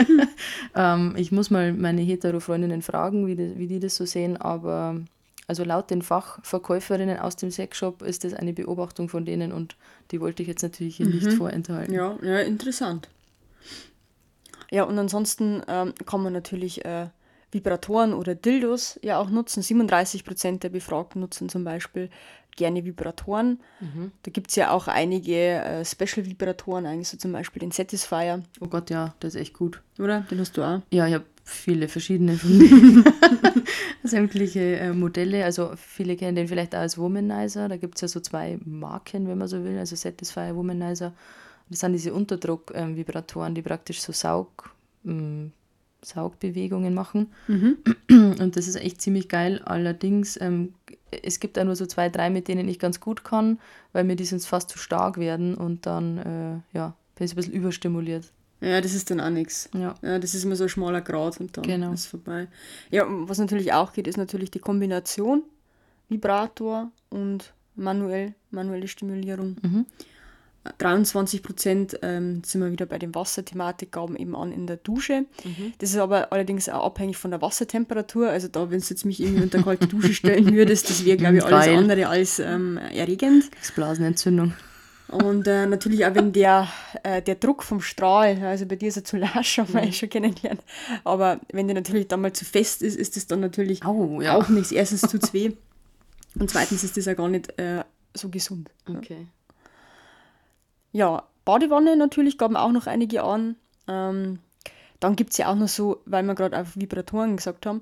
ähm, 0.75 1.13
ich 1.17 1.31
muss 1.31 1.49
mal 1.49 1.73
meine 1.73 2.01
Hetero-Freundinnen 2.01 2.81
fragen, 2.81 3.27
wie 3.27 3.35
die, 3.35 3.57
wie 3.57 3.67
die 3.67 3.79
das 3.79 3.95
so 3.95 4.05
sehen, 4.05 4.37
aber 4.37 4.99
also 5.47 5.63
laut 5.63 5.89
den 5.89 6.01
Fachverkäuferinnen 6.01 7.19
aus 7.19 7.35
dem 7.35 7.49
Sexshop 7.49 8.03
ist 8.03 8.23
das 8.23 8.33
eine 8.33 8.53
Beobachtung 8.53 9.09
von 9.09 9.25
denen 9.25 9.51
und 9.51 9.75
die 10.11 10.21
wollte 10.21 10.43
ich 10.43 10.47
jetzt 10.47 10.61
natürlich 10.61 10.97
hier 10.97 11.07
nicht 11.07 11.33
vorenthalten. 11.33 11.93
Ja, 11.93 12.17
ja, 12.21 12.39
interessant. 12.39 13.09
Ja, 14.71 14.83
und 14.83 14.99
ansonsten 14.99 15.63
ähm, 15.67 15.93
kann 16.05 16.21
man 16.21 16.33
natürlich 16.33 16.85
äh, 16.85 17.07
Vibratoren 17.51 18.13
oder 18.13 18.35
Dildos 18.35 18.99
ja 19.01 19.17
auch 19.19 19.29
nutzen. 19.29 19.63
37% 19.63 20.59
der 20.59 20.69
Befragten 20.69 21.21
nutzen 21.21 21.49
zum 21.49 21.63
Beispiel 21.63 22.09
gerne 22.55 22.83
Vibratoren. 22.83 23.59
Da 24.23 24.31
gibt 24.31 24.49
es 24.49 24.55
ja 24.57 24.71
auch 24.71 24.87
einige 24.87 25.33
äh, 25.35 25.85
Special-Vibratoren, 25.85 26.85
eigentlich 26.85 27.07
so 27.07 27.17
zum 27.17 27.31
Beispiel 27.31 27.61
den 27.61 27.71
Satisfier, 27.71 28.43
Oh 28.59 28.67
Gott, 28.67 28.89
ja, 28.89 29.15
das 29.21 29.35
ist 29.35 29.41
echt 29.41 29.53
gut. 29.53 29.81
oder? 29.97 30.21
Den 30.29 30.39
hast 30.39 30.57
du 30.57 30.63
auch. 30.63 30.81
Ja, 30.91 31.07
ich 31.07 31.13
habe 31.13 31.23
viele 31.45 31.87
verschiedene 31.87 32.35
von 32.35 32.59
denen. 32.59 33.05
Sämtliche 34.03 34.77
äh, 34.77 34.91
Modelle. 34.93 35.45
Also 35.45 35.71
viele 35.77 36.15
kennen 36.17 36.35
den 36.35 36.47
vielleicht 36.47 36.75
auch 36.75 36.79
als 36.79 36.97
Womanizer. 36.97 37.69
Da 37.69 37.77
gibt 37.77 37.95
es 37.95 38.01
ja 38.01 38.07
so 38.07 38.19
zwei 38.19 38.59
Marken, 38.65 39.27
wenn 39.27 39.37
man 39.37 39.47
so 39.47 39.63
will. 39.63 39.77
Also 39.77 39.95
Satisfyer, 39.95 40.55
Womanizer. 40.55 41.13
Das 41.69 41.79
sind 41.79 41.93
diese 41.93 42.13
Unterdruck-Vibratoren, 42.13 43.55
die 43.55 43.61
praktisch 43.61 44.01
so 44.01 44.11
Saug, 44.11 44.73
ähm, 45.05 45.51
Saugbewegungen 46.01 46.93
machen. 46.93 47.27
Und 48.09 48.55
das 48.55 48.67
ist 48.67 48.75
echt 48.75 49.01
ziemlich 49.01 49.27
geil. 49.29 49.61
Allerdings, 49.65 50.39
ähm, 50.41 50.73
es 51.23 51.39
gibt 51.39 51.57
auch 51.59 51.63
nur 51.65 51.75
so 51.75 51.85
zwei, 51.85 52.09
drei, 52.09 52.29
mit 52.29 52.47
denen 52.47 52.67
ich 52.67 52.79
ganz 52.79 52.99
gut 52.99 53.23
kann, 53.23 53.59
weil 53.93 54.03
mir 54.03 54.15
die 54.15 54.25
sonst 54.25 54.45
fast 54.45 54.69
zu 54.69 54.77
stark 54.77 55.17
werden 55.17 55.55
und 55.55 55.85
dann, 55.85 56.17
äh, 56.73 56.77
ja, 56.77 56.95
bin 57.15 57.25
ich 57.25 57.33
ein 57.33 57.35
bisschen 57.35 57.53
überstimuliert. 57.53 58.31
Ja, 58.61 58.81
das 58.81 58.93
ist 58.93 59.09
dann 59.09 59.21
auch 59.21 59.29
nichts. 59.29 59.69
Ja. 59.73 59.95
Ja, 60.01 60.19
das 60.19 60.33
ist 60.35 60.43
immer 60.43 60.55
so 60.55 60.63
ein 60.63 60.69
schmaler 60.69 61.01
Grat 61.01 61.39
und 61.39 61.55
dann 61.55 61.63
Genau. 61.63 61.93
ist 61.93 62.01
es 62.01 62.05
vorbei. 62.07 62.47
Ja, 62.91 63.05
was 63.07 63.37
natürlich 63.39 63.71
auch 63.73 63.93
geht, 63.93 64.05
ist 64.07 64.17
natürlich 64.17 64.51
die 64.51 64.59
Kombination 64.59 65.43
Vibrator 66.09 66.91
und 67.09 67.53
manuell, 67.75 68.33
manuelle 68.51 68.87
Stimulierung. 68.87 69.57
Mhm. 69.61 69.85
23 70.77 71.43
Prozent 71.43 71.99
ähm, 72.01 72.41
sind 72.45 72.61
wir 72.61 72.71
wieder 72.71 72.85
bei 72.85 72.99
den 72.99 73.13
Wasserthematik, 73.15 73.91
gaben 73.91 74.15
eben 74.15 74.35
an 74.35 74.51
in 74.51 74.67
der 74.67 74.77
Dusche. 74.77 75.25
Das 75.79 75.89
ist 75.91 75.97
aber 75.97 76.31
allerdings 76.31 76.69
auch 76.69 76.85
abhängig 76.85 77.17
von 77.17 77.31
der 77.31 77.41
Wassertemperatur. 77.41 78.29
Also 78.29 78.47
da, 78.47 78.69
wenn 78.71 78.79
du 78.79 78.85
jetzt 78.85 79.05
mich 79.05 79.19
irgendwie 79.19 79.43
unter 79.43 79.63
kalte 79.63 79.87
Dusche 79.87 80.13
stellen 80.13 80.53
würdest, 80.53 80.89
das 80.89 81.05
wäre, 81.05 81.17
glaube 81.17 81.37
ich, 81.37 81.43
alles 81.43 81.65
Geil. 81.65 81.77
andere 81.77 82.07
als 82.07 82.39
ähm, 82.39 82.77
erregend. 82.77 83.49
Das 83.59 83.71
Blasenentzündung. 83.71 84.53
Und 85.09 85.47
äh, 85.47 85.65
natürlich 85.65 86.05
auch 86.05 86.13
wenn 86.13 86.31
der, 86.33 86.67
äh, 87.01 87.21
der 87.21 87.35
Druck 87.35 87.63
vom 87.63 87.81
Strahl, 87.81 88.37
also 88.43 88.67
bei 88.67 88.75
dir 88.75 88.89
ist 88.89 88.97
er 88.97 89.03
zu 89.03 89.17
lasch, 89.17 89.57
haben 89.57 89.73
wir 89.73 89.81
mhm. 89.81 89.91
schon 89.91 90.09
kennengelernt, 90.09 90.61
aber 91.03 91.39
wenn 91.51 91.67
der 91.67 91.73
natürlich 91.73 92.07
dann 92.07 92.21
mal 92.21 92.31
zu 92.33 92.45
fest 92.45 92.83
ist, 92.83 92.95
ist 92.95 93.15
das 93.15 93.25
dann 93.25 93.39
natürlich 93.39 93.83
Au, 93.83 94.21
ja. 94.21 94.35
auch 94.35 94.49
nichts. 94.49 94.71
Erstens 94.71 95.01
tut 95.01 95.23
es 95.23 95.33
weh 95.33 95.51
und 96.39 96.51
zweitens 96.51 96.83
ist 96.83 96.95
das 96.95 97.05
ja 97.05 97.15
gar 97.15 97.27
nicht 97.27 97.57
äh, 97.59 97.83
so 98.13 98.29
gesund. 98.29 98.69
Okay. 98.87 99.17
Ja, 99.21 99.38
Badewanne 101.45 101.95
natürlich 101.95 102.37
gaben 102.37 102.55
auch 102.55 102.71
noch 102.71 102.87
einige 102.87 103.23
an. 103.23 103.55
Ähm, 103.87 104.39
dann 104.99 105.15
gibt 105.15 105.31
es 105.31 105.37
ja 105.37 105.51
auch 105.51 105.55
noch 105.55 105.67
so, 105.67 106.01
weil 106.05 106.23
wir 106.23 106.35
gerade 106.35 106.59
auf 106.59 106.75
Vibratoren 106.75 107.37
gesagt 107.37 107.65
haben, 107.65 107.81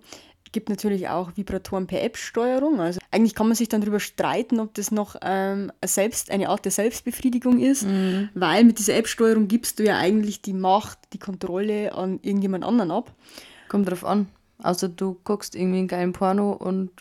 gibt 0.51 0.69
natürlich 0.69 1.09
auch 1.09 1.35
Vibratoren 1.35 1.87
per 1.87 2.03
App-Steuerung. 2.03 2.79
Also 2.79 2.99
eigentlich 3.11 3.35
kann 3.35 3.47
man 3.47 3.55
sich 3.55 3.69
dann 3.69 3.81
darüber 3.81 3.99
streiten, 3.99 4.59
ob 4.59 4.73
das 4.73 4.91
noch 4.91 5.15
ähm, 5.21 5.71
selbst, 5.83 6.31
eine 6.31 6.49
Art 6.49 6.65
der 6.65 6.71
Selbstbefriedigung 6.71 7.59
ist, 7.59 7.85
mhm. 7.85 8.29
weil 8.33 8.63
mit 8.63 8.79
dieser 8.79 8.95
App-Steuerung 8.95 9.47
gibst 9.47 9.79
du 9.79 9.83
ja 9.83 9.97
eigentlich 9.97 10.41
die 10.41 10.53
Macht, 10.53 10.99
die 11.13 11.19
Kontrolle 11.19 11.93
an 11.93 12.19
irgendjemand 12.21 12.63
anderen 12.63 12.91
ab. 12.91 13.13
Kommt 13.67 13.89
drauf 13.89 14.05
an. 14.05 14.27
Also 14.59 14.87
du 14.87 15.19
guckst 15.23 15.55
irgendwie 15.55 15.79
einen 15.79 15.87
geilen 15.87 16.13
Porno 16.13 16.53
und 16.53 16.91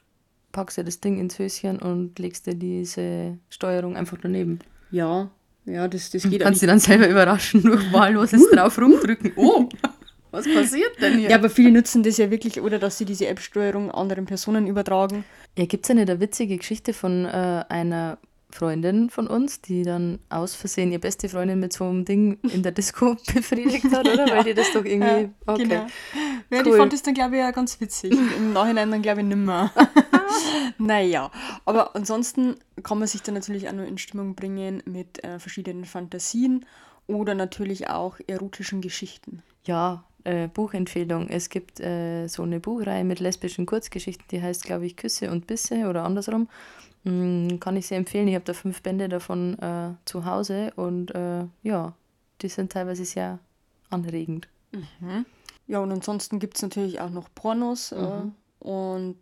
packst 0.53 0.77
dir 0.77 0.85
das 0.85 1.01
Ding 1.01 1.19
ins 1.19 1.39
Höschen 1.39 1.79
und 1.79 2.19
legst 2.19 2.47
dir 2.47 2.55
diese 2.55 3.39
Steuerung 3.49 3.97
einfach 3.97 4.19
daneben. 4.21 4.59
Ja, 4.91 5.31
ja, 5.67 5.89
das, 5.89 6.11
das 6.11 6.23
geht. 6.23 6.41
Kannst 6.41 6.63
du 6.63 6.67
dann 6.67 6.79
selber 6.79 7.09
überraschen 7.09 7.63
durch 7.63 7.93
wahlloses 7.93 8.49
drauf 8.53 8.79
rumdrücken. 8.79 9.33
Oh! 9.37 9.69
Was 10.31 10.47
passiert 10.53 11.01
denn 11.01 11.19
hier? 11.19 11.31
Ja, 11.31 11.37
aber 11.37 11.49
viele 11.49 11.71
nutzen 11.71 12.03
das 12.03 12.19
ja 12.19 12.31
wirklich, 12.31 12.61
oder 12.61 12.79
dass 12.79 12.99
sie 12.99 13.05
diese 13.05 13.27
App-Steuerung 13.27 13.91
anderen 13.91 14.27
Personen 14.27 14.67
übertragen. 14.67 15.25
Ja, 15.57 15.65
gibt 15.65 15.87
es 15.87 15.91
eine 15.91 16.05
da 16.05 16.21
witzige 16.21 16.57
Geschichte 16.57 16.93
von 16.93 17.25
äh, 17.25 17.65
einer 17.69 18.19
Freundin 18.57 19.11
von 19.11 19.27
uns, 19.27 19.61
die 19.61 19.83
dann 19.83 20.19
aus 20.31 20.55
Versehen 20.55 20.91
ihre 20.91 21.01
beste 21.01 21.29
Freundin 21.29 21.61
mit 21.61 21.73
so 21.73 21.85
einem 21.85 22.05
Ding 22.05 22.39
in 22.43 22.63
der 22.63 22.73
Disco 22.73 23.17
befriedigt 23.35 23.85
hat, 23.93 24.09
oder? 24.09 24.27
ja. 24.27 24.37
Weil 24.37 24.45
die 24.45 24.55
das 24.55 24.73
doch 24.73 24.85
irgendwie. 24.85 25.23
Ja, 25.23 25.29
okay. 25.47 25.63
Genau. 25.63 25.87
Ja, 26.51 26.59
cool. 26.59 26.65
die 26.65 26.73
fand 26.73 26.93
das 26.93 27.03
dann, 27.03 27.15
glaube 27.15 27.37
ich, 27.37 27.41
ja 27.41 27.51
ganz 27.51 27.81
witzig. 27.81 28.13
Im 28.13 28.53
Nachhinein 28.53 28.91
dann, 28.91 29.03
glaube 29.03 29.21
ich, 29.21 29.27
nimmer. 29.27 29.73
naja, 30.79 31.31
aber 31.65 31.95
ansonsten 31.95 32.57
kann 32.83 32.99
man 32.99 33.09
sich 33.09 33.23
dann 33.23 33.35
natürlich 33.35 33.69
auch 33.69 33.73
nur 33.73 33.87
in 33.87 33.99
Stimmung 33.99 34.35
bringen 34.35 34.83
mit 34.87 35.23
äh, 35.25 35.39
verschiedenen 35.39 35.85
Fantasien 35.85 36.65
oder 37.07 37.35
natürlich 37.35 37.89
auch 37.89 38.19
erotischen 38.27 38.81
Geschichten. 38.81 39.43
Ja, 39.65 40.05
äh, 40.25 40.49
Buchempfehlung. 40.49 41.29
Es 41.29 41.49
gibt 41.49 41.81
äh, 41.81 42.27
so 42.27 42.43
eine 42.43 42.61
Buchreihe 42.61 43.05
mit 43.05 43.21
lesbischen 43.21 43.67
Kurzgeschichten, 43.67 44.27
die 44.31 44.43
heißt, 44.43 44.65
glaube 44.65 44.87
ich, 44.87 44.97
Küsse 44.97 45.31
und 45.31 45.47
Bisse 45.47 45.89
oder 45.89 46.05
andersrum. 46.05 46.49
Mhm, 47.07 47.61
kann 47.61 47.77
ich 47.77 47.87
sehr 47.87 47.99
empfehlen. 47.99 48.27
Ich 48.27 48.35
habe 48.35 48.45
da 48.45 48.53
fünf 48.53 48.83
Bände 48.83 49.09
davon 49.09 49.57
äh, 49.61 49.95
zu 50.05 50.25
Hause 50.25 50.73
und 50.75 51.15
äh, 51.15 51.45
ja, 51.63 51.95
die 52.43 52.49
sind 52.49 52.73
teilweise 52.73 53.05
sehr 53.05 53.39
anregend. 53.91 54.49
Mhm. 54.73 55.25
Ja, 55.69 55.79
und 55.79 55.93
ansonsten 55.93 56.41
gibt 56.41 56.57
es 56.57 56.63
natürlich 56.63 57.01
auch 57.01 57.11
noch 57.11 57.29
Pornos 57.33 57.93
äh, 57.93 58.01
mhm. 58.01 58.35
und 58.59 59.17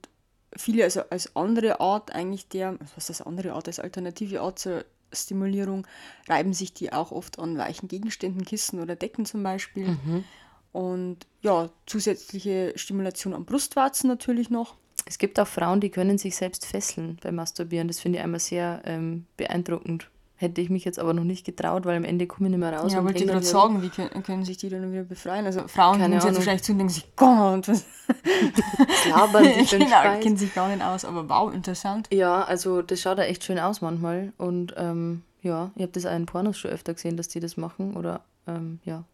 viele, 0.56 0.84
also 0.84 1.02
als 1.10 1.36
andere 1.36 1.80
Art 1.80 2.14
eigentlich 2.14 2.48
der, 2.48 2.78
was 2.80 2.96
ist 2.96 3.20
das 3.20 3.22
andere 3.22 3.52
Art, 3.52 3.66
als 3.66 3.80
alternative 3.80 4.40
Art 4.40 4.58
zur 4.58 4.84
Stimulierung, 5.12 5.86
reiben 6.26 6.54
sich 6.54 6.72
die 6.72 6.90
auch 6.90 7.12
oft 7.12 7.38
an 7.38 7.58
weichen 7.58 7.88
Gegenständen, 7.88 8.46
Kissen 8.46 8.80
oder 8.80 8.96
Decken 8.96 9.26
zum 9.26 9.42
Beispiel. 9.42 9.88
Mhm. 9.88 10.24
Und 10.72 11.26
ja, 11.42 11.68
zusätzliche 11.86 12.72
Stimulation 12.76 13.34
am 13.34 13.44
Brustwarzen 13.44 14.08
natürlich 14.08 14.48
noch. 14.48 14.74
Es 15.06 15.18
gibt 15.18 15.38
auch 15.38 15.46
Frauen, 15.46 15.80
die 15.80 15.90
können 15.90 16.18
sich 16.18 16.36
selbst 16.36 16.66
fesseln 16.66 17.18
beim 17.22 17.34
Masturbieren. 17.34 17.88
Das 17.88 18.00
finde 18.00 18.18
ich 18.18 18.24
einmal 18.24 18.40
sehr 18.40 18.80
ähm, 18.84 19.26
beeindruckend. 19.36 20.10
Hätte 20.36 20.60
ich 20.60 20.68
mich 20.68 20.84
jetzt 20.84 20.98
aber 20.98 21.14
noch 21.14 21.24
nicht 21.24 21.46
getraut, 21.46 21.84
weil 21.84 21.96
am 21.96 22.04
Ende 22.04 22.26
komme 22.26 22.48
ich 22.48 22.50
nicht 22.50 22.60
mehr 22.60 22.76
raus. 22.76 22.92
Ja, 22.92 23.04
wollte 23.04 23.22
ich 23.22 23.30
gerade 23.30 23.46
sagen, 23.46 23.82
wie 23.82 23.88
können, 23.88 24.22
können, 24.24 24.44
sich 24.44 24.56
die 24.56 24.68
dann 24.68 24.90
wieder 24.92 25.04
befreien? 25.04 25.46
Also 25.46 25.68
Frauen 25.68 25.98
können 25.98 26.20
sich 26.20 26.28
jetzt 26.28 26.36
wahrscheinlich 26.36 26.64
zu 26.64 26.72
und 26.72 26.78
denken 26.78 26.92
sich, 26.92 27.06
Gott, 27.16 27.68
was. 27.68 27.84
labern 29.08 29.44
sich 29.44 29.70
genau, 29.78 30.20
kennen 30.20 30.36
sich 30.36 30.52
gar 30.52 30.68
nicht 30.68 30.82
aus, 30.82 31.04
aber 31.04 31.28
wow, 31.28 31.54
interessant. 31.54 32.08
Ja, 32.12 32.42
also 32.42 32.82
das 32.82 33.00
schaut 33.00 33.18
ja 33.18 33.24
echt 33.24 33.44
schön 33.44 33.58
aus 33.60 33.80
manchmal. 33.80 34.32
Und 34.36 34.74
ähm, 34.76 35.22
ja, 35.42 35.70
ich 35.76 35.82
habe 35.82 35.92
das 35.92 36.04
auch 36.04 36.16
in 36.16 36.26
Pornos 36.26 36.58
schon 36.58 36.72
öfter 36.72 36.94
gesehen, 36.94 37.16
dass 37.16 37.28
die 37.28 37.40
das 37.40 37.56
machen. 37.56 37.96
Oder 37.96 38.22
ähm, 38.46 38.80
ja, 38.84 39.04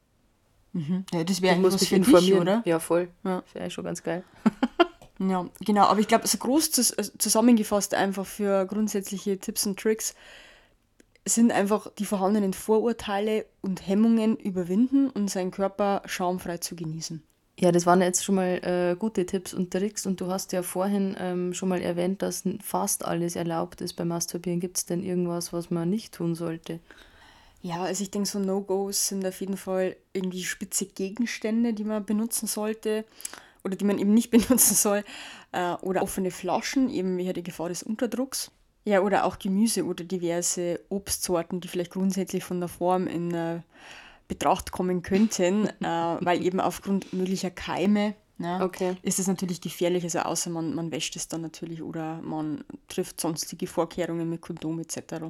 Mhm. 0.73 1.05
Ja, 1.13 1.25
das 1.25 1.43
wäre 1.43 1.57
eigentlich 1.57 1.75
was 1.75 1.87
für 1.87 1.99
dich, 1.99 2.35
oder? 2.35 2.63
Ja, 2.65 2.79
voll. 2.79 3.09
Ja. 3.25 3.43
Wäre 3.53 3.71
schon 3.71 3.85
ganz 3.85 4.03
geil. 4.03 4.23
ja, 5.21 5.47
genau. 5.61 5.85
Aber 5.85 6.01
ich 6.01 6.09
glaube, 6.09 6.27
so 6.27 6.39
groß 6.39 6.93
äh, 6.93 7.19
zusammengefasst 7.19 7.95
einfach 7.95 8.25
für 8.25 8.65
grundsätzliche 8.67 9.39
Tipps 9.39 9.67
und 9.67 9.79
Tricks 9.79 10.15
sind 11.27 11.53
einfach 11.53 11.89
die 11.99 12.07
vorhandenen 12.07 12.55
Vorurteile 12.55 13.45
und 13.61 13.87
Hemmungen 13.87 14.37
überwinden 14.37 15.11
und 15.11 15.29
seinen 15.29 15.51
Körper 15.51 16.03
schaumfrei 16.07 16.57
zu 16.57 16.75
genießen. 16.75 17.23
Ja, 17.59 17.71
das 17.71 17.85
waren 17.85 18.01
jetzt 18.01 18.25
schon 18.25 18.37
mal 18.37 18.61
äh, 18.65 18.97
gute 18.99 19.27
Tipps 19.27 19.53
und 19.53 19.71
Tricks 19.71 20.07
und 20.07 20.23
du 20.23 20.29
hast 20.29 20.53
ja 20.53 20.63
vorhin 20.63 21.15
ähm, 21.19 21.53
schon 21.53 21.69
mal 21.69 21.83
erwähnt, 21.83 22.23
dass 22.23 22.45
fast 22.63 23.05
alles 23.05 23.37
erlaubt 23.37 23.83
ist 23.83 23.93
beim 23.95 24.09
Masturbieren. 24.09 24.61
Gibt 24.61 24.79
es 24.79 24.87
denn 24.87 25.03
irgendwas, 25.03 25.53
was 25.53 25.69
man 25.69 25.91
nicht 25.91 26.15
tun 26.15 26.35
sollte? 26.35 26.81
Ja, 27.61 27.83
also 27.83 28.03
ich 28.03 28.11
denke, 28.11 28.27
so 28.27 28.39
No-Gos 28.39 29.09
sind 29.09 29.27
auf 29.27 29.39
jeden 29.43 29.59
Fall 29.59 29.97
irgendwie 30.15 30.45
spitze 30.45 30.87
Gegenstände, 30.87 31.75
die 31.75 31.85
man 31.85 32.07
benutzen 32.07 32.47
sollte 32.47 33.05
oder 33.65 33.77
die 33.77 33.85
man 33.85 33.99
eben 33.99 34.15
nicht 34.15 34.31
benutzen 34.31 34.75
soll. 34.75 35.05
Äh, 35.53 35.75
oder 35.83 36.03
offene 36.03 36.31
Flaschen, 36.31 36.91
eben 36.91 37.17
wie 37.19 37.33
die 37.33 37.43
Gefahr 37.43 37.69
des 37.69 37.83
Unterdrucks. 37.83 38.51
Ja, 38.85 39.01
oder 39.03 39.25
auch 39.25 39.39
Gemüse 39.39 39.85
oder 39.85 40.05
diverse 40.05 40.81
Obstsorten, 40.89 41.61
die 41.61 41.69
vielleicht 41.69 41.93
grundsätzlich 41.93 42.45
von 42.45 42.61
der 42.61 42.69
Form 42.69 43.07
in 43.07 43.35
äh, 43.35 43.61
Betracht 44.27 44.73
kommen 44.73 45.03
könnten, 45.03 45.67
äh, 45.81 45.85
weil 45.85 46.43
eben 46.45 46.61
aufgrund 46.61 47.13
möglicher 47.13 47.51
Keime 47.51 48.15
ne, 48.39 48.61
okay. 48.63 48.97
ist 49.03 49.19
es 49.19 49.27
natürlich 49.27 49.61
gefährlich. 49.61 50.05
Also 50.05 50.21
außer 50.21 50.51
man, 50.51 50.75
man 50.75 50.91
wäscht 50.91 51.15
es 51.17 51.29
dann 51.29 51.43
natürlich 51.43 51.83
oder 51.83 52.21
man 52.23 52.65
trifft 52.89 53.21
sonstige 53.21 53.67
Vorkehrungen 53.67 54.29
mit 54.29 54.41
Kondom 54.41 54.81
etc. 54.81 55.25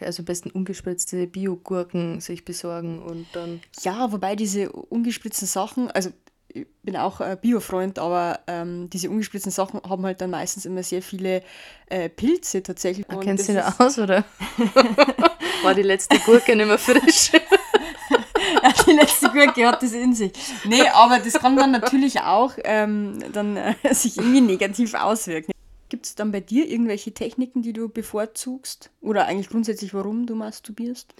Also 0.00 0.22
am 0.22 0.24
besten 0.26 0.50
ungespritzte 0.50 1.26
Biogurken 1.26 2.20
sich 2.20 2.44
besorgen 2.44 3.00
und 3.02 3.26
dann. 3.32 3.60
Ja, 3.82 4.12
wobei 4.12 4.36
diese 4.36 4.70
ungespritzten 4.72 5.46
Sachen, 5.46 5.90
also 5.90 6.10
ich 6.56 6.66
bin 6.82 6.96
auch 6.96 7.20
ein 7.20 7.38
Biofreund, 7.38 7.98
aber 7.98 8.40
ähm, 8.46 8.88
diese 8.90 9.10
ungespritzten 9.10 9.52
Sachen 9.52 9.80
haben 9.82 10.04
halt 10.04 10.20
dann 10.20 10.30
meistens 10.30 10.64
immer 10.64 10.82
sehr 10.82 11.02
viele 11.02 11.42
äh, 11.88 12.08
Pilze 12.08 12.62
tatsächlich. 12.62 13.06
Ah, 13.08 13.16
kennst 13.16 13.48
du 13.48 13.54
da 13.54 13.74
aus, 13.78 13.98
oder? 13.98 14.24
War 15.62 15.74
die 15.74 15.82
letzte 15.82 16.18
Gurke 16.20 16.56
nicht 16.56 16.66
mehr 16.66 16.78
frisch? 16.78 17.32
die 18.86 18.92
letzte 18.92 19.30
Gurke 19.30 19.66
hat 19.66 19.82
das 19.82 19.92
in 19.92 20.14
sich. 20.14 20.32
Nee, 20.64 20.88
aber 20.88 21.18
das 21.18 21.34
kann 21.34 21.56
dann 21.56 21.72
natürlich 21.72 22.20
auch 22.20 22.52
ähm, 22.64 23.18
dann, 23.32 23.56
äh, 23.56 23.74
sich 23.92 24.16
irgendwie 24.16 24.40
negativ 24.40 24.94
auswirken. 24.94 25.52
Gibt 25.88 26.06
es 26.06 26.14
dann 26.14 26.32
bei 26.32 26.40
dir 26.40 26.68
irgendwelche 26.68 27.12
Techniken, 27.12 27.62
die 27.62 27.72
du 27.72 27.88
bevorzugst? 27.88 28.90
Oder 29.00 29.26
eigentlich 29.26 29.48
grundsätzlich, 29.48 29.94
warum 29.94 30.26
du 30.26 30.34
masturbierst? 30.34 31.14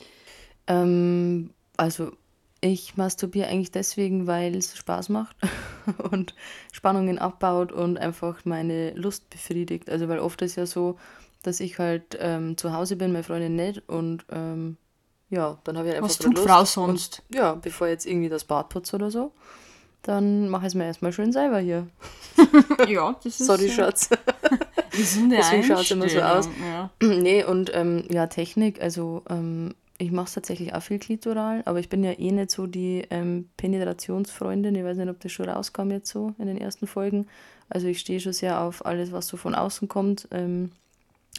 Ähm, 0.66 1.50
also 1.76 2.12
ich 2.66 2.96
masturbiere 2.96 3.48
eigentlich 3.48 3.70
deswegen, 3.70 4.26
weil 4.26 4.54
es 4.56 4.76
Spaß 4.76 5.08
macht 5.08 5.36
und 6.10 6.34
Spannungen 6.72 7.18
abbaut 7.18 7.72
und 7.72 7.98
einfach 7.98 8.44
meine 8.44 8.92
Lust 8.92 9.30
befriedigt. 9.30 9.90
Also 9.90 10.08
weil 10.08 10.18
oft 10.18 10.42
ist 10.42 10.56
ja 10.56 10.66
so, 10.66 10.96
dass 11.42 11.60
ich 11.60 11.78
halt 11.78 12.16
ähm, 12.20 12.56
zu 12.56 12.72
Hause 12.72 12.96
bin, 12.96 13.12
meine 13.12 13.24
Freundin 13.24 13.56
nicht 13.56 13.88
und 13.88 14.24
ähm, 14.30 14.76
ja, 15.28 15.58
dann 15.64 15.76
habe 15.76 15.88
ich 15.88 15.94
halt 15.94 16.02
einfach 16.02 16.10
Was 16.10 16.18
tut 16.18 16.36
Lust. 16.36 16.48
Frau 16.48 16.64
sonst? 16.64 17.22
Und, 17.28 17.36
ja, 17.36 17.54
bevor 17.54 17.88
jetzt 17.88 18.06
irgendwie 18.06 18.28
das 18.28 18.44
Bad 18.44 18.68
putzt 18.68 18.94
oder 18.94 19.10
so, 19.10 19.32
dann 20.02 20.48
mache 20.48 20.62
ich 20.62 20.68
es 20.68 20.74
mir 20.74 20.84
erstmal 20.84 21.12
schön 21.12 21.32
selber 21.32 21.58
hier. 21.58 21.88
ja, 22.88 23.12
das 23.22 23.40
ist 23.40 23.46
Sorry, 23.46 23.68
Schatz. 23.68 24.08
Deswegen 24.92 25.64
schaut 25.64 25.80
es 25.80 25.90
immer 25.90 26.08
so 26.08 26.20
aus. 26.20 26.48
Ja. 26.64 26.90
nee, 27.02 27.44
und 27.44 27.74
ähm, 27.74 28.04
ja, 28.10 28.28
Technik, 28.28 28.80
also 28.80 29.22
ähm, 29.28 29.74
ich 29.98 30.12
mache 30.12 30.26
es 30.26 30.34
tatsächlich 30.34 30.74
auch 30.74 30.82
viel 30.82 30.98
klitoral, 30.98 31.62
aber 31.64 31.78
ich 31.78 31.88
bin 31.88 32.04
ja 32.04 32.12
eh 32.12 32.30
nicht 32.30 32.50
so 32.50 32.66
die 32.66 33.06
ähm, 33.10 33.48
Penetrationsfreundin. 33.56 34.74
Ich 34.74 34.84
weiß 34.84 34.98
nicht, 34.98 35.08
ob 35.08 35.20
das 35.20 35.32
schon 35.32 35.48
rauskam 35.48 35.90
jetzt 35.90 36.10
so 36.10 36.34
in 36.38 36.46
den 36.46 36.58
ersten 36.58 36.86
Folgen. 36.86 37.26
Also 37.68 37.86
ich 37.86 38.00
stehe 38.00 38.20
schon 38.20 38.34
sehr 38.34 38.60
auf 38.60 38.84
alles, 38.84 39.12
was 39.12 39.26
so 39.26 39.36
von 39.36 39.54
außen 39.54 39.88
kommt. 39.88 40.28
Ähm, 40.30 40.70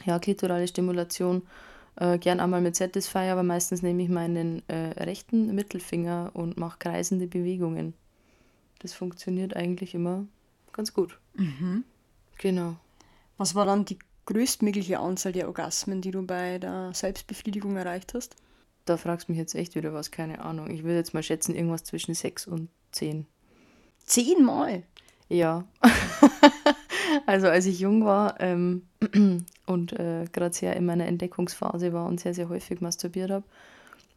ja, 0.05 0.17
klitorale 0.17 0.67
Stimulation. 0.67 1.43
Äh, 1.95 2.17
gern 2.17 2.39
einmal 2.39 2.61
mit 2.61 2.75
Satisfier, 2.75 3.31
aber 3.31 3.43
meistens 3.43 3.81
nehme 3.81 4.03
ich 4.03 4.09
meinen 4.09 4.67
äh, 4.67 5.03
rechten 5.03 5.53
Mittelfinger 5.53 6.31
und 6.33 6.57
mache 6.57 6.79
kreisende 6.79 7.27
Bewegungen. 7.27 7.93
Das 8.79 8.93
funktioniert 8.93 9.55
eigentlich 9.55 9.93
immer 9.93 10.25
ganz 10.73 10.93
gut. 10.93 11.19
Mhm. 11.35 11.83
Genau. 12.37 12.75
Was 13.37 13.55
war 13.55 13.65
dann 13.65 13.85
die 13.85 13.97
größtmögliche 14.25 14.99
Anzahl 14.99 15.31
der 15.31 15.47
Orgasmen, 15.47 16.01
die 16.01 16.11
du 16.11 16.25
bei 16.25 16.59
der 16.59 16.91
Selbstbefriedigung 16.93 17.75
erreicht 17.77 18.13
hast? 18.13 18.35
Da 18.87 18.95
fragst 18.95 19.27
du 19.27 19.33
mich 19.33 19.39
jetzt 19.39 19.53
echt 19.53 19.75
wieder 19.75 19.93
was, 19.93 20.11
keine 20.11 20.39
Ahnung. 20.39 20.69
Ich 20.71 20.83
würde 20.83 20.95
jetzt 20.95 21.13
mal 21.13 21.21
schätzen, 21.21 21.53
irgendwas 21.53 21.83
zwischen 21.83 22.15
sechs 22.15 22.47
und 22.47 22.69
zehn. 22.91 23.25
Zehnmal? 24.05 24.83
Ja. 25.27 25.65
also 27.25 27.47
als 27.47 27.65
ich 27.65 27.81
jung 27.81 28.05
war, 28.05 28.39
ähm, 28.39 28.83
und 29.65 29.91
äh, 29.91 30.23
gerade 30.31 30.55
sehr 30.55 30.77
in 30.77 30.85
meiner 30.85 31.05
Entdeckungsphase 31.05 31.91
war 31.91 32.05
und 32.05 32.21
sehr, 32.21 32.33
sehr 32.33 32.47
häufig 32.47 32.79
masturbiert 32.79 33.29
habe, 33.29 33.43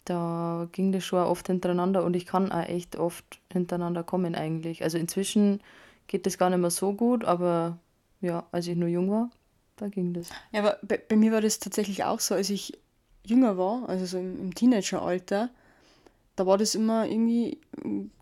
da 0.05 0.69
ging 0.71 0.93
das 0.93 1.05
schon 1.05 1.19
oft 1.19 1.49
hintereinander 1.49 2.05
und 2.05 2.15
ich 2.15 2.27
kann 2.27 2.53
auch 2.53 2.69
echt 2.69 2.95
oft 2.95 3.41
hintereinander 3.53 4.05
kommen 4.05 4.37
eigentlich. 4.37 4.85
Also 4.85 4.99
inzwischen 4.99 5.61
geht 6.07 6.27
das 6.27 6.39
gar 6.39 6.49
nicht 6.49 6.61
mehr 6.61 6.71
so 6.71 6.93
gut, 6.93 7.25
aber 7.25 7.79
ja, 8.21 8.47
als 8.53 8.69
ich 8.69 8.77
nur 8.77 8.89
jung 8.89 9.11
war, 9.11 9.31
da 9.79 9.89
ging 9.89 10.15
das. 10.15 10.31
Ja, 10.53 10.61
aber 10.61 10.79
bei, 10.83 10.97
bei 10.97 11.17
mir 11.17 11.33
war 11.33 11.41
das 11.41 11.59
tatsächlich 11.59 12.05
auch 12.05 12.21
so, 12.21 12.37
als 12.37 12.51
ich 12.51 12.79
jünger 13.25 13.57
war, 13.59 13.89
also 13.89 14.07
so 14.07 14.19
im, 14.19 14.39
im 14.41 14.55
Teenageralter, 14.55 15.51
da 16.37 16.47
war 16.47 16.57
das 16.59 16.75
immer 16.75 17.07
irgendwie 17.07 17.59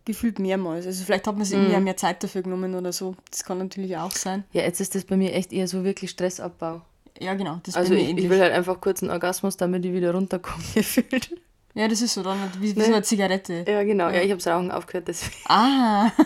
gefühlt 0.05 0.39
mehrmals. 0.39 0.87
Also 0.87 1.05
vielleicht 1.05 1.27
hat 1.27 1.37
man 1.37 1.45
sich 1.45 1.55
irgendwie 1.57 1.73
Mhm. 1.73 1.79
auch 1.79 1.85
mehr 1.85 1.97
Zeit 1.97 2.23
dafür 2.25 2.43
genommen 2.43 2.75
oder 2.75 2.93
so. 2.93 3.15
Das 3.31 3.45
kann 3.45 3.59
natürlich 3.59 3.97
auch 3.97 4.11
sein. 4.13 4.45
Ja, 4.53 4.63
jetzt 4.63 4.81
ist 4.81 4.95
das 4.95 5.05
bei 5.05 5.17
mir 5.17 5.33
echt 5.35 5.53
eher 5.53 5.69
so 5.69 5.85
wirklich 5.85 6.11
Stressabbau. 6.11 6.83
Ja, 7.21 7.35
genau. 7.35 7.61
Also 7.75 7.95
ich, 7.95 8.17
ich 8.17 8.29
will 8.31 8.41
halt 8.41 8.53
einfach 8.53 8.81
kurz 8.81 9.03
einen 9.03 9.11
Orgasmus, 9.11 9.57
damit 9.57 9.85
ich 9.85 9.93
wieder 9.93 10.13
runterkomme 10.15 10.63
gefühlt. 10.75 11.31
Ja, 11.75 11.87
das 11.87 12.01
ist 12.01 12.15
so 12.15 12.23
dann 12.23 12.39
wie, 12.61 12.75
wie 12.75 12.79
Ne? 12.79 12.85
so 12.87 12.93
eine 12.93 13.03
Zigarette. 13.03 13.65
Ja, 13.69 13.83
genau. 13.85 14.09
Ja, 14.09 14.21
ich 14.23 14.31
habe 14.33 14.43
Rauchen 14.43 14.71
aufgehört, 14.73 15.07
deswegen. 15.09 15.37
Ah, 15.47 16.11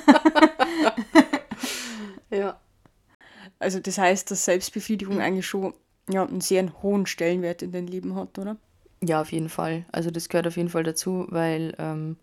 Ja. 2.30 2.58
also 3.58 3.78
das 3.80 3.98
heißt, 3.98 4.30
dass 4.30 4.44
Selbstbefriedigung 4.46 5.20
eigentlich 5.20 5.46
schon 5.46 5.74
ja, 6.08 6.24
einen 6.26 6.40
sehr 6.40 6.66
hohen 6.82 7.06
Stellenwert 7.06 7.62
in 7.62 7.72
deinem 7.72 7.86
Leben 7.86 8.14
hat, 8.16 8.38
oder? 8.38 8.56
Ja, 9.02 9.20
auf 9.20 9.32
jeden 9.32 9.48
Fall. 9.48 9.84
Also 9.92 10.10
das 10.10 10.28
gehört 10.28 10.46
auf 10.46 10.56
jeden 10.56 10.68
Fall 10.68 10.84
dazu, 10.84 11.26
weil 11.28 11.74
ähm, 11.78 12.16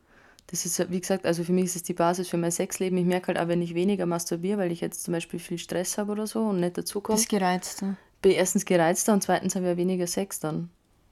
das 0.47 0.65
ist, 0.65 0.91
wie 0.91 0.99
gesagt, 0.99 1.25
also 1.25 1.43
für 1.43 1.51
mich 1.51 1.65
ist 1.65 1.75
es 1.75 1.83
die 1.83 1.93
Basis 1.93 2.29
für 2.29 2.37
mein 2.37 2.51
Sexleben. 2.51 2.97
Ich 2.97 3.05
merke 3.05 3.27
halt 3.27 3.39
auch, 3.39 3.47
wenn 3.47 3.61
ich 3.61 3.75
weniger 3.75 4.05
masturbiere, 4.05 4.57
weil 4.57 4.71
ich 4.71 4.81
jetzt 4.81 5.03
zum 5.03 5.13
Beispiel 5.13 5.39
viel 5.39 5.57
Stress 5.57 5.97
habe 5.97 6.11
oder 6.11 6.25
so 6.25 6.41
und 6.41 6.59
nicht 6.59 6.77
dazukomme, 6.77 7.17
Das 7.17 7.27
gereizt. 7.27 7.81
Ne? 7.81 7.97
bin 8.21 8.31
ich 8.31 8.37
erstens 8.37 8.65
gereizter 8.65 9.13
und 9.13 9.23
zweitens 9.23 9.55
habe 9.55 9.65
ich 9.65 9.71
ja 9.71 9.77
weniger 9.77 10.07
Sex 10.07 10.39
dann. 10.39 10.69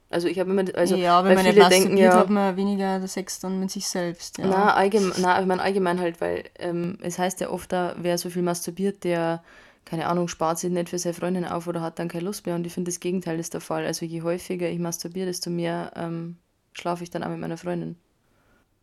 Also 0.10 0.28
ich 0.30 0.40
habe 0.40 0.52
immer, 0.52 0.64
also 0.76 0.96
ja, 0.96 1.20
wenn 1.24 1.30
weil 1.30 1.36
man 1.36 1.46
nicht 1.46 1.54
viele 1.56 1.70
denken 1.70 1.90
masturbiert, 1.90 2.14
ja, 2.14 2.20
hat 2.20 2.30
man 2.30 2.56
weniger 2.56 3.08
Sex 3.08 3.40
dann 3.40 3.60
mit 3.60 3.72
sich 3.72 3.88
selbst. 3.88 4.38
Ja. 4.38 4.48
Na, 4.48 4.74
allgemein, 4.74 5.14
na, 5.22 5.40
ich 5.42 5.46
meine 5.46 5.62
allgemein 5.62 6.00
halt, 6.00 6.22
weil 6.22 6.46
ähm, 6.60 6.98
es 7.02 7.20
heißt 7.20 7.42
ja 7.42 7.50
oft, 7.50 7.72
da, 7.74 7.96
wer 7.98 8.18
so 8.18 8.30
viel 8.30 8.42
masturbiert, 8.42 9.04
der, 9.04 9.44
keine 9.88 10.08
Ahnung, 10.08 10.28
spart 10.28 10.60
sich 10.60 10.70
nicht 10.70 10.90
für 10.90 11.00
seine 11.00 11.14
Freundin 11.14 11.46
auf 11.46 11.66
oder 11.66 11.80
hat 11.80 11.98
dann 11.98 12.10
keine 12.10 12.26
Lust 12.26 12.46
mehr. 12.46 12.56
Und 12.56 12.68
ich 12.68 12.74
finde, 12.74 12.92
das 12.92 13.00
Gegenteil 13.00 13.40
ist 13.40 13.54
der 13.54 13.62
Fall. 13.62 13.86
Also 13.86 14.06
je 14.06 14.22
häufiger 14.22 14.70
ich 14.70 14.80
masturbiere, 14.80 15.28
desto 15.28 15.50
mehr 15.50 15.94
ähm, 15.96 16.36
schlafe 16.74 17.04
ich 17.04 17.10
dann 17.10 17.24
auch 17.24 17.30
mit 17.30 17.40
meiner 17.40 17.56
Freundin. 17.56 17.96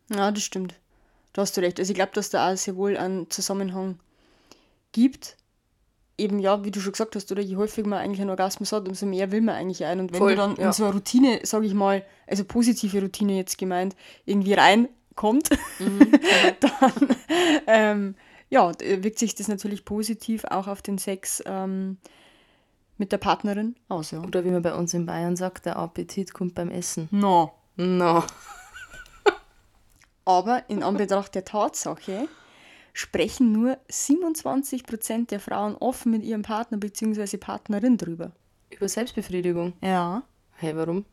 Ja, 0.09 0.31
das 0.31 0.43
stimmt. 0.43 0.73
Da 1.33 1.43
hast 1.43 1.55
du 1.55 1.61
recht. 1.61 1.79
Also 1.79 1.91
ich 1.91 1.95
glaube, 1.95 2.11
dass 2.15 2.31
da 2.31 2.51
auch 2.51 2.57
sehr 2.57 2.75
wohl 2.75 2.97
einen 2.97 3.29
Zusammenhang 3.29 3.99
gibt. 4.93 5.37
Eben 6.17 6.39
ja, 6.39 6.63
wie 6.63 6.71
du 6.71 6.79
schon 6.79 6.93
gesagt 6.93 7.15
hast, 7.15 7.31
oder 7.31 7.41
je 7.41 7.55
häufiger 7.55 7.87
man 7.87 7.99
eigentlich 7.99 8.21
einen 8.21 8.31
Orgasmus 8.31 8.71
hat, 8.71 8.87
umso 8.87 9.05
mehr 9.05 9.31
will 9.31 9.41
man 9.41 9.55
eigentlich 9.55 9.85
ein. 9.85 9.99
Und 9.99 10.11
wenn 10.11 10.17
Voll, 10.17 10.31
du 10.31 10.37
dann 10.37 10.55
ja. 10.55 10.67
in 10.67 10.73
so 10.73 10.85
eine 10.85 10.93
Routine, 10.93 11.41
sage 11.43 11.67
ich 11.67 11.75
mal, 11.75 12.03
also 12.25 12.45
positive 12.45 12.99
Routine 12.99 13.35
jetzt 13.37 13.59
gemeint, 13.59 13.95
irgendwie 14.25 14.53
reinkommt, 14.53 15.49
Mhm. 15.77 16.11
dann 16.61 17.15
ähm, 17.67 18.15
ja, 18.55 18.71
d- 18.71 19.03
wirkt 19.03 19.19
sich 19.19 19.35
das 19.35 19.47
natürlich 19.49 19.83
positiv 19.85 20.45
auch 20.45 20.67
auf 20.67 20.81
den 20.81 20.97
Sex 20.97 21.43
ähm, 21.45 21.97
mit 22.97 23.11
der 23.11 23.17
Partnerin 23.17 23.75
aus. 23.89 24.11
Ja. 24.11 24.21
Oder 24.23 24.45
wie 24.45 24.49
man 24.49 24.61
bei 24.61 24.73
uns 24.73 24.93
in 24.93 25.05
Bayern 25.05 25.35
sagt, 25.35 25.65
der 25.65 25.75
Appetit 25.75 26.33
kommt 26.33 26.55
beim 26.55 26.69
Essen. 26.71 27.09
No. 27.11 27.51
No. 27.75 28.23
Aber 30.25 30.63
in 30.69 30.81
Anbetracht 30.83 31.35
der 31.35 31.45
Tatsache 31.45 32.27
sprechen 32.93 33.51
nur 33.51 33.77
27% 33.91 35.27
der 35.27 35.39
Frauen 35.39 35.75
offen 35.75 36.11
mit 36.11 36.23
ihrem 36.23 36.41
Partner 36.41 36.77
bzw. 36.77 37.37
Partnerin 37.37 37.97
drüber. 37.97 38.31
Über 38.71 38.87
Selbstbefriedigung. 38.87 39.73
Ja. 39.81 40.23
Hey, 40.53 40.75
warum? 40.75 41.05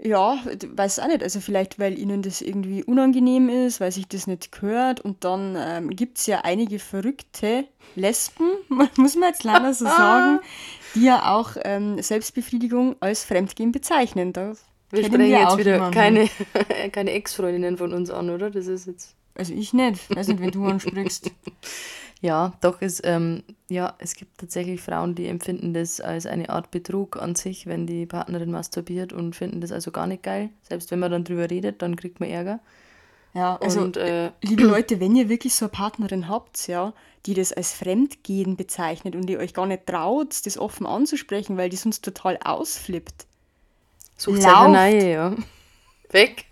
Ja, 0.00 0.38
weiß 0.44 1.00
auch 1.00 1.08
nicht. 1.08 1.24
Also 1.24 1.40
vielleicht, 1.40 1.80
weil 1.80 1.98
ihnen 1.98 2.22
das 2.22 2.40
irgendwie 2.40 2.84
unangenehm 2.84 3.48
ist, 3.48 3.80
weil 3.80 3.90
sich 3.90 4.06
das 4.06 4.28
nicht 4.28 4.52
gehört. 4.52 5.00
Und 5.00 5.24
dann 5.24 5.56
ähm, 5.58 5.90
gibt 5.90 6.18
es 6.18 6.26
ja 6.26 6.42
einige 6.42 6.78
verrückte 6.78 7.64
Lesben, 7.96 8.46
muss 8.96 9.16
man 9.16 9.30
jetzt 9.30 9.42
leider 9.42 9.74
so 9.74 9.86
sagen, 9.86 10.38
die 10.94 11.04
ja 11.04 11.34
auch 11.34 11.56
ähm, 11.64 12.00
Selbstbefriedigung 12.00 12.94
als 13.00 13.24
Fremdgehen 13.24 13.72
bezeichnen. 13.72 14.32
Da 14.32 14.52
Wir 14.90 15.04
sprechen 15.04 15.20
jetzt 15.26 15.46
auch 15.46 15.58
wieder 15.58 15.74
jemanden. 15.74 15.94
keine, 15.94 16.28
keine 16.92 17.10
Ex-Freundinnen 17.12 17.76
von 17.76 17.92
uns 17.92 18.10
an, 18.10 18.30
oder? 18.30 18.50
Das 18.50 18.68
ist 18.68 18.86
jetzt. 18.86 19.16
Also 19.34 19.52
ich 19.52 19.72
nicht. 19.72 20.14
Weiß 20.14 20.28
nicht, 20.28 20.40
wenn 20.40 20.50
du 20.52 20.64
ansprichst. 20.64 21.32
Ja, 22.20 22.52
doch, 22.60 22.78
es, 22.80 23.00
ähm, 23.04 23.44
ja, 23.68 23.94
es 23.98 24.14
gibt 24.14 24.38
tatsächlich 24.38 24.80
Frauen, 24.80 25.14
die 25.14 25.26
empfinden 25.26 25.72
das 25.72 26.00
als 26.00 26.26
eine 26.26 26.50
Art 26.50 26.70
Betrug 26.70 27.16
an 27.16 27.36
sich, 27.36 27.66
wenn 27.66 27.86
die 27.86 28.06
Partnerin 28.06 28.50
masturbiert 28.50 29.12
und 29.12 29.36
finden 29.36 29.60
das 29.60 29.70
also 29.70 29.92
gar 29.92 30.06
nicht 30.06 30.24
geil. 30.24 30.50
Selbst 30.62 30.90
wenn 30.90 30.98
man 30.98 31.12
dann 31.12 31.24
drüber 31.24 31.48
redet, 31.48 31.80
dann 31.80 31.94
kriegt 31.94 32.18
man 32.18 32.28
Ärger. 32.28 32.58
Ja, 33.34 33.56
also 33.60 33.82
und 33.82 33.96
äh, 33.96 34.32
Liebe 34.42 34.64
Leute, 34.64 34.98
wenn 35.00 35.14
ihr 35.14 35.28
wirklich 35.28 35.54
so 35.54 35.66
eine 35.66 35.70
Partnerin 35.70 36.28
habt, 36.28 36.66
ja, 36.66 36.92
die 37.26 37.34
das 37.34 37.52
als 37.52 37.72
Fremdgehen 37.72 38.56
bezeichnet 38.56 39.14
und 39.14 39.28
ihr 39.30 39.38
euch 39.38 39.54
gar 39.54 39.66
nicht 39.66 39.86
traut, 39.86 40.44
das 40.44 40.58
offen 40.58 40.86
anzusprechen, 40.86 41.56
weil 41.56 41.68
die 41.68 41.76
sonst 41.76 42.04
total 42.04 42.38
ausflippt. 42.42 43.26
sucht 44.16 44.44
eine 44.44 44.72
neue, 44.72 45.12
ja. 45.12 45.36
Weg. 46.10 46.46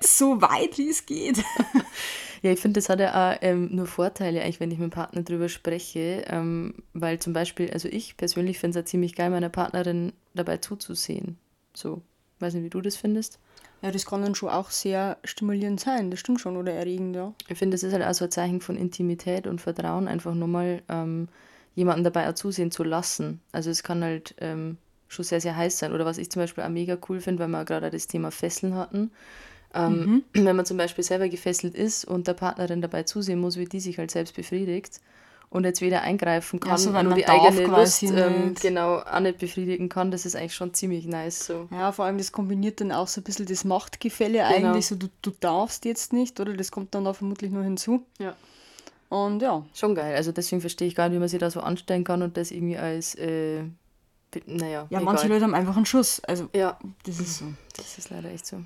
So 0.00 0.40
weit 0.40 0.78
wie 0.78 0.90
es 0.90 1.04
geht. 1.06 1.42
Ja, 2.42 2.52
ich 2.52 2.60
finde, 2.60 2.78
das 2.78 2.88
hat 2.88 3.00
ja 3.00 3.32
auch 3.32 3.38
ähm, 3.40 3.68
nur 3.74 3.86
Vorteile, 3.86 4.42
eigentlich, 4.42 4.60
wenn 4.60 4.70
ich 4.70 4.78
mit 4.78 4.90
dem 4.90 4.94
Partner 4.94 5.22
drüber 5.22 5.48
spreche, 5.48 6.24
ähm, 6.28 6.74
weil 6.92 7.18
zum 7.18 7.32
Beispiel, 7.32 7.70
also 7.70 7.88
ich 7.88 8.16
persönlich 8.16 8.58
finde 8.58 8.78
es 8.78 8.82
ja 8.82 8.86
ziemlich 8.86 9.14
geil, 9.14 9.30
meiner 9.30 9.48
Partnerin 9.48 10.12
dabei 10.34 10.58
zuzusehen. 10.58 11.38
So, 11.74 12.02
weiß 12.38 12.54
nicht, 12.54 12.64
wie 12.64 12.70
du 12.70 12.80
das 12.80 12.96
findest. 12.96 13.38
Ja, 13.82 13.90
das 13.92 14.06
kann 14.06 14.22
dann 14.22 14.34
schon 14.34 14.48
auch 14.48 14.70
sehr 14.70 15.18
stimulierend 15.24 15.80
sein, 15.80 16.10
das 16.10 16.20
stimmt 16.20 16.40
schon, 16.40 16.56
oder 16.56 16.72
erregend, 16.72 17.14
ja. 17.14 17.32
Ich 17.48 17.58
finde, 17.58 17.74
das 17.74 17.82
ist 17.82 17.92
halt 17.92 18.04
auch 18.04 18.14
so 18.14 18.24
ein 18.24 18.30
Zeichen 18.30 18.60
von 18.60 18.76
Intimität 18.76 19.46
und 19.46 19.60
Vertrauen, 19.60 20.08
einfach 20.08 20.34
nur 20.34 20.48
mal 20.48 20.82
ähm, 20.88 21.28
jemanden 21.74 22.02
dabei 22.02 22.28
auch 22.28 22.34
zusehen 22.34 22.72
zu 22.72 22.82
lassen. 22.82 23.40
Also 23.52 23.70
es 23.70 23.84
kann 23.84 24.02
halt 24.02 24.34
ähm, 24.40 24.78
schon 25.06 25.24
sehr, 25.24 25.40
sehr 25.40 25.56
heiß 25.56 25.78
sein. 25.78 25.92
Oder 25.92 26.04
was 26.04 26.18
ich 26.18 26.30
zum 26.30 26.42
Beispiel 26.42 26.64
auch 26.64 26.68
mega 26.68 26.98
cool 27.08 27.20
finde, 27.20 27.40
weil 27.42 27.48
wir 27.48 27.64
gerade 27.64 27.90
das 27.90 28.08
Thema 28.08 28.30
Fesseln 28.30 28.74
hatten. 28.74 29.12
Ähm, 29.74 30.24
Wenn 30.32 30.56
man 30.56 30.64
zum 30.66 30.76
Beispiel 30.76 31.04
selber 31.04 31.28
gefesselt 31.28 31.74
ist 31.74 32.04
und 32.04 32.26
der 32.26 32.34
Partnerin 32.34 32.80
dabei 32.82 33.02
zusehen 33.02 33.40
muss, 33.40 33.56
wie 33.56 33.66
die 33.66 33.80
sich 33.80 33.98
halt 33.98 34.10
selbst 34.10 34.34
befriedigt 34.34 35.00
und 35.50 35.64
jetzt 35.64 35.80
wieder 35.80 36.02
eingreifen 36.02 36.60
kann 36.60 36.76
so, 36.78 36.92
weil 36.92 37.04
und 37.04 37.10
man 37.10 37.18
die 37.18 37.26
eigene 37.26 37.66
Lust 37.66 38.02
ähm, 38.02 38.54
genau 38.60 38.98
auch 38.98 39.20
nicht 39.20 39.38
befriedigen 39.38 39.88
kann, 39.88 40.10
das 40.10 40.26
ist 40.26 40.36
eigentlich 40.36 40.54
schon 40.54 40.74
ziemlich 40.74 41.06
nice 41.06 41.46
so. 41.46 41.68
Ja, 41.70 41.90
vor 41.92 42.04
allem 42.04 42.18
das 42.18 42.32
kombiniert 42.32 42.80
dann 42.80 42.92
auch 42.92 43.08
so 43.08 43.20
ein 43.20 43.24
bisschen 43.24 43.46
das 43.46 43.64
Machtgefälle 43.64 44.38
Genau. 44.38 44.68
eigentlich, 44.68 44.86
so 44.86 44.94
du, 44.96 45.08
du 45.22 45.30
darfst 45.40 45.84
jetzt 45.86 46.12
nicht, 46.12 46.38
oder? 46.40 46.52
Das 46.54 46.70
kommt 46.70 46.94
dann 46.94 47.04
da 47.04 47.12
vermutlich 47.14 47.50
noch 47.50 47.62
hinzu. 47.62 48.04
Ja. 48.18 48.34
Und 49.10 49.40
ja, 49.40 49.64
Schon 49.74 49.94
geil. 49.94 50.14
Also 50.16 50.32
deswegen 50.32 50.60
verstehe 50.60 50.86
ich 50.88 50.94
gar 50.94 51.08
nicht, 51.08 51.16
wie 51.16 51.20
man 51.20 51.28
sich 51.30 51.38
da 51.40 51.50
so 51.50 51.60
anstellen 51.60 52.04
kann 52.04 52.20
und 52.22 52.36
das 52.36 52.50
irgendwie 52.50 52.76
als, 52.76 53.14
äh, 53.14 53.62
naja, 54.44 54.68
ja 54.70 54.86
egal. 54.90 55.02
manche 55.02 55.28
Leute 55.28 55.44
haben 55.44 55.54
einfach 55.54 55.76
einen 55.76 55.86
Schuss, 55.86 56.20
also 56.24 56.48
Ja, 56.54 56.78
das 57.06 57.18
ist 57.20 57.38
so. 57.38 57.46
das 57.76 57.96
ist 57.96 58.10
leider 58.10 58.30
echt 58.30 58.44
so. 58.46 58.58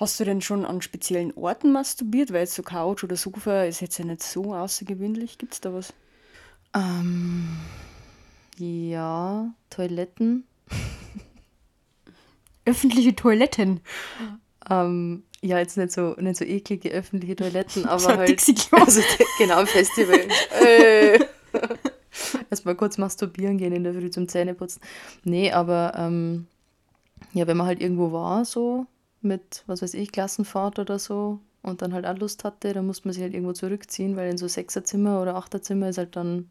Hast 0.00 0.18
du 0.18 0.24
denn 0.24 0.40
schon 0.40 0.64
an 0.64 0.80
speziellen 0.80 1.36
Orten 1.36 1.72
masturbiert? 1.72 2.32
Weil 2.32 2.40
jetzt 2.40 2.54
so 2.54 2.62
Couch 2.62 3.04
oder 3.04 3.16
Sofa 3.16 3.64
ist 3.64 3.82
jetzt 3.82 3.98
ja 3.98 4.06
nicht 4.06 4.22
so 4.22 4.54
außergewöhnlich. 4.54 5.36
Gibt 5.36 5.52
es 5.52 5.60
da 5.60 5.74
was? 5.74 5.92
Ähm, 6.74 7.46
ja, 8.56 9.52
Toiletten. 9.68 10.44
Öffentliche 12.64 13.14
Toiletten. 13.14 13.80
Ähm, 14.70 15.24
ja, 15.42 15.58
jetzt 15.58 15.76
nicht 15.76 15.92
so, 15.92 16.14
nicht 16.18 16.36
so 16.36 16.46
eklige 16.46 16.88
öffentliche 16.88 17.36
Toiletten, 17.36 17.84
aber 17.86 18.00
So 18.00 18.08
halt. 18.08 18.40
Also, 18.72 19.02
genau, 19.36 19.58
am 19.58 19.66
Festival. 19.66 20.20
äh. 20.62 21.18
Erstmal 22.48 22.74
kurz 22.74 22.96
masturbieren 22.96 23.58
gehen 23.58 23.74
in 23.74 23.84
der 23.84 23.92
Früh 23.92 24.08
zum 24.10 24.28
Zähneputzen. 24.28 24.80
Nee, 25.24 25.52
aber 25.52 25.92
ähm, 25.94 26.46
ja, 27.34 27.46
wenn 27.46 27.58
man 27.58 27.66
halt 27.66 27.82
irgendwo 27.82 28.12
war, 28.12 28.46
so 28.46 28.86
mit, 29.22 29.64
was 29.66 29.82
weiß 29.82 29.94
ich, 29.94 30.12
Klassenfahrt 30.12 30.78
oder 30.78 30.98
so 30.98 31.40
und 31.62 31.82
dann 31.82 31.92
halt 31.92 32.06
auch 32.06 32.16
Lust 32.16 32.44
hatte, 32.44 32.72
dann 32.72 32.86
musste 32.86 33.08
man 33.08 33.14
sich 33.14 33.22
halt 33.22 33.34
irgendwo 33.34 33.52
zurückziehen, 33.52 34.16
weil 34.16 34.30
in 34.30 34.38
so 34.38 34.48
Sechserzimmer 34.48 35.20
oder 35.20 35.36
Achterzimmer 35.36 35.88
ist 35.88 35.98
halt 35.98 36.16
dann 36.16 36.50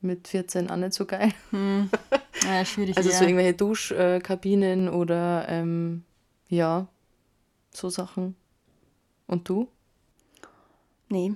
mit 0.00 0.28
14 0.28 0.70
auch 0.70 0.76
nicht 0.76 0.94
so 0.94 1.06
geil. 1.06 1.32
Ja, 2.44 2.64
schwierig. 2.64 2.96
Also 2.96 3.10
ja. 3.10 3.16
so 3.16 3.24
irgendwelche 3.24 3.54
Duschkabinen 3.54 4.88
oder 4.90 5.46
ähm, 5.48 6.04
ja, 6.48 6.86
so 7.72 7.88
Sachen. 7.88 8.36
Und 9.26 9.48
du? 9.48 9.68
Nee, 11.08 11.32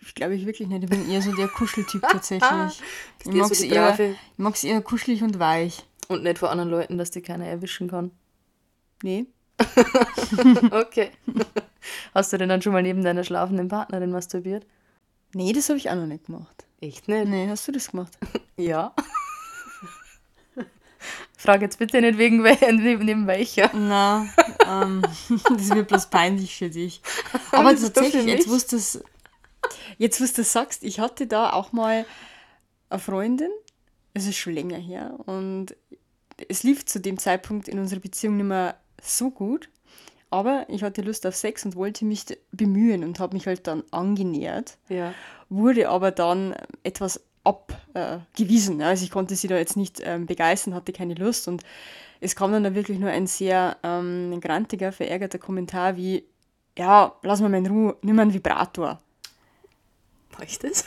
ich 0.00 0.14
glaube 0.14 0.34
ich 0.34 0.46
wirklich 0.46 0.68
nicht. 0.68 0.84
Ich 0.84 0.90
bin 0.90 1.08
eher 1.10 1.22
so 1.22 1.32
der 1.32 1.48
Kuscheltyp 1.48 2.02
tatsächlich. 2.10 2.82
ich 3.24 3.32
mag 3.32 3.50
es 3.50 3.60
eher, 3.60 3.92
Brave. 3.92 4.10
ich 4.10 4.38
mag's 4.38 4.64
eher 4.64 4.80
kuschelig 4.82 5.22
und 5.22 5.38
weich. 5.38 5.84
Und 6.08 6.22
nicht 6.22 6.38
vor 6.38 6.50
anderen 6.50 6.70
Leuten, 6.70 6.98
dass 6.98 7.10
die 7.10 7.22
keiner 7.22 7.46
erwischen 7.46 7.88
kann. 7.88 8.10
Nee. 9.02 9.26
Okay. 10.70 11.10
Hast 12.14 12.32
du 12.32 12.38
denn 12.38 12.48
dann 12.48 12.62
schon 12.62 12.72
mal 12.72 12.82
neben 12.82 13.02
deiner 13.02 13.24
schlafenden 13.24 13.68
Partnerin 13.68 14.10
masturbiert? 14.10 14.66
Nee, 15.34 15.52
das 15.52 15.68
habe 15.68 15.78
ich 15.78 15.90
auch 15.90 15.94
noch 15.94 16.06
nicht 16.06 16.26
gemacht. 16.26 16.66
Echt 16.80 17.08
nicht? 17.08 17.28
Nee, 17.28 17.48
hast 17.48 17.66
du 17.68 17.72
das 17.72 17.90
gemacht? 17.90 18.16
Ja. 18.58 18.94
Frage 21.36 21.66
jetzt 21.66 21.78
bitte 21.78 22.00
nicht 22.00 22.16
wegen 22.16 22.42
neben, 22.42 23.04
neben 23.04 23.26
welcher. 23.26 23.70
Na, 23.74 24.26
ähm, 24.66 25.02
das 25.28 25.68
wird 25.70 25.88
bloß 25.88 26.06
peinlich 26.06 26.56
für 26.56 26.70
dich. 26.70 27.02
Aber 27.52 27.76
tatsächlich, 27.76 28.24
jetzt 28.24 28.48
wo 28.48 28.56
du 28.56 29.04
jetzt, 29.98 30.20
wo 30.20 30.24
du 30.24 30.42
sagst, 30.42 30.82
ich 30.84 30.98
hatte 31.00 31.26
da 31.26 31.52
auch 31.52 31.72
mal 31.72 32.06
eine 32.88 32.98
Freundin, 32.98 33.50
es 34.14 34.26
ist 34.26 34.38
schon 34.38 34.54
länger 34.54 34.78
her, 34.78 35.18
und 35.26 35.76
es 36.48 36.62
lief 36.62 36.86
zu 36.86 36.98
dem 36.98 37.18
Zeitpunkt 37.18 37.68
in 37.68 37.78
unserer 37.78 38.00
Beziehung 38.00 38.38
nicht 38.38 38.46
mehr 38.46 38.80
so 39.02 39.30
gut. 39.30 39.68
Aber 40.30 40.66
ich 40.68 40.82
hatte 40.82 41.02
Lust 41.02 41.26
auf 41.26 41.36
Sex 41.36 41.64
und 41.64 41.76
wollte 41.76 42.04
mich 42.04 42.24
bemühen 42.50 43.04
und 43.04 43.20
habe 43.20 43.34
mich 43.34 43.46
halt 43.46 43.66
dann 43.66 43.84
angenähert. 43.90 44.76
Ja. 44.88 45.14
Wurde 45.48 45.88
aber 45.88 46.10
dann 46.10 46.54
etwas 46.82 47.22
abgewiesen. 47.44 48.80
Äh, 48.80 48.84
also 48.84 49.04
ich 49.04 49.10
konnte 49.10 49.36
sie 49.36 49.48
da 49.48 49.56
jetzt 49.56 49.76
nicht 49.76 50.00
ähm, 50.04 50.26
begeistern, 50.26 50.74
hatte 50.74 50.92
keine 50.92 51.14
Lust 51.14 51.46
und 51.48 51.62
es 52.20 52.34
kam 52.34 52.52
dann 52.52 52.64
da 52.64 52.74
wirklich 52.74 52.98
nur 52.98 53.10
ein 53.10 53.26
sehr 53.26 53.76
ähm, 53.82 54.40
grantiger, 54.40 54.90
verärgerter 54.90 55.38
Kommentar 55.38 55.96
wie, 55.96 56.24
ja, 56.76 57.14
lass 57.22 57.40
mal 57.40 57.52
in 57.54 57.66
Ruhe, 57.66 57.96
nimm 58.02 58.16
mal 58.16 58.22
einen 58.22 58.34
Vibrator. 58.34 58.98
War 60.32 60.42
ich 60.42 60.58
das? 60.58 60.84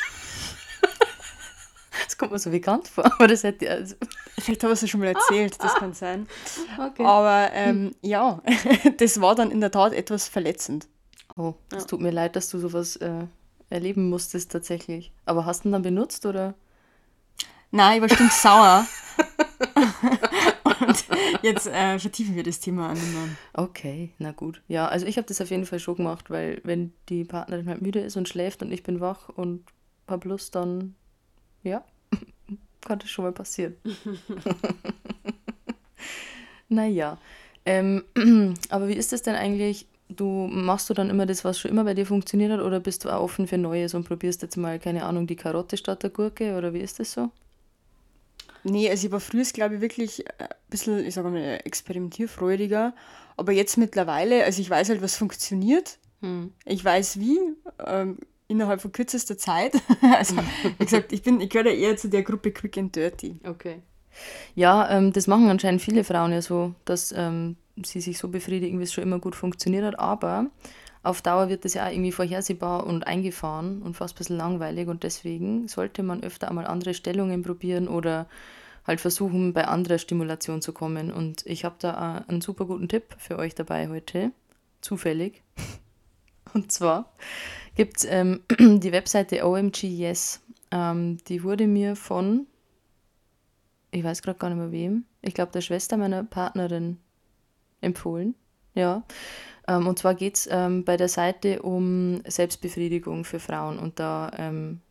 Kommt 2.20 2.32
mir 2.32 2.40
so 2.40 2.52
bekannt 2.52 2.88
vor, 2.88 3.06
aber 3.14 3.28
das 3.28 3.44
hätte 3.44 3.70
also 3.72 3.96
Vielleicht 4.38 4.64
habe 4.64 4.74
ich 4.74 4.84
es 4.84 4.90
schon 4.90 5.00
mal 5.00 5.08
erzählt, 5.08 5.58
das 5.62 5.74
kann 5.76 5.94
sein. 5.94 6.28
Okay. 6.80 7.04
Aber 7.04 7.50
ähm, 7.54 7.96
ja, 8.02 8.42
das 8.98 9.20
war 9.20 9.36
dann 9.36 9.52
in 9.52 9.60
der 9.60 9.72
Tat 9.72 9.94
etwas 9.94 10.28
verletzend. 10.28 10.88
Oh, 11.36 11.56
es 11.72 11.84
ja. 11.84 11.88
tut 11.88 12.02
mir 12.02 12.12
leid, 12.12 12.36
dass 12.36 12.50
du 12.50 12.60
sowas 12.60 12.96
äh, 12.98 13.26
erleben 13.70 14.10
musstest 14.10 14.52
tatsächlich. 14.52 15.12
Aber 15.26 15.46
hast 15.46 15.64
du 15.64 15.70
ihn 15.70 15.72
dann 15.72 15.82
benutzt 15.82 16.26
oder? 16.26 16.54
Nein, 17.72 17.96
ich 17.96 18.02
war 18.02 18.10
stimmt 18.10 18.32
sauer. 18.32 18.88
Und 20.80 21.06
jetzt 21.42 21.68
äh, 21.68 22.00
vertiefen 22.00 22.36
wir 22.36 22.44
das 22.44 22.60
Thema 22.60 22.90
an. 22.90 23.38
Okay, 23.54 24.14
na 24.18 24.32
gut. 24.32 24.62
Ja, 24.68 24.88
also 24.88 25.06
ich 25.06 25.18
habe 25.18 25.28
das 25.28 25.42
auf 25.42 25.50
jeden 25.50 25.66
Fall 25.66 25.80
schon 25.80 25.96
gemacht, 25.96 26.30
weil 26.30 26.62
wenn 26.64 26.94
die 27.10 27.26
Partnerin 27.26 27.68
halt 27.68 27.82
müde 27.82 28.00
ist 28.00 28.18
und 28.18 28.30
schläft 28.30 28.62
und 28.62 28.72
ich 28.72 28.84
bin 28.84 29.00
wach 29.02 29.30
und 29.30 29.66
hab 30.08 30.26
Lust, 30.26 30.56
dann 30.56 30.96
ja, 31.64 31.84
kann 32.82 33.00
das 33.00 33.10
schon 33.10 33.26
mal 33.26 33.32
passieren. 33.32 33.76
naja. 36.70 37.18
Ähm, 37.66 38.04
aber 38.70 38.88
wie 38.88 38.94
ist 38.94 39.12
das 39.12 39.22
denn 39.22 39.36
eigentlich? 39.36 39.88
Du 40.10 40.48
machst 40.48 40.90
du 40.90 40.96
dann 40.96 41.12
immer 41.12 41.28
das, 41.28 41.46
was 41.46 41.60
schon 41.60 41.70
immer 41.70 41.84
bei 41.84 41.94
dir 41.94 42.06
funktioniert 42.06 42.52
hat, 42.52 42.62
oder 42.62 42.80
bist 42.80 43.06
du 43.06 43.10
auch 43.10 43.22
offen 43.22 43.48
für 43.48 43.60
Neues 43.60 43.94
und 43.94 44.08
probierst 44.08 44.42
jetzt 44.42 44.58
mal, 44.58 44.80
keine 44.80 45.06
Ahnung, 45.06 45.28
die 45.28 45.36
Karotte 45.36 45.78
statt 45.78 46.02
der 46.02 46.10
Gurke, 46.10 46.58
oder 46.58 46.74
wie 46.74 46.80
ist 46.80 47.00
das 47.00 47.12
so? 47.14 47.30
Nee, 48.64 48.90
also 48.90 49.06
ich 49.06 49.12
war 49.12 49.20
früher, 49.20 49.44
glaube 49.44 49.76
ich, 49.76 49.82
wirklich 49.82 50.26
ein 50.40 50.48
bisschen, 50.70 51.06
ich 51.06 51.14
sage 51.14 51.30
mal, 51.30 51.60
experimentierfreudiger. 51.64 52.94
Aber 53.38 53.52
jetzt 53.52 53.78
mittlerweile, 53.78 54.44
also 54.44 54.62
ich 54.62 54.70
weiß 54.70 54.90
halt, 54.90 55.02
was 55.02 55.16
funktioniert. 55.16 55.98
Hm. 56.22 56.52
Ich 56.66 56.84
weiß 56.84 57.20
wie, 57.20 57.40
ähm, 57.86 58.18
innerhalb 58.50 58.82
von 58.82 58.92
kürzester 58.92 59.38
Zeit. 59.38 59.74
also, 60.02 60.36
wie 60.78 60.86
gesagt, 60.86 61.14
ich, 61.14 61.22
bin, 61.24 61.40
ich 61.40 61.50
gehöre 61.50 61.72
eher 61.72 61.96
zu 61.96 62.10
der 62.10 62.24
Gruppe 62.24 62.52
Quick 62.52 62.78
and 62.78 62.94
Dirty. 62.94 63.40
Okay. 63.48 63.82
Ja, 64.56 64.90
ähm, 64.90 65.14
das 65.14 65.28
machen 65.28 65.48
anscheinend 65.50 65.82
viele 65.82 66.04
Frauen 66.04 66.34
ja 66.34 66.42
so, 66.42 66.74
dass 66.84 67.14
ähm, 67.16 67.56
sie 67.86 68.02
sich 68.02 68.18
so 68.18 68.28
befriedigen, 68.28 68.80
wie 68.80 68.84
es 68.84 68.92
schon 68.92 69.04
immer 69.04 69.20
gut 69.20 69.36
funktioniert 69.36 69.86
hat. 69.86 70.00
Aber 70.00 70.48
auf 71.04 71.22
Dauer 71.22 71.48
wird 71.48 71.64
das 71.64 71.76
ja 71.76 71.86
auch 71.86 71.92
irgendwie 71.92 72.12
vorhersehbar 72.12 72.86
und 72.86 73.08
eingefahren 73.08 73.82
und 73.82 73.96
fast 73.96 74.16
ein 74.16 74.18
bisschen 74.18 74.38
langweilig. 74.38 74.88
Und 74.88 75.04
deswegen 75.04 75.68
sollte 75.68 76.04
man 76.04 76.24
öfter 76.24 76.50
einmal 76.50 76.68
andere 76.68 76.94
Stellungen 76.94 77.44
probieren 77.44 77.88
oder 77.88 78.28
halt 78.86 79.00
versuchen, 79.00 79.54
bei 79.54 79.68
anderer 79.68 80.00
Stimulation 80.00 80.62
zu 80.62 80.74
kommen. 80.74 81.14
Und 81.14 81.46
ich 81.46 81.64
habe 81.64 81.76
da 81.80 82.26
einen 82.28 82.42
super 82.42 82.66
guten 82.66 82.90
Tipp 82.90 83.16
für 83.20 83.38
euch 83.38 83.54
dabei 83.56 83.88
heute. 83.90 84.32
Zufällig. 84.82 85.44
Und 86.54 86.72
zwar 86.72 87.12
gibt 87.76 87.98
es 87.98 88.06
ähm, 88.06 88.42
die 88.60 88.92
Webseite 88.92 89.46
OMG 89.46 89.84
Yes. 89.84 90.42
Ähm, 90.72 91.18
die 91.28 91.44
wurde 91.44 91.68
mir 91.68 91.96
von, 91.96 92.48
ich 93.92 94.04
weiß 94.04 94.22
gerade 94.22 94.38
gar 94.38 94.50
nicht 94.50 94.60
mehr 94.60 94.72
wem, 94.72 95.06
ich 95.22 95.34
glaube 95.34 95.52
der 95.52 95.62
Schwester 95.62 95.98
meiner 95.98 96.24
Partnerin 96.24 97.00
empfohlen. 97.82 98.36
Ja. 98.76 99.04
Ähm, 99.68 99.88
und 99.88 100.00
zwar 100.00 100.16
geht 100.16 100.36
es 100.38 100.50
ähm, 100.52 100.86
bei 100.86 100.98
der 100.98 101.10
Seite 101.10 101.62
um 101.62 102.22
Selbstbefriedigung 102.28 103.26
für 103.26 103.40
Frauen. 103.40 103.80
Und 103.80 104.00
da 104.00 104.32
ähm, 104.38 104.82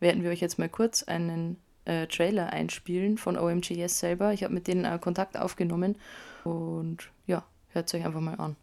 werden 0.00 0.22
wir 0.22 0.30
euch 0.30 0.40
jetzt 0.40 0.58
mal 0.58 0.68
kurz 0.68 1.02
einen 1.02 1.56
äh, 1.84 2.06
Trailer 2.06 2.52
einspielen 2.52 3.18
von 3.18 3.36
OMG 3.38 3.70
Yes 3.70 3.98
selber. 3.98 4.32
Ich 4.32 4.44
habe 4.44 4.54
mit 4.54 4.68
denen 4.68 4.84
äh, 4.84 4.98
Kontakt 5.00 5.36
aufgenommen. 5.36 5.96
Und 6.44 7.10
ja, 7.26 7.44
hört 7.70 7.88
es 7.88 7.94
euch 7.94 8.04
einfach 8.04 8.20
mal 8.20 8.34
an. 8.34 8.56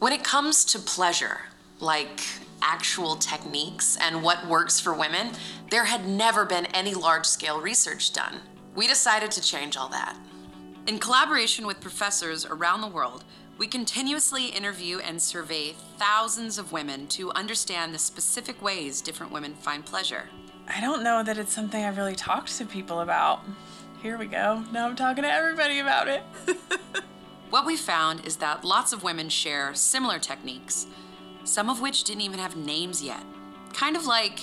When 0.00 0.12
it 0.12 0.24
comes 0.24 0.64
to 0.66 0.78
pleasure, 0.78 1.38
like 1.80 2.20
actual 2.62 3.16
techniques 3.16 3.96
and 4.00 4.22
what 4.22 4.46
works 4.46 4.80
for 4.80 4.94
women, 4.94 5.30
there 5.70 5.84
had 5.84 6.08
never 6.08 6.44
been 6.44 6.66
any 6.66 6.94
large 6.94 7.26
scale 7.26 7.60
research 7.60 8.12
done. 8.12 8.40
We 8.74 8.86
decided 8.86 9.30
to 9.32 9.40
change 9.40 9.76
all 9.76 9.88
that. 9.88 10.16
In 10.86 10.98
collaboration 10.98 11.66
with 11.66 11.80
professors 11.80 12.46
around 12.46 12.80
the 12.80 12.88
world, 12.88 13.24
we 13.58 13.66
continuously 13.66 14.46
interview 14.46 14.98
and 14.98 15.20
survey 15.20 15.74
thousands 15.98 16.58
of 16.58 16.72
women 16.72 17.06
to 17.08 17.32
understand 17.32 17.92
the 17.92 17.98
specific 17.98 18.62
ways 18.62 19.00
different 19.00 19.32
women 19.32 19.54
find 19.54 19.84
pleasure. 19.84 20.28
I 20.68 20.80
don't 20.80 21.02
know 21.02 21.22
that 21.22 21.38
it's 21.38 21.52
something 21.52 21.82
I've 21.82 21.96
really 21.96 22.14
talked 22.14 22.56
to 22.58 22.64
people 22.64 23.00
about. 23.00 23.40
Here 24.02 24.16
we 24.16 24.26
go. 24.26 24.62
Now 24.72 24.88
I'm 24.88 24.96
talking 24.96 25.24
to 25.24 25.32
everybody 25.32 25.80
about 25.80 26.06
it. 26.06 26.22
what 27.50 27.66
we 27.66 27.76
found 27.76 28.24
is 28.24 28.36
that 28.36 28.64
lots 28.64 28.92
of 28.92 29.02
women 29.02 29.28
share 29.28 29.74
similar 29.74 30.18
techniques 30.18 30.86
some 31.48 31.70
of 31.70 31.80
which 31.80 32.04
didn't 32.04 32.20
even 32.20 32.38
have 32.38 32.56
names 32.56 33.02
yet. 33.02 33.22
Kind 33.72 33.96
of 33.96 34.06
like 34.06 34.40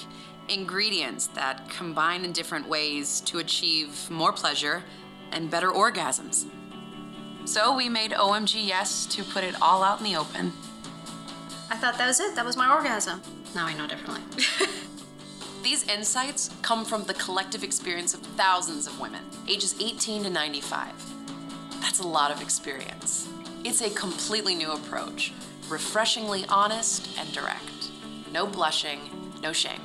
ingredients 0.49 1.27
that 1.27 1.69
combine 1.69 2.25
in 2.25 2.31
different 2.31 2.67
ways 2.67 3.21
to 3.21 3.37
achieve 3.37 4.09
more 4.09 4.31
pleasure 4.31 4.83
and 5.31 5.49
better 5.49 5.69
orgasms. 5.69 6.45
So 7.45 7.75
we 7.75 7.89
made 7.89 8.11
OMG 8.11 8.65
Yes 8.65 9.05
to 9.07 9.23
put 9.23 9.43
it 9.43 9.55
all 9.61 9.83
out 9.83 9.99
in 9.99 10.05
the 10.05 10.15
open. 10.15 10.51
I 11.69 11.77
thought 11.77 11.97
that 11.97 12.07
was 12.07 12.19
it. 12.19 12.35
That 12.35 12.45
was 12.45 12.57
my 12.57 12.73
orgasm. 12.73 13.21
Now 13.53 13.67
I 13.67 13.73
know 13.75 13.87
differently. 13.87 14.21
These 15.63 15.87
insights 15.87 16.49
come 16.63 16.85
from 16.85 17.03
the 17.03 17.13
collective 17.13 17.63
experience 17.63 18.15
of 18.15 18.21
thousands 18.21 18.87
of 18.87 18.99
women, 18.99 19.23
ages 19.47 19.75
18 19.79 20.23
to 20.23 20.29
95. 20.29 20.91
That's 21.81 21.99
a 21.99 22.07
lot 22.07 22.31
of 22.31 22.41
experience. 22.41 23.27
It's 23.63 23.81
a 23.81 23.89
completely 23.91 24.55
new 24.55 24.71
approach 24.71 25.33
refreshingly 25.69 26.45
honest 26.49 27.07
and 27.19 27.31
direct. 27.33 27.91
No 28.33 28.45
blushing, 28.45 28.99
no 29.41 29.53
shame. 29.53 29.81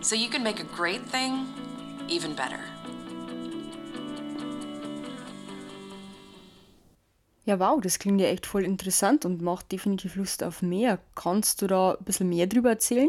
So 0.00 0.14
you 0.14 0.28
can 0.28 0.42
make 0.42 0.60
a 0.60 0.76
great 0.76 1.02
thing 1.06 1.46
even 2.08 2.34
better. 2.34 2.60
Ja, 7.44 7.60
wow, 7.60 7.80
das 7.80 8.00
klingt 8.00 8.20
ja 8.20 8.26
echt 8.26 8.44
voll 8.44 8.64
interessant 8.64 9.24
und 9.24 9.40
macht 9.40 9.70
definitiv 9.70 10.16
Lust 10.16 10.42
auf 10.42 10.62
mehr. 10.62 10.98
Kannst 11.14 11.62
du 11.62 11.68
da 11.68 11.92
ein 11.92 12.04
bisschen 12.04 12.28
mehr 12.28 12.48
drüber 12.48 12.70
erzählen? 12.70 13.08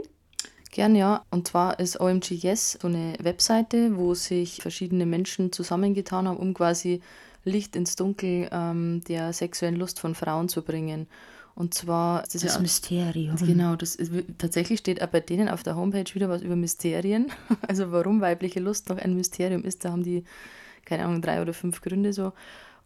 Gern, 0.71 0.95
ja. 0.95 1.25
Und 1.31 1.47
zwar 1.47 1.79
ist 1.79 1.99
OMG 1.99 2.35
Yes 2.35 2.77
so 2.79 2.87
eine 2.87 3.15
Webseite, 3.19 3.97
wo 3.97 4.13
sich 4.13 4.61
verschiedene 4.61 5.07
Menschen 5.07 5.51
zusammengetan 5.51 6.27
haben, 6.27 6.37
um 6.37 6.53
quasi 6.53 7.01
Licht 7.45 7.75
ins 7.75 7.95
Dunkel 7.95 8.47
ähm, 8.51 9.01
der 9.07 9.33
sexuellen 9.33 9.75
Lust 9.77 9.99
von 9.99 10.13
Frauen 10.13 10.49
zu 10.49 10.61
bringen. 10.61 11.07
Und 11.57 11.73
zwar 11.73 12.21
das, 12.21 12.43
das 12.43 12.53
ja, 12.53 12.59
Mysterium. 12.59 13.35
Genau, 13.37 13.75
das 13.75 13.97
tatsächlich 14.37 14.77
steht 14.77 15.01
auch 15.01 15.07
bei 15.07 15.21
denen 15.21 15.49
auf 15.49 15.63
der 15.63 15.75
Homepage 15.75 16.13
wieder 16.13 16.29
was 16.29 16.43
über 16.43 16.55
Mysterien. 16.55 17.31
Also 17.67 17.91
warum 17.91 18.21
weibliche 18.21 18.59
Lust 18.59 18.89
noch 18.89 18.99
ein 18.99 19.15
Mysterium 19.15 19.63
ist, 19.63 19.83
da 19.83 19.91
haben 19.91 20.03
die, 20.03 20.23
keine 20.85 21.05
Ahnung, 21.05 21.23
drei 21.23 21.41
oder 21.41 21.53
fünf 21.55 21.81
Gründe 21.81 22.13
so. 22.13 22.33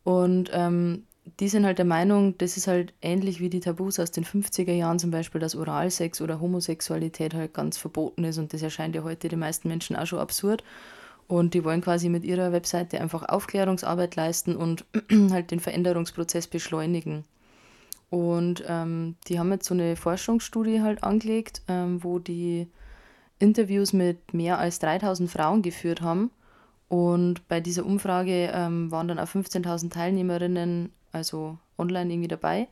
Und 0.06 0.52
ähm, 0.54 1.04
die 1.42 1.50
sind 1.50 1.66
halt 1.66 1.80
der 1.80 1.86
Meinung, 1.86 2.38
das 2.38 2.56
ist 2.56 2.68
halt 2.68 2.94
ähnlich 3.02 3.42
wie 3.42 3.50
die 3.50 3.60
Tabus 3.60 4.00
aus 4.00 4.12
den 4.12 4.24
50er 4.24 4.72
Jahren 4.72 5.00
zum 5.00 5.12
Beispiel, 5.12 5.42
dass 5.42 5.58
Oralsex 5.58 6.22
oder 6.22 6.40
Homosexualität 6.40 7.34
halt 7.34 7.54
ganz 7.54 7.76
verboten 7.76 8.24
ist 8.24 8.38
und 8.38 8.54
das 8.54 8.62
erscheint 8.62 8.96
ja 8.96 9.04
heute 9.04 9.28
den 9.28 9.40
meisten 9.40 9.68
Menschen 9.68 9.98
auch 9.98 10.08
schon 10.08 10.20
absurd. 10.20 10.64
Und 11.28 11.54
die 11.54 11.66
wollen 11.66 11.82
quasi 11.82 12.08
mit 12.08 12.24
ihrer 12.24 12.54
Webseite 12.54 13.02
einfach 13.02 13.28
Aufklärungsarbeit 13.28 14.16
leisten 14.16 14.56
und 14.56 14.86
halt 15.32 15.52
den 15.52 15.60
Veränderungsprozess 15.60 16.48
beschleunigen. 16.48 17.26
Und 18.12 18.62
ähm, 18.68 19.16
die 19.30 19.40
haben 19.40 19.52
jetzt 19.52 19.68
so 19.68 19.74
eine 19.74 19.96
Forschungsstudie 19.96 20.82
halt 20.82 21.02
angelegt, 21.02 21.62
ähm, 21.70 22.04
wo 22.04 22.20
die 22.20 22.68
Interviews 23.40 23.94
mit 23.94 24.34
mehr 24.34 24.60
als 24.60 24.80
3000 24.80 25.32
Frauen 25.32 25.62
geführt 25.62 26.02
haben. 26.02 26.30
Und 26.90 27.48
bei 27.48 27.62
dieser 27.62 27.86
Umfrage 27.86 28.52
ähm, 28.54 28.92
waren 28.92 29.08
dann 29.08 29.18
auch 29.18 29.30
15.000 29.30 29.92
Teilnehmerinnen, 29.92 30.92
also 31.14 31.58
online 31.78 32.12
irgendwie 32.12 32.28
dabei, 32.28 32.68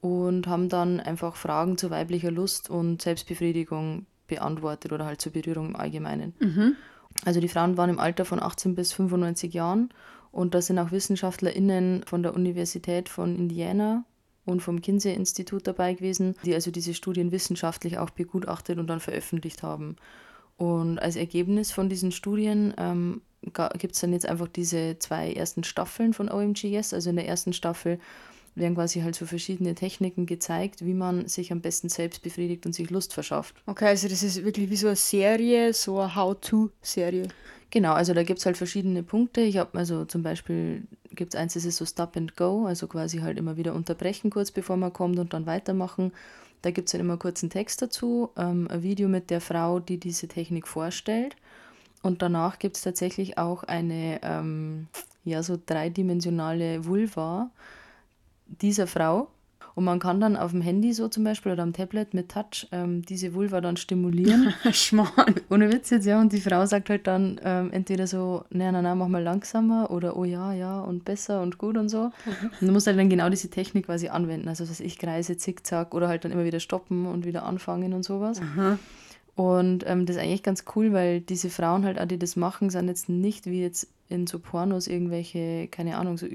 und 0.00 0.46
haben 0.46 0.68
dann 0.68 1.00
einfach 1.00 1.34
Fragen 1.34 1.76
zu 1.76 1.90
weiblicher 1.90 2.30
Lust 2.30 2.70
und 2.70 3.02
Selbstbefriedigung 3.02 4.06
beantwortet 4.28 4.92
oder 4.92 5.06
halt 5.06 5.20
zur 5.20 5.32
Berührung 5.32 5.70
im 5.70 5.76
Allgemeinen. 5.76 6.34
Mhm. 6.38 6.76
Also 7.24 7.40
die 7.40 7.48
Frauen 7.48 7.76
waren 7.76 7.90
im 7.90 7.98
Alter 7.98 8.24
von 8.24 8.40
18 8.40 8.76
bis 8.76 8.92
95 8.92 9.52
Jahren 9.52 9.88
Und 10.30 10.54
da 10.54 10.62
sind 10.62 10.78
auch 10.78 10.92
WissenschaftlerInnen 10.92 12.04
von 12.04 12.22
der 12.22 12.34
Universität 12.34 13.08
von 13.08 13.34
Indiana 13.34 14.04
und 14.48 14.60
vom 14.60 14.80
Kinsey-Institut 14.80 15.66
dabei 15.66 15.92
gewesen, 15.92 16.34
die 16.42 16.54
also 16.54 16.70
diese 16.70 16.94
Studien 16.94 17.32
wissenschaftlich 17.32 17.98
auch 17.98 18.08
begutachtet 18.08 18.78
und 18.78 18.86
dann 18.86 18.98
veröffentlicht 18.98 19.62
haben. 19.62 19.96
Und 20.56 20.98
als 20.98 21.16
Ergebnis 21.16 21.70
von 21.70 21.90
diesen 21.90 22.12
Studien 22.12 22.72
ähm, 22.78 23.20
gibt 23.78 23.94
es 23.94 24.00
dann 24.00 24.14
jetzt 24.14 24.26
einfach 24.26 24.48
diese 24.48 24.98
zwei 24.98 25.32
ersten 25.34 25.64
Staffeln 25.64 26.14
von 26.14 26.30
OMGS. 26.30 26.94
Also 26.94 27.10
in 27.10 27.16
der 27.16 27.28
ersten 27.28 27.52
Staffel 27.52 28.00
werden 28.54 28.74
quasi 28.74 29.02
halt 29.02 29.14
so 29.14 29.26
verschiedene 29.26 29.74
Techniken 29.74 30.24
gezeigt, 30.24 30.84
wie 30.84 30.94
man 30.94 31.28
sich 31.28 31.52
am 31.52 31.60
besten 31.60 31.90
selbst 31.90 32.22
befriedigt 32.22 32.64
und 32.64 32.74
sich 32.74 32.88
Lust 32.88 33.12
verschafft. 33.12 33.54
Okay, 33.66 33.86
also 33.86 34.08
das 34.08 34.22
ist 34.22 34.42
wirklich 34.44 34.70
wie 34.70 34.76
so 34.76 34.86
eine 34.86 34.96
Serie, 34.96 35.74
so 35.74 36.00
eine 36.00 36.14
How-To-Serie. 36.16 37.28
Genau, 37.70 37.92
also 37.92 38.14
da 38.14 38.22
gibt 38.22 38.38
es 38.38 38.46
halt 38.46 38.56
verschiedene 38.56 39.02
Punkte. 39.02 39.42
Ich 39.42 39.58
habe 39.58 39.78
also 39.78 40.06
zum 40.06 40.22
Beispiel, 40.22 40.84
gibt 41.18 41.34
es 41.34 41.40
eins, 41.40 41.52
das 41.52 41.66
ist 41.66 41.76
so 41.76 41.84
Stop 41.84 42.16
and 42.16 42.36
Go, 42.36 42.64
also 42.64 42.86
quasi 42.86 43.18
halt 43.18 43.36
immer 43.36 43.58
wieder 43.58 43.74
unterbrechen 43.74 44.30
kurz 44.30 44.50
bevor 44.50 44.78
man 44.78 44.92
kommt 44.94 45.18
und 45.18 45.34
dann 45.34 45.44
weitermachen. 45.44 46.12
Da 46.62 46.70
gibt 46.70 46.88
es 46.88 46.92
dann 46.92 47.02
immer 47.02 47.18
kurz 47.18 47.42
einen 47.42 47.50
Text 47.50 47.82
dazu, 47.82 48.30
ähm, 48.36 48.66
ein 48.70 48.82
Video 48.82 49.08
mit 49.08 49.28
der 49.28 49.40
Frau, 49.40 49.80
die 49.80 49.98
diese 49.98 50.28
Technik 50.28 50.66
vorstellt. 50.66 51.36
Und 52.02 52.22
danach 52.22 52.58
gibt 52.58 52.76
es 52.76 52.82
tatsächlich 52.82 53.36
auch 53.36 53.64
eine, 53.64 54.20
ähm, 54.22 54.88
ja, 55.24 55.42
so 55.42 55.58
dreidimensionale 55.64 56.86
Vulva 56.86 57.50
dieser 58.46 58.86
Frau, 58.86 59.28
und 59.78 59.84
man 59.84 60.00
kann 60.00 60.20
dann 60.20 60.36
auf 60.36 60.50
dem 60.50 60.60
Handy 60.60 60.92
so 60.92 61.06
zum 61.06 61.22
Beispiel 61.22 61.52
oder 61.52 61.62
am 61.62 61.72
Tablet 61.72 62.12
mit 62.12 62.30
Touch 62.30 62.66
ähm, 62.72 63.02
diese 63.02 63.32
Vulva 63.32 63.60
dann 63.60 63.76
stimulieren. 63.76 64.52
Schmarrn. 64.72 65.36
Ohne 65.50 65.72
Witz 65.72 65.90
jetzt, 65.90 66.04
ja. 66.04 66.20
Und 66.20 66.32
die 66.32 66.40
Frau 66.40 66.66
sagt 66.66 66.90
halt 66.90 67.06
dann 67.06 67.40
ähm, 67.44 67.70
entweder 67.70 68.08
so, 68.08 68.42
nein, 68.50 68.72
nein, 68.72 68.82
nein, 68.82 68.98
mach 68.98 69.06
mal 69.06 69.22
langsamer 69.22 69.92
oder 69.92 70.16
oh 70.16 70.24
ja, 70.24 70.52
ja 70.52 70.80
und 70.80 71.04
besser 71.04 71.42
und 71.42 71.58
gut 71.58 71.76
und 71.76 71.90
so. 71.90 72.06
Mhm. 72.06 72.50
Und 72.60 72.66
du 72.66 72.72
musst 72.72 72.88
halt 72.88 72.98
dann 72.98 73.08
genau 73.08 73.30
diese 73.30 73.50
Technik 73.50 73.86
quasi 73.86 74.08
anwenden. 74.08 74.48
Also, 74.48 74.66
dass 74.66 74.80
ich 74.80 74.98
kreise, 74.98 75.36
zickzack 75.36 75.94
oder 75.94 76.08
halt 76.08 76.24
dann 76.24 76.32
immer 76.32 76.44
wieder 76.44 76.58
stoppen 76.58 77.06
und 77.06 77.24
wieder 77.24 77.44
anfangen 77.44 77.92
und 77.92 78.02
sowas. 78.02 78.40
Mhm. 78.40 78.80
Und 79.36 79.84
ähm, 79.86 80.06
das 80.06 80.16
ist 80.16 80.22
eigentlich 80.22 80.42
ganz 80.42 80.64
cool, 80.74 80.92
weil 80.92 81.20
diese 81.20 81.50
Frauen 81.50 81.84
halt 81.84 82.00
auch, 82.00 82.06
die 82.06 82.18
das 82.18 82.34
machen, 82.34 82.68
sind 82.68 82.88
jetzt 82.88 83.08
nicht 83.08 83.46
wie 83.46 83.62
jetzt 83.62 83.86
in 84.08 84.26
so 84.26 84.40
Pornos 84.40 84.88
irgendwelche, 84.88 85.68
keine 85.68 85.98
Ahnung, 85.98 86.18
so 86.18 86.26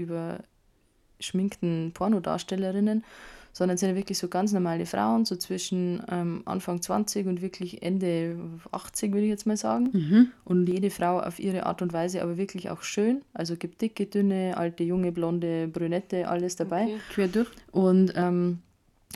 überschminkten 1.23 1.91
Pornodarstellerinnen, 1.93 3.03
sondern 3.51 3.77
sind 3.77 3.89
ja 3.89 3.95
wirklich 3.95 4.17
so 4.17 4.27
ganz 4.29 4.51
normale 4.51 4.85
Frauen, 4.85 5.25
so 5.25 5.35
zwischen 5.35 6.01
ähm, 6.09 6.41
Anfang 6.45 6.81
20 6.81 7.27
und 7.27 7.41
wirklich 7.41 7.83
Ende 7.83 8.35
80, 8.71 9.13
würde 9.13 9.25
ich 9.25 9.29
jetzt 9.29 9.45
mal 9.45 9.57
sagen. 9.57 9.89
Mhm. 9.93 10.31
Und 10.43 10.67
jede 10.67 10.89
Frau 10.89 11.19
auf 11.19 11.39
ihre 11.39 11.65
Art 11.65 11.81
und 11.81 11.93
Weise, 11.93 12.23
aber 12.23 12.37
wirklich 12.37 12.71
auch 12.71 12.81
schön. 12.81 13.21
Also 13.33 13.55
gibt 13.55 13.81
dicke, 13.81 14.07
dünne, 14.07 14.57
alte, 14.57 14.83
junge, 14.83 15.11
blonde, 15.11 15.67
brünette, 15.67 16.27
alles 16.27 16.55
dabei. 16.55 16.83
Okay. 16.83 16.99
Quer 17.13 17.27
durch. 17.27 17.49
Und 17.71 18.13
ähm, 18.15 18.59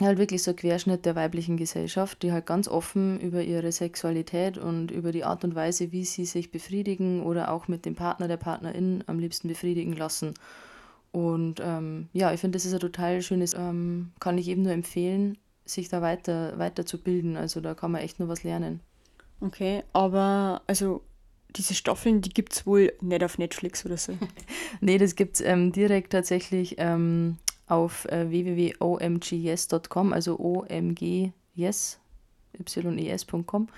halt 0.00 0.18
wirklich 0.18 0.44
so 0.44 0.52
ein 0.52 0.56
Querschnitt 0.56 1.04
der 1.04 1.16
weiblichen 1.16 1.56
Gesellschaft, 1.56 2.22
die 2.22 2.30
halt 2.30 2.46
ganz 2.46 2.68
offen 2.68 3.18
über 3.18 3.42
ihre 3.42 3.72
Sexualität 3.72 4.56
und 4.56 4.92
über 4.92 5.10
die 5.10 5.24
Art 5.24 5.42
und 5.42 5.56
Weise, 5.56 5.90
wie 5.90 6.04
sie 6.04 6.24
sich 6.24 6.52
befriedigen 6.52 7.24
oder 7.24 7.50
auch 7.50 7.66
mit 7.66 7.84
dem 7.84 7.96
Partner, 7.96 8.28
der 8.28 8.36
Partnerin 8.36 9.02
am 9.08 9.18
liebsten 9.18 9.48
befriedigen 9.48 9.94
lassen. 9.94 10.34
Und 11.12 11.60
ähm, 11.62 12.08
ja, 12.12 12.32
ich 12.32 12.40
finde, 12.40 12.56
das 12.56 12.64
ist 12.64 12.74
ein 12.74 12.80
total 12.80 13.22
schönes, 13.22 13.54
ähm, 13.54 14.12
kann 14.20 14.38
ich 14.38 14.48
eben 14.48 14.62
nur 14.62 14.72
empfehlen, 14.72 15.38
sich 15.64 15.88
da 15.88 16.02
weiter, 16.02 16.58
weiter 16.58 16.86
zu 16.86 17.02
bilden. 17.02 17.36
Also 17.36 17.60
da 17.60 17.74
kann 17.74 17.92
man 17.92 18.02
echt 18.02 18.18
nur 18.18 18.28
was 18.28 18.44
lernen. 18.44 18.80
Okay, 19.40 19.84
aber 19.92 20.62
also 20.66 21.02
diese 21.56 21.74
Staffeln, 21.74 22.20
die 22.20 22.30
gibt 22.30 22.52
es 22.52 22.66
wohl 22.66 22.92
nicht 23.00 23.24
auf 23.24 23.38
Netflix 23.38 23.86
oder 23.86 23.96
so. 23.96 24.12
nee, 24.80 24.98
das 24.98 25.16
gibt 25.16 25.36
es 25.36 25.40
ähm, 25.40 25.72
direkt 25.72 26.12
tatsächlich 26.12 26.74
ähm, 26.78 27.38
auf 27.66 28.04
äh, 28.06 28.30
www.omgyes.com, 28.30 30.12
also 30.12 30.38
omgyes, 30.38 31.32
yes.com 31.54 33.68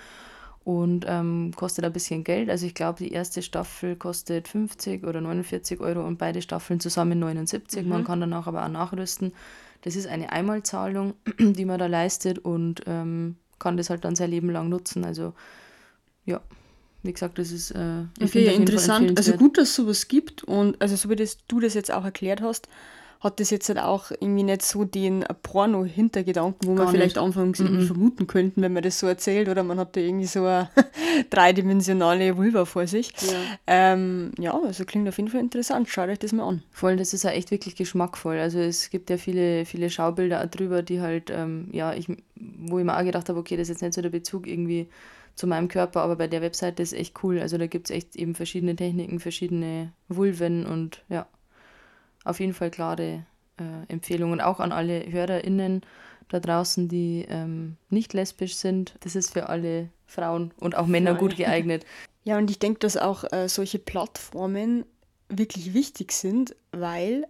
und 0.71 1.05
ähm, 1.07 1.51
kostet 1.55 1.83
ein 1.83 1.91
bisschen 1.91 2.23
Geld. 2.23 2.49
Also 2.49 2.65
ich 2.65 2.73
glaube, 2.73 3.03
die 3.03 3.11
erste 3.11 3.41
Staffel 3.41 3.97
kostet 3.97 4.47
50 4.47 5.03
oder 5.03 5.19
49 5.19 5.81
Euro 5.81 6.05
und 6.05 6.17
beide 6.17 6.41
Staffeln 6.41 6.79
zusammen 6.79 7.19
79. 7.19 7.83
Mhm. 7.83 7.89
Man 7.89 8.03
kann 8.05 8.21
danach 8.21 8.47
aber 8.47 8.63
auch 8.63 8.69
nachrüsten. 8.69 9.33
Das 9.81 9.97
ist 9.97 10.07
eine 10.07 10.31
Einmalzahlung, 10.31 11.15
die 11.39 11.65
man 11.65 11.77
da 11.77 11.87
leistet 11.87 12.39
und 12.39 12.83
ähm, 12.87 13.35
kann 13.59 13.75
das 13.75 13.89
halt 13.89 14.05
dann 14.05 14.15
sein 14.15 14.29
Leben 14.29 14.49
lang 14.49 14.69
nutzen. 14.69 15.03
Also 15.03 15.33
ja, 16.25 16.39
wie 17.03 17.11
gesagt, 17.11 17.37
das 17.37 17.51
ist 17.51 17.71
äh, 17.71 18.05
okay, 18.21 18.55
interessant. 18.55 19.17
Also 19.17 19.33
gut, 19.33 19.57
dass 19.57 19.69
es 19.69 19.75
sowas 19.75 20.07
gibt 20.07 20.43
und 20.45 20.81
also 20.81 20.95
so 20.95 21.09
wie 21.09 21.17
das, 21.17 21.39
du 21.49 21.59
das 21.59 21.73
jetzt 21.73 21.91
auch 21.91 22.05
erklärt 22.05 22.41
hast, 22.41 22.69
hat 23.21 23.39
das 23.39 23.51
jetzt 23.51 23.69
halt 23.69 23.77
auch 23.77 24.09
irgendwie 24.09 24.41
nicht 24.41 24.63
so 24.63 24.83
den 24.83 25.23
Porno-Hintergedanken, 25.43 26.67
wo 26.67 26.73
Gar 26.73 26.85
man 26.85 26.93
vielleicht 26.93 27.17
nicht. 27.17 27.23
anfangs 27.23 27.59
mm 27.59 27.65
-mm. 27.65 27.85
vermuten 27.85 28.25
könnten, 28.25 28.63
wenn 28.63 28.73
man 28.73 28.81
das 28.81 28.97
so 28.97 29.05
erzählt, 29.05 29.47
oder 29.47 29.61
man 29.61 29.77
hat 29.77 29.95
da 29.95 30.01
irgendwie 30.01 30.25
so 30.25 30.43
eine 30.43 30.69
dreidimensionale 31.29 32.35
Vulva 32.35 32.65
vor 32.65 32.87
sich. 32.87 33.11
Ja. 33.21 33.37
Ähm, 33.67 34.31
ja, 34.39 34.59
also 34.59 34.85
klingt 34.85 35.07
auf 35.07 35.17
jeden 35.17 35.29
Fall 35.29 35.39
interessant. 35.39 35.87
Schaut 35.87 36.09
euch 36.09 36.17
das 36.17 36.31
mal 36.33 36.47
an. 36.47 36.63
Voll, 36.71 36.97
das 36.97 37.13
ist 37.13 37.23
ja 37.23 37.29
echt 37.29 37.51
wirklich 37.51 37.75
geschmackvoll. 37.75 38.39
Also 38.39 38.57
es 38.57 38.89
gibt 38.89 39.11
ja 39.11 39.17
viele, 39.17 39.65
viele 39.65 39.91
Schaubilder 39.91 40.45
drüber, 40.47 40.81
die 40.81 40.99
halt, 40.99 41.29
ähm, 41.29 41.69
ja, 41.71 41.93
ich, 41.93 42.07
wo 42.35 42.79
ich 42.79 42.85
mir 42.85 42.97
auch 42.97 43.03
gedacht 43.03 43.29
habe, 43.29 43.39
okay, 43.39 43.55
das 43.55 43.69
ist 43.69 43.75
jetzt 43.75 43.81
nicht 43.83 43.93
so 43.93 44.01
der 44.01 44.09
Bezug 44.09 44.47
irgendwie 44.47 44.87
zu 45.35 45.45
meinem 45.45 45.67
Körper, 45.67 46.01
aber 46.01 46.15
bei 46.15 46.27
der 46.27 46.41
Webseite 46.41 46.81
ist 46.81 46.93
echt 46.93 47.23
cool. 47.23 47.39
Also 47.39 47.59
da 47.59 47.67
gibt 47.67 47.91
es 47.91 47.95
echt 47.95 48.15
eben 48.15 48.33
verschiedene 48.33 48.75
Techniken, 48.75 49.19
verschiedene 49.19 49.93
Vulven 50.09 50.65
und 50.65 51.03
ja 51.07 51.27
auf 52.23 52.39
jeden 52.39 52.53
Fall 52.53 52.71
klare 52.71 53.25
äh, 53.57 53.63
Empfehlungen, 53.87 54.41
auch 54.41 54.59
an 54.59 54.71
alle 54.71 55.11
HörerInnen 55.11 55.81
da 56.29 56.39
draußen, 56.39 56.87
die 56.87 57.25
ähm, 57.29 57.77
nicht 57.89 58.13
lesbisch 58.13 58.55
sind. 58.55 58.95
Das 59.01 59.15
ist 59.15 59.33
für 59.33 59.49
alle 59.49 59.89
Frauen 60.05 60.53
und 60.59 60.75
auch 60.75 60.87
Männer 60.87 61.15
gut 61.15 61.35
geeignet. 61.35 61.85
Ja, 62.23 62.37
und 62.37 62.51
ich 62.51 62.59
denke, 62.59 62.77
dass 62.77 62.97
auch 62.97 63.23
äh, 63.31 63.49
solche 63.49 63.79
Plattformen 63.79 64.85
wirklich 65.27 65.73
wichtig 65.73 66.11
sind, 66.11 66.55
weil 66.71 67.25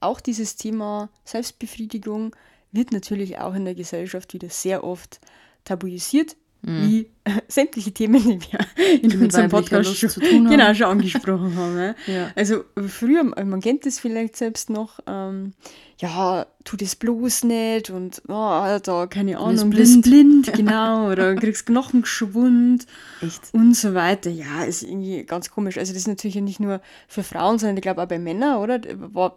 auch 0.00 0.20
dieses 0.20 0.56
Thema 0.56 1.08
Selbstbefriedigung 1.24 2.34
wird 2.72 2.90
natürlich 2.90 3.38
auch 3.38 3.54
in 3.54 3.64
der 3.64 3.76
Gesellschaft 3.76 4.34
wieder 4.34 4.48
sehr 4.48 4.82
oft 4.82 5.20
tabuisiert, 5.62 6.36
mhm. 6.62 6.82
wie 6.82 7.10
sämtliche 7.48 7.92
Themen, 7.92 8.22
die 8.22 8.40
wir 8.40 9.00
in 9.02 9.10
die 9.10 9.16
unserem 9.16 9.50
Podcast 9.50 9.96
schon, 9.96 10.10
genau, 10.48 10.74
schon 10.74 10.86
angesprochen 10.86 11.56
haben. 11.56 11.94
Ja. 12.06 12.30
Also 12.34 12.64
früher, 12.88 13.22
man 13.22 13.60
kennt 13.60 13.84
das 13.84 13.98
vielleicht 13.98 14.36
selbst 14.36 14.70
noch, 14.70 14.98
ähm, 15.06 15.52
ja, 15.98 16.46
tu 16.64 16.76
das 16.76 16.96
bloß 16.96 17.44
nicht 17.44 17.90
und 17.90 18.22
oh, 18.28 18.78
da, 18.82 19.06
keine 19.08 19.38
Ahnung, 19.38 19.70
bist 19.70 20.02
blind, 20.02 20.46
blind 20.46 20.52
genau, 20.56 21.10
oder 21.10 21.34
kriegst 21.34 21.66
Knochenschwund 21.66 22.86
Echt? 23.20 23.52
und 23.52 23.74
so 23.74 23.94
weiter. 23.94 24.30
Ja, 24.30 24.64
ist 24.64 24.82
irgendwie 24.82 25.24
ganz 25.24 25.50
komisch. 25.50 25.76
Also 25.76 25.92
das 25.92 26.02
ist 26.02 26.08
natürlich 26.08 26.36
nicht 26.36 26.60
nur 26.60 26.80
für 27.08 27.22
Frauen, 27.22 27.58
sondern 27.58 27.76
ich 27.76 27.82
glaube 27.82 28.02
auch 28.02 28.08
bei 28.08 28.18
Männern, 28.18 28.58
oder? 28.58 28.80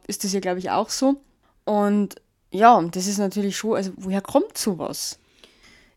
Ist 0.07 0.24
das 0.24 0.34
ja, 0.34 0.39
glaube 0.39 0.59
ich, 0.59 0.69
auch 0.69 0.89
so. 0.89 1.22
Und 1.65 2.15
ja, 2.51 2.82
das 2.82 3.07
ist 3.07 3.17
natürlich 3.17 3.57
schon, 3.57 3.76
also 3.76 3.91
woher 3.95 4.22
kommt 4.22 4.57
sowas? 4.57 5.19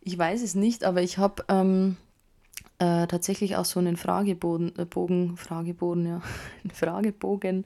Ich 0.04 0.18
weiß 0.18 0.42
es 0.42 0.54
nicht, 0.54 0.84
aber 0.84 1.02
ich 1.02 1.18
habe 1.18 1.44
ähm, 1.48 1.96
äh, 2.78 3.06
tatsächlich 3.06 3.56
auch 3.56 3.64
so 3.64 3.80
einen 3.80 3.96
Fragebogen, 3.96 4.72
äh, 4.78 4.84
Bogen, 4.84 5.36
Fragebogen, 5.36 6.06
ja, 6.06 6.22
einen 6.62 6.70
Fragebogen 6.70 7.64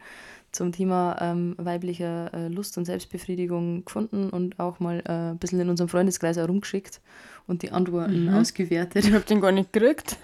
zum 0.53 0.72
Thema 0.72 1.16
ähm, 1.20 1.55
weiblicher 1.59 2.32
äh, 2.32 2.49
Lust 2.49 2.78
und 2.78 2.84
Selbstbefriedigung 2.84 3.84
gefunden 3.84 4.30
und 4.30 4.59
auch 4.59 4.80
mal 4.80 5.03
äh, 5.07 5.32
ein 5.32 5.39
bisschen 5.39 5.61
in 5.61 5.68
unserem 5.68 5.89
Freundeskreis 5.89 6.36
herumgeschickt 6.36 7.01
und 7.47 7.62
die 7.62 7.70
Antworten 7.70 8.26
mhm. 8.26 8.34
ausgewertet. 8.34 9.05
Ich 9.05 9.12
habe 9.12 9.24
den 9.24 9.41
gar 9.41 9.53
nicht 9.53 9.72
gekriegt. 9.72 10.16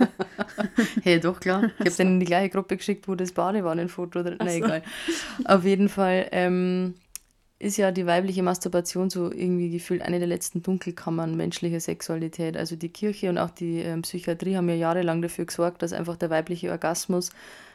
hey, 1.02 1.20
doch, 1.20 1.40
klar. 1.40 1.70
Ich 1.78 1.86
habe 1.86 1.96
den 1.96 2.08
in 2.08 2.20
die 2.20 2.26
gleiche 2.26 2.50
Gruppe 2.50 2.76
geschickt, 2.76 3.06
wo 3.06 3.14
das 3.14 3.32
Badewannenfoto 3.32 4.22
drin 4.22 4.38
ist. 4.38 4.52
So. 4.52 4.64
egal. 4.64 4.82
Auf 5.44 5.64
jeden 5.64 5.88
Fall 5.88 6.28
ähm, 6.32 6.94
ist 7.58 7.76
ja 7.76 7.92
die 7.92 8.06
weibliche 8.06 8.42
Masturbation 8.42 9.10
so 9.10 9.32
irgendwie 9.32 9.70
gefühlt 9.70 10.02
eine 10.02 10.18
der 10.18 10.28
letzten 10.28 10.62
Dunkelkammern 10.62 11.36
menschlicher 11.36 11.80
Sexualität. 11.80 12.56
Also 12.56 12.76
die 12.76 12.88
Kirche 12.88 13.28
und 13.28 13.38
auch 13.38 13.50
die 13.50 13.80
äh, 13.80 13.96
Psychiatrie 14.00 14.56
haben 14.56 14.68
ja 14.68 14.74
jahrelang 14.74 15.22
dafür 15.22 15.46
gesorgt, 15.46 15.82
dass 15.82 15.92
einfach 15.92 16.16
der 16.16 16.30
weibliche 16.30 16.70
Orgasmus 16.70 17.30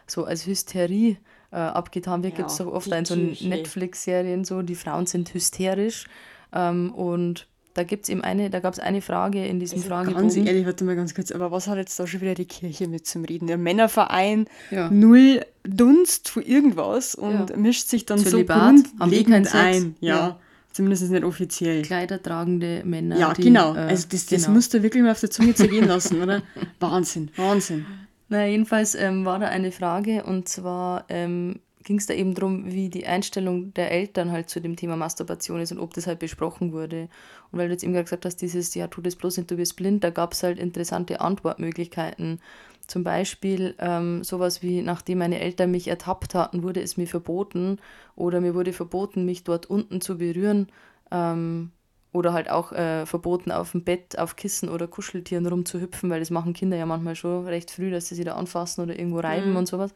so 0.05 0.25
als 0.25 0.45
Hysterie 0.45 1.17
äh, 1.51 1.55
abgetan 1.55 2.23
wird. 2.23 2.33
Ja, 2.33 2.37
Gibt 2.39 2.51
es 2.51 2.57
doch 2.57 2.67
oft 2.67 2.87
in 2.87 3.05
so 3.05 3.15
Netflix-Serien 3.15 4.43
so, 4.43 4.61
die 4.61 4.75
Frauen 4.75 5.05
sind 5.05 5.33
hysterisch. 5.33 6.07
Ähm, 6.53 6.93
und 6.93 7.47
da 7.79 7.85
gibt's 7.85 8.09
eben 8.09 8.21
eine, 8.21 8.49
da 8.49 8.59
gab 8.59 8.73
es 8.73 8.79
eine 8.79 9.01
Frage 9.01 9.45
in 9.45 9.61
diesem 9.61 9.77
also 9.77 9.87
Fragebogen. 9.87 10.21
Ganz 10.21 10.35
ehrlich, 10.35 10.65
warte 10.65 10.83
mal 10.83 10.97
ganz 10.97 11.15
kurz, 11.15 11.31
aber 11.31 11.49
was 11.49 11.67
hat 11.67 11.77
jetzt 11.77 11.97
da 11.97 12.05
schon 12.05 12.19
wieder 12.19 12.33
die 12.33 12.45
Kirche 12.45 12.89
mit 12.89 13.07
zum 13.07 13.23
Reden? 13.23 13.47
Der 13.47 13.57
Männerverein, 13.57 14.47
ja. 14.69 14.89
null 14.91 15.45
Dunst 15.63 16.27
für 16.27 16.41
irgendwas 16.41 17.15
und 17.15 17.51
ja. 17.51 17.55
mischt 17.55 17.87
sich 17.87 18.05
dann 18.05 18.19
Zölibat, 18.19 18.79
so 18.79 18.83
grundlegend 18.97 19.55
ein. 19.55 19.95
Ja. 20.01 20.15
ja. 20.15 20.39
Zumindest 20.73 21.09
nicht 21.09 21.23
offiziell. 21.23 21.83
Kleidertragende 21.83 22.83
Männer. 22.83 23.17
Ja, 23.17 23.33
die, 23.33 23.43
genau. 23.43 23.75
Äh, 23.75 23.79
also 23.79 24.07
das, 24.11 24.25
das 24.25 24.43
genau. 24.43 24.55
musst 24.55 24.73
du 24.73 24.83
wirklich 24.83 25.01
mal 25.01 25.11
auf 25.11 25.19
der 25.21 25.31
Zunge 25.31 25.55
zergehen 25.55 25.87
lassen, 25.87 26.21
oder? 26.21 26.41
Wahnsinn, 26.81 27.31
Wahnsinn. 27.37 27.85
Na, 28.27 28.45
jedenfalls 28.45 28.93
ähm, 28.93 29.23
war 29.23 29.39
da 29.39 29.47
eine 29.47 29.71
Frage 29.71 30.23
und 30.23 30.49
zwar 30.49 31.05
ähm, 31.07 31.61
ging 31.89 31.97
es 31.97 32.05
da 32.05 32.13
eben 32.13 32.35
darum, 32.35 32.71
wie 32.71 32.87
die 32.87 33.07
Einstellung 33.07 33.73
der 33.73 33.89
Eltern 33.89 34.31
halt 34.31 34.47
zu 34.47 34.61
dem 34.61 34.75
Thema 34.75 34.95
Masturbation 34.95 35.59
ist 35.59 35.71
und 35.71 35.79
ob 35.79 35.91
das 35.95 36.05
halt 36.05 36.19
besprochen 36.19 36.71
wurde. 36.71 37.09
Und 37.51 37.57
weil 37.57 37.67
du 37.67 37.73
jetzt 37.73 37.83
eben 37.83 37.93
gesagt 37.93 38.25
hast, 38.25 38.43
dieses, 38.43 38.75
ja, 38.75 38.85
tu 38.85 39.01
das 39.01 39.15
bloß 39.15 39.37
nicht, 39.37 39.49
du 39.49 39.55
bist 39.55 39.75
blind, 39.75 40.03
da 40.03 40.11
gab 40.11 40.33
es 40.33 40.43
halt 40.43 40.59
interessante 40.59 41.19
Antwortmöglichkeiten. 41.19 42.41
Zum 42.85 43.03
Beispiel 43.03 43.73
ähm, 43.79 44.23
sowas 44.23 44.61
wie, 44.61 44.83
nachdem 44.83 45.17
meine 45.17 45.39
Eltern 45.39 45.71
mich 45.71 45.87
ertappt 45.87 46.35
hatten, 46.35 46.61
wurde 46.61 46.79
es 46.79 46.95
mir 46.95 47.07
verboten 47.07 47.79
oder 48.15 48.39
mir 48.39 48.53
wurde 48.53 48.71
verboten, 48.71 49.25
mich 49.25 49.43
dort 49.43 49.65
unten 49.65 49.99
zu 49.99 50.19
berühren. 50.19 50.67
Ähm, 51.09 51.71
oder 52.13 52.33
halt 52.33 52.51
auch 52.51 52.71
äh, 52.71 53.07
verboten, 53.07 53.51
auf 53.51 53.71
dem 53.71 53.83
Bett, 53.83 54.19
auf 54.19 54.35
Kissen 54.35 54.69
oder 54.69 54.87
Kuscheltieren 54.87 55.47
rumzuhüpfen, 55.47 56.11
weil 56.11 56.19
das 56.19 56.29
machen 56.29 56.53
Kinder 56.53 56.77
ja 56.77 56.85
manchmal 56.85 57.15
schon 57.15 57.47
recht 57.47 57.71
früh, 57.71 57.89
dass 57.89 58.09
sie 58.09 58.15
sich 58.15 58.25
da 58.25 58.35
anfassen 58.35 58.83
oder 58.83 58.97
irgendwo 58.97 59.21
reiben 59.21 59.51
mhm. 59.51 59.57
und 59.57 59.67
sowas. 59.67 59.91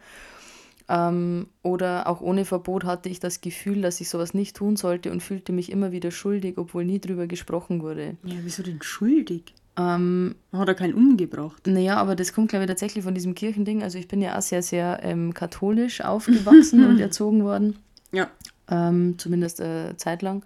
Ähm, 0.89 1.47
oder 1.61 2.07
auch 2.07 2.21
ohne 2.21 2.45
Verbot 2.45 2.83
hatte 2.83 3.09
ich 3.09 3.19
das 3.19 3.41
Gefühl, 3.41 3.81
dass 3.81 4.01
ich 4.01 4.09
sowas 4.09 4.33
nicht 4.33 4.55
tun 4.55 4.75
sollte 4.75 5.11
und 5.11 5.23
fühlte 5.23 5.53
mich 5.53 5.71
immer 5.71 5.91
wieder 5.91 6.11
schuldig, 6.11 6.57
obwohl 6.57 6.85
nie 6.85 6.99
drüber 6.99 7.27
gesprochen 7.27 7.81
wurde. 7.81 8.17
Ja, 8.23 8.35
wieso 8.43 8.63
denn 8.63 8.81
schuldig? 8.81 9.53
Ähm, 9.75 10.35
Hat 10.51 10.67
er 10.67 10.75
keinen 10.75 10.93
umgebracht? 10.93 11.65
Naja, 11.65 11.97
aber 11.97 12.15
das 12.15 12.33
kommt, 12.33 12.49
glaube 12.49 12.65
ich, 12.65 12.69
tatsächlich 12.69 13.03
von 13.03 13.15
diesem 13.15 13.33
Kirchending. 13.33 13.81
Also 13.81 13.97
ich 13.97 14.07
bin 14.07 14.21
ja 14.21 14.37
auch 14.37 14.41
sehr, 14.41 14.61
sehr 14.61 14.99
ähm, 15.01 15.33
katholisch 15.33 16.01
aufgewachsen 16.01 16.85
und 16.87 16.99
erzogen 16.99 17.43
worden. 17.43 17.77
Ja. 18.11 18.29
Ähm, 18.69 19.17
zumindest 19.17 19.59
äh, 19.61 19.95
zeitlang. 19.97 20.43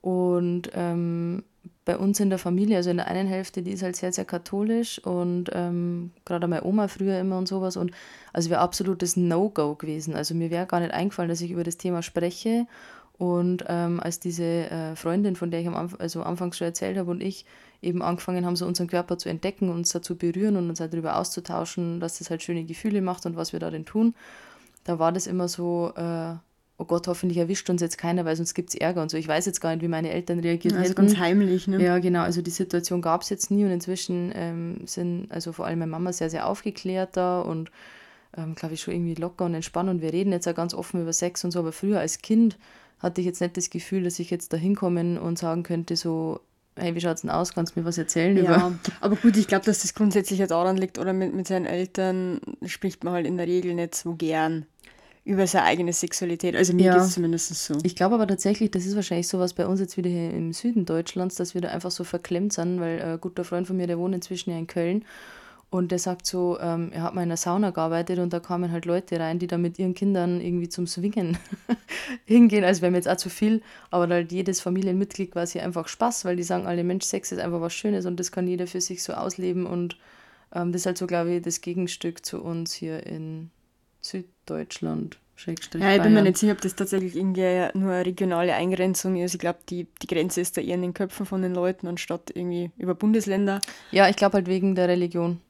Und 0.00 0.70
ähm, 0.74 1.44
bei 1.86 1.96
uns 1.96 2.18
in 2.18 2.30
der 2.30 2.40
Familie, 2.40 2.76
also 2.76 2.90
in 2.90 2.96
der 2.96 3.06
einen 3.06 3.28
Hälfte, 3.28 3.62
die 3.62 3.70
ist 3.70 3.84
halt 3.84 3.94
sehr, 3.94 4.12
sehr 4.12 4.24
katholisch 4.24 4.98
und 4.98 5.50
ähm, 5.52 6.10
gerade 6.24 6.48
meine 6.48 6.64
Oma 6.64 6.88
früher 6.88 7.18
immer 7.20 7.38
und 7.38 7.46
sowas. 7.46 7.76
Und 7.76 7.92
also 8.32 8.50
wäre 8.50 8.60
absolutes 8.60 9.16
No-Go 9.16 9.76
gewesen. 9.76 10.16
Also 10.16 10.34
mir 10.34 10.50
wäre 10.50 10.66
gar 10.66 10.80
nicht 10.80 10.92
eingefallen, 10.92 11.28
dass 11.28 11.40
ich 11.40 11.52
über 11.52 11.62
das 11.62 11.76
Thema 11.76 12.02
spreche. 12.02 12.66
Und 13.18 13.64
ähm, 13.68 14.00
als 14.00 14.18
diese 14.18 14.42
äh, 14.44 14.96
Freundin, 14.96 15.36
von 15.36 15.52
der 15.52 15.60
ich 15.60 15.68
am 15.68 15.76
Anfang, 15.76 16.00
also 16.00 16.22
anfangs 16.22 16.58
schon 16.58 16.66
erzählt 16.66 16.98
habe, 16.98 17.10
und 17.10 17.22
ich 17.22 17.46
eben 17.80 18.02
angefangen 18.02 18.44
haben, 18.44 18.56
so 18.56 18.66
unseren 18.66 18.88
Körper 18.88 19.16
zu 19.16 19.28
entdecken, 19.28 19.70
uns 19.70 19.92
dazu 19.92 20.16
berühren 20.16 20.56
und 20.56 20.68
uns 20.68 20.80
halt 20.80 20.92
darüber 20.92 21.16
auszutauschen, 21.16 22.00
dass 22.00 22.18
das 22.18 22.30
halt 22.30 22.42
schöne 22.42 22.64
Gefühle 22.64 23.00
macht 23.00 23.26
und 23.26 23.36
was 23.36 23.52
wir 23.52 23.60
da 23.60 23.70
denn 23.70 23.86
tun, 23.86 24.14
da 24.82 24.98
war 24.98 25.12
das 25.12 25.28
immer 25.28 25.46
so, 25.46 25.92
äh, 25.96 26.34
oh 26.78 26.84
Gott, 26.84 27.08
hoffentlich 27.08 27.38
erwischt 27.38 27.70
uns 27.70 27.80
jetzt 27.80 27.96
keiner, 27.96 28.24
weil 28.24 28.36
sonst 28.36 28.54
gibt 28.54 28.70
es 28.70 28.74
Ärger 28.74 29.02
und 29.02 29.10
so. 29.10 29.16
Ich 29.16 29.28
weiß 29.28 29.46
jetzt 29.46 29.60
gar 29.60 29.70
nicht, 29.70 29.82
wie 29.82 29.88
meine 29.88 30.10
Eltern 30.10 30.40
reagiert 30.40 30.74
also 30.74 30.84
hätten. 30.84 30.94
ganz 30.94 31.16
heimlich, 31.16 31.66
ne? 31.68 31.82
Ja, 31.82 31.98
genau. 31.98 32.20
Also 32.20 32.42
die 32.42 32.50
Situation 32.50 33.00
gab 33.00 33.22
es 33.22 33.30
jetzt 33.30 33.50
nie 33.50 33.64
und 33.64 33.70
inzwischen 33.70 34.32
ähm, 34.34 34.80
sind 34.84 35.30
also 35.30 35.52
vor 35.52 35.66
allem 35.66 35.78
meine 35.78 35.90
Mama 35.90 36.12
sehr, 36.12 36.28
sehr 36.28 36.46
aufgeklärter 36.46 37.46
und 37.46 37.70
ähm, 38.36 38.54
glaube 38.54 38.74
ich 38.74 38.82
schon 38.82 38.94
irgendwie 38.94 39.14
locker 39.14 39.46
und 39.46 39.54
entspannt 39.54 39.88
und 39.88 40.02
wir 40.02 40.12
reden 40.12 40.32
jetzt 40.32 40.46
auch 40.46 40.54
ganz 40.54 40.74
offen 40.74 41.00
über 41.00 41.12
Sex 41.12 41.44
und 41.44 41.50
so, 41.50 41.60
aber 41.60 41.72
früher 41.72 42.00
als 42.00 42.18
Kind 42.18 42.58
hatte 42.98 43.20
ich 43.20 43.26
jetzt 43.26 43.40
nicht 43.40 43.56
das 43.56 43.70
Gefühl, 43.70 44.04
dass 44.04 44.18
ich 44.18 44.30
jetzt 44.30 44.52
da 44.52 44.56
hinkommen 44.56 45.18
und 45.18 45.38
sagen 45.38 45.62
könnte 45.62 45.96
so, 45.96 46.40
hey, 46.76 46.94
wie 46.94 47.00
schaut 47.00 47.16
es 47.16 47.20
denn 47.22 47.30
aus, 47.30 47.54
kannst 47.54 47.74
du 47.74 47.80
mir 47.80 47.86
was 47.86 47.98
erzählen 47.98 48.36
ja, 48.36 48.42
über... 48.42 48.78
aber 49.00 49.16
gut, 49.16 49.36
ich 49.36 49.48
glaube, 49.48 49.64
dass 49.64 49.80
das 49.80 49.94
grundsätzlich 49.94 50.38
ja 50.38 50.46
daran 50.46 50.76
liegt, 50.76 50.98
oder 50.98 51.12
mit, 51.12 51.34
mit 51.34 51.46
seinen 51.46 51.66
Eltern 51.66 52.40
spricht 52.64 53.04
man 53.04 53.14
halt 53.14 53.26
in 53.26 53.38
der 53.38 53.46
Regel 53.46 53.74
nicht 53.74 53.94
so 53.94 54.14
gern 54.14 54.66
über 55.26 55.46
seine 55.48 55.64
eigene 55.64 55.92
Sexualität. 55.92 56.54
Also 56.54 56.72
mir 56.72 56.84
ja. 56.84 56.94
geht 56.94 57.02
es 57.02 57.14
zumindest 57.14 57.52
so. 57.52 57.74
Ich 57.82 57.96
glaube 57.96 58.14
aber 58.14 58.28
tatsächlich, 58.28 58.70
das 58.70 58.86
ist 58.86 58.94
wahrscheinlich 58.94 59.26
sowas 59.26 59.54
bei 59.54 59.66
uns 59.66 59.80
jetzt 59.80 59.96
wieder 59.96 60.08
hier 60.08 60.30
im 60.30 60.52
Süden 60.52 60.86
Deutschlands, 60.86 61.34
dass 61.34 61.52
wir 61.52 61.60
da 61.60 61.68
einfach 61.68 61.90
so 61.90 62.04
verklemmt 62.04 62.52
sind, 62.52 62.80
weil 62.80 63.02
ein 63.02 63.20
guter 63.20 63.42
Freund 63.42 63.66
von 63.66 63.76
mir, 63.76 63.88
der 63.88 63.98
wohnt 63.98 64.14
inzwischen 64.14 64.50
ja 64.50 64.58
in 64.58 64.68
Köln 64.68 65.04
und 65.68 65.90
der 65.90 65.98
sagt 65.98 66.26
so, 66.26 66.60
ähm, 66.60 66.92
er 66.92 67.02
hat 67.02 67.14
mal 67.14 67.22
in 67.22 67.28
einer 67.28 67.36
Sauna 67.36 67.70
gearbeitet 67.70 68.20
und 68.20 68.32
da 68.32 68.38
kamen 68.38 68.70
halt 68.70 68.84
Leute 68.84 69.18
rein, 69.18 69.40
die 69.40 69.48
da 69.48 69.58
mit 69.58 69.80
ihren 69.80 69.94
Kindern 69.94 70.40
irgendwie 70.40 70.68
zum 70.68 70.86
Swingen 70.86 71.36
hingehen. 72.24 72.62
Also 72.62 72.82
wäre 72.82 72.92
mir 72.92 72.98
jetzt 72.98 73.08
auch 73.08 73.16
zu 73.16 73.28
viel, 73.28 73.62
aber 73.90 74.06
halt 74.06 74.30
jedes 74.30 74.60
Familienmitglied 74.60 75.32
quasi 75.32 75.58
einfach 75.58 75.88
Spaß, 75.88 76.24
weil 76.24 76.36
die 76.36 76.44
sagen 76.44 76.68
alle, 76.68 76.84
Mensch, 76.84 77.04
Sex 77.04 77.32
ist 77.32 77.40
einfach 77.40 77.60
was 77.60 77.74
Schönes 77.74 78.06
und 78.06 78.20
das 78.20 78.30
kann 78.30 78.46
jeder 78.46 78.68
für 78.68 78.80
sich 78.80 79.02
so 79.02 79.12
ausleben 79.14 79.66
und 79.66 79.98
ähm, 80.54 80.70
das 80.70 80.82
ist 80.82 80.86
halt 80.86 80.98
so, 80.98 81.08
glaube 81.08 81.34
ich, 81.34 81.42
das 81.42 81.62
Gegenstück 81.62 82.24
zu 82.24 82.40
uns 82.42 82.72
hier 82.72 83.04
in 83.04 83.50
Süddeutschland. 84.08 85.18
Ja, 85.74 85.94
ich 85.94 86.02
bin 86.02 86.14
mir 86.14 86.22
nicht 86.22 86.38
sicher, 86.38 86.52
ob 86.52 86.62
das 86.62 86.76
tatsächlich 86.76 87.14
irgendwie 87.14 87.42
nur 87.78 87.92
eine 87.92 88.06
regionale 88.06 88.54
Eingrenzung 88.54 89.16
ist. 89.16 89.34
Ich 89.34 89.40
glaube, 89.40 89.58
die, 89.68 89.86
die 90.02 90.06
Grenze 90.06 90.40
ist 90.40 90.56
da 90.56 90.62
eher 90.62 90.76
in 90.76 90.82
den 90.82 90.94
Köpfen 90.94 91.26
von 91.26 91.42
den 91.42 91.54
Leuten, 91.54 91.86
anstatt 91.86 92.30
irgendwie 92.34 92.70
über 92.78 92.94
Bundesländer. 92.94 93.60
Ja, 93.90 94.08
ich 94.08 94.16
glaube 94.16 94.34
halt 94.34 94.46
wegen 94.46 94.74
der 94.74 94.88
Religion. 94.88 95.40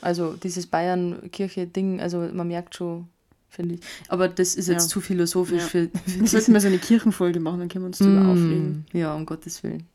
Also 0.00 0.34
dieses 0.34 0.66
Bayern-Kirche-Ding, 0.66 2.00
also 2.00 2.28
man 2.32 2.48
merkt 2.48 2.74
schon, 2.74 3.08
finde 3.48 3.76
ich. 3.76 3.80
Aber 4.08 4.28
das 4.28 4.56
ist 4.56 4.68
jetzt 4.68 4.84
ja. 4.84 4.88
zu 4.88 5.00
philosophisch. 5.00 5.62
Ja. 5.62 5.68
Für, 5.68 5.90
für 6.06 6.26
sollten 6.26 6.52
wir 6.52 6.60
so 6.60 6.66
eine 6.66 6.78
Kirchenfolge 6.78 7.38
machen, 7.38 7.60
dann 7.60 7.68
können 7.68 7.84
wir 7.84 7.88
uns 7.88 7.98
darüber 7.98 8.20
mm, 8.20 8.30
aufregen. 8.30 8.86
Ja, 8.92 9.14
um 9.14 9.26
Gottes 9.26 9.62
Willen. 9.62 9.86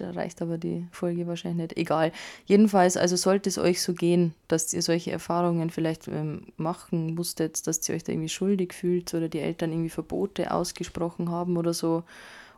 Da 0.00 0.12
reicht 0.12 0.40
aber 0.40 0.58
die 0.58 0.86
Folge 0.92 1.26
wahrscheinlich 1.26 1.70
nicht. 1.70 1.76
Egal. 1.76 2.12
Jedenfalls, 2.46 2.96
also 2.96 3.16
sollte 3.16 3.48
es 3.48 3.58
euch 3.58 3.82
so 3.82 3.94
gehen, 3.94 4.32
dass 4.46 4.72
ihr 4.72 4.82
solche 4.82 5.10
Erfahrungen 5.10 5.70
vielleicht 5.70 6.06
ähm, 6.06 6.46
machen 6.56 7.14
musstet, 7.14 7.66
dass 7.66 7.88
ihr 7.88 7.96
euch 7.96 8.04
da 8.04 8.12
irgendwie 8.12 8.28
schuldig 8.28 8.72
fühlt 8.72 9.12
oder 9.12 9.28
die 9.28 9.40
Eltern 9.40 9.72
irgendwie 9.72 9.90
Verbote 9.90 10.52
ausgesprochen 10.52 11.30
haben 11.30 11.56
oder 11.56 11.74
so 11.74 12.04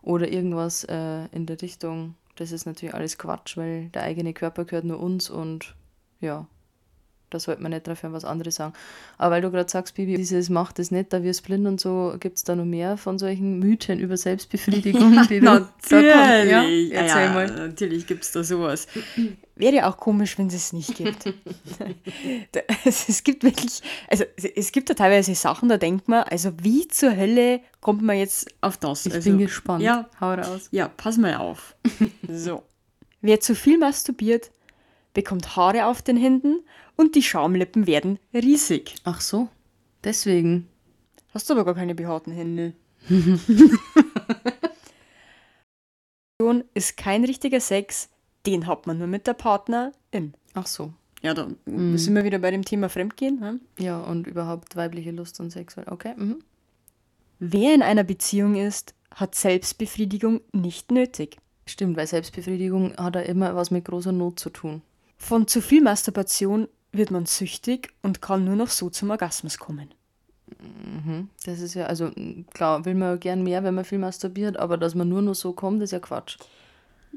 oder 0.03 0.31
irgendwas 0.31 0.85
äh, 0.85 1.27
in 1.33 1.47
der 1.47 1.61
Richtung. 1.63 2.15
Das 2.37 2.53
ist 2.53 2.67
natürlich 2.67 2.95
alles 2.95 3.17
Quatsch, 3.17 3.57
weil 3.57 3.89
der 3.89 4.03
eigene 4.03 4.35
Körper 4.35 4.65
gehört 4.65 4.85
nur 4.85 5.01
uns 5.01 5.31
und 5.31 5.75
ja, 6.21 6.47
da 7.31 7.41
sollte 7.41 7.63
man 7.63 7.73
nicht 7.73 7.87
dafür 7.87 8.13
was 8.13 8.25
anderes 8.25 8.57
sagen. 8.57 8.73
Aber 9.19 9.37
weil 9.37 9.43
du 9.43 9.51
gerade 9.51 9.71
sagst, 9.71 9.95
Bibi, 9.95 10.17
dieses 10.17 10.49
macht 10.51 10.79
es 10.79 10.91
nicht, 10.91 11.13
da 11.13 11.23
wirst 11.23 11.45
blind 11.45 11.67
und 11.67 11.81
so, 11.81 12.15
gibt 12.21 12.37
es 12.37 12.45
da 12.45 12.55
noch 12.55 12.65
mehr 12.65 12.97
von 12.97 13.19
solchen 13.19 13.59
Mythen 13.59 13.99
über 13.99 14.17
Selbstbefriedigung? 14.17 15.11
Ja, 15.21 15.25
die 15.25 15.41
natürlich. 15.41 16.51
Ja? 16.51 16.63
Erzähl 16.63 17.25
ja, 17.25 17.33
mal. 17.33 17.47
Natürlich 17.47 18.07
gibt 18.07 18.23
es 18.23 18.33
da 18.33 18.45
sowas. 18.45 18.87
Wäre 19.57 19.87
auch 19.87 19.97
komisch, 19.97 20.39
wenn 20.39 20.47
es 20.47 20.55
es 20.55 20.73
nicht 20.73 20.95
gibt. 20.97 21.27
es 22.85 23.25
gibt 23.25 23.45
wirklich, 23.45 23.83
also 24.09 24.25
es 24.37 24.73
gibt 24.73 24.91
da 24.91 24.95
teilweise 24.95 25.35
Sachen, 25.35 25.69
da 25.69 25.77
denkt 25.77 26.09
man, 26.09 26.23
also 26.25 26.53
wie 26.63 26.89
zur 26.89 27.17
Hölle 27.17 27.61
kommt 27.81 28.03
man 28.03 28.17
jetzt 28.17 28.49
auf 28.61 28.77
das? 28.77 29.07
Ich 29.07 29.15
also, 29.15 29.31
bin 29.31 29.39
gespannt. 29.39 29.83
Ja, 29.83 30.09
hau 30.21 30.33
raus. 30.33 30.69
Ja, 30.71 30.89
pass 30.89 31.19
mal 31.19 31.37
auf. 31.37 31.75
so. 32.29 32.63
Wer 33.21 33.41
zu 33.41 33.55
viel 33.55 33.79
masturbiert, 33.79 34.51
bekommt 35.13 35.57
Haare 35.57 35.87
auf 35.87 36.03
den 36.03 36.17
Händen 36.17 36.61
und 36.97 37.15
die 37.15 37.23
Schaumlippen 37.23 37.87
werden 37.87 38.19
riesig. 38.33 38.95
Ach 39.05 39.21
so, 39.21 39.49
deswegen. 40.05 40.69
Hast 41.33 41.49
du 41.49 41.55
aber 41.55 41.65
gar 41.65 41.75
keine 41.75 41.95
behaarten 41.95 42.33
Hände. 42.33 42.75
ist 46.75 46.97
kein 46.97 47.25
richtiger 47.25 47.61
Sex, 47.61 48.09
den 48.47 48.67
hat 48.67 48.87
man 48.87 48.99
nur 48.99 49.07
mit 49.07 49.27
der 49.27 49.35
Partnerin. 49.35 50.35
Ach 50.55 50.67
so. 50.67 50.93
Ja, 51.23 51.35
da 51.35 51.49
mhm. 51.67 51.99
sind 51.99 52.15
wir 52.15 52.25
wieder 52.25 52.39
bei 52.39 52.51
dem 52.51 52.65
Thema 52.65 52.89
Fremdgehen. 52.89 53.41
Hm? 53.41 53.61
Ja, 53.79 54.01
und 54.01 54.27
überhaupt 54.27 54.77
weibliche 54.77 55.11
Lust 55.11 55.39
und 55.41 55.51
Sex. 55.51 55.77
Okay. 55.87 56.15
Mhm. 56.17 56.43
Wer 57.39 57.75
in 57.75 57.83
einer 57.83 58.05
Beziehung 58.05 58.55
ist, 58.55 58.95
hat 59.15 59.35
Selbstbefriedigung 59.35 60.41
nicht 60.53 60.91
nötig. 60.91 61.37
Stimmt, 61.67 61.97
weil 61.97 62.07
Selbstbefriedigung 62.07 62.97
hat 62.97 63.17
ja 63.17 63.23
immer 63.23 63.55
was 63.55 63.71
mit 63.71 63.85
großer 63.85 64.13
Not 64.13 64.41
zu 64.41 64.51
tun. 64.51 64.83
Von 65.21 65.47
zu 65.47 65.61
viel 65.61 65.83
Masturbation 65.83 66.67
wird 66.93 67.11
man 67.11 67.27
süchtig 67.27 67.93
und 68.03 68.23
kann 68.23 68.45
nur 68.45 68.57
noch 68.57 68.71
so 68.71 68.89
zum 68.89 69.11
Orgasmus 69.11 69.59
kommen. 69.59 69.93
Mhm. 70.59 71.29
Das 71.45 71.61
ist 71.61 71.75
ja, 71.75 71.87
also 71.87 72.11
klar, 72.55 72.87
will 72.87 72.95
man 72.95 73.21
gern 73.21 73.45
mehr, 73.45 73.63
wenn 73.63 73.75
man 73.75 73.85
viel 73.85 73.99
masturbiert, 73.99 74.57
aber 74.57 74.79
dass 74.79 74.95
man 74.95 75.11
nur 75.11 75.21
noch 75.21 75.35
so 75.35 75.53
kommt, 75.53 75.83
ist 75.83 75.93
ja 75.93 76.01
Quatsch. 76.01 76.39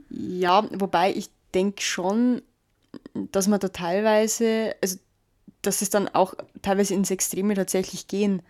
Ja, 0.10 0.68
wobei 0.74 1.14
ich 1.14 1.30
denke 1.54 1.82
schon, 1.82 2.42
dass 3.14 3.48
man 3.48 3.62
da 3.62 3.70
teilweise, 3.70 4.76
also 4.82 4.98
dass 5.62 5.82
es 5.82 5.90
dann 5.90 6.10
auch 6.10 6.34
teilweise 6.62 6.94
ins 6.94 7.10
Extreme 7.10 7.56
tatsächlich 7.56 8.08
gehen 8.08 8.42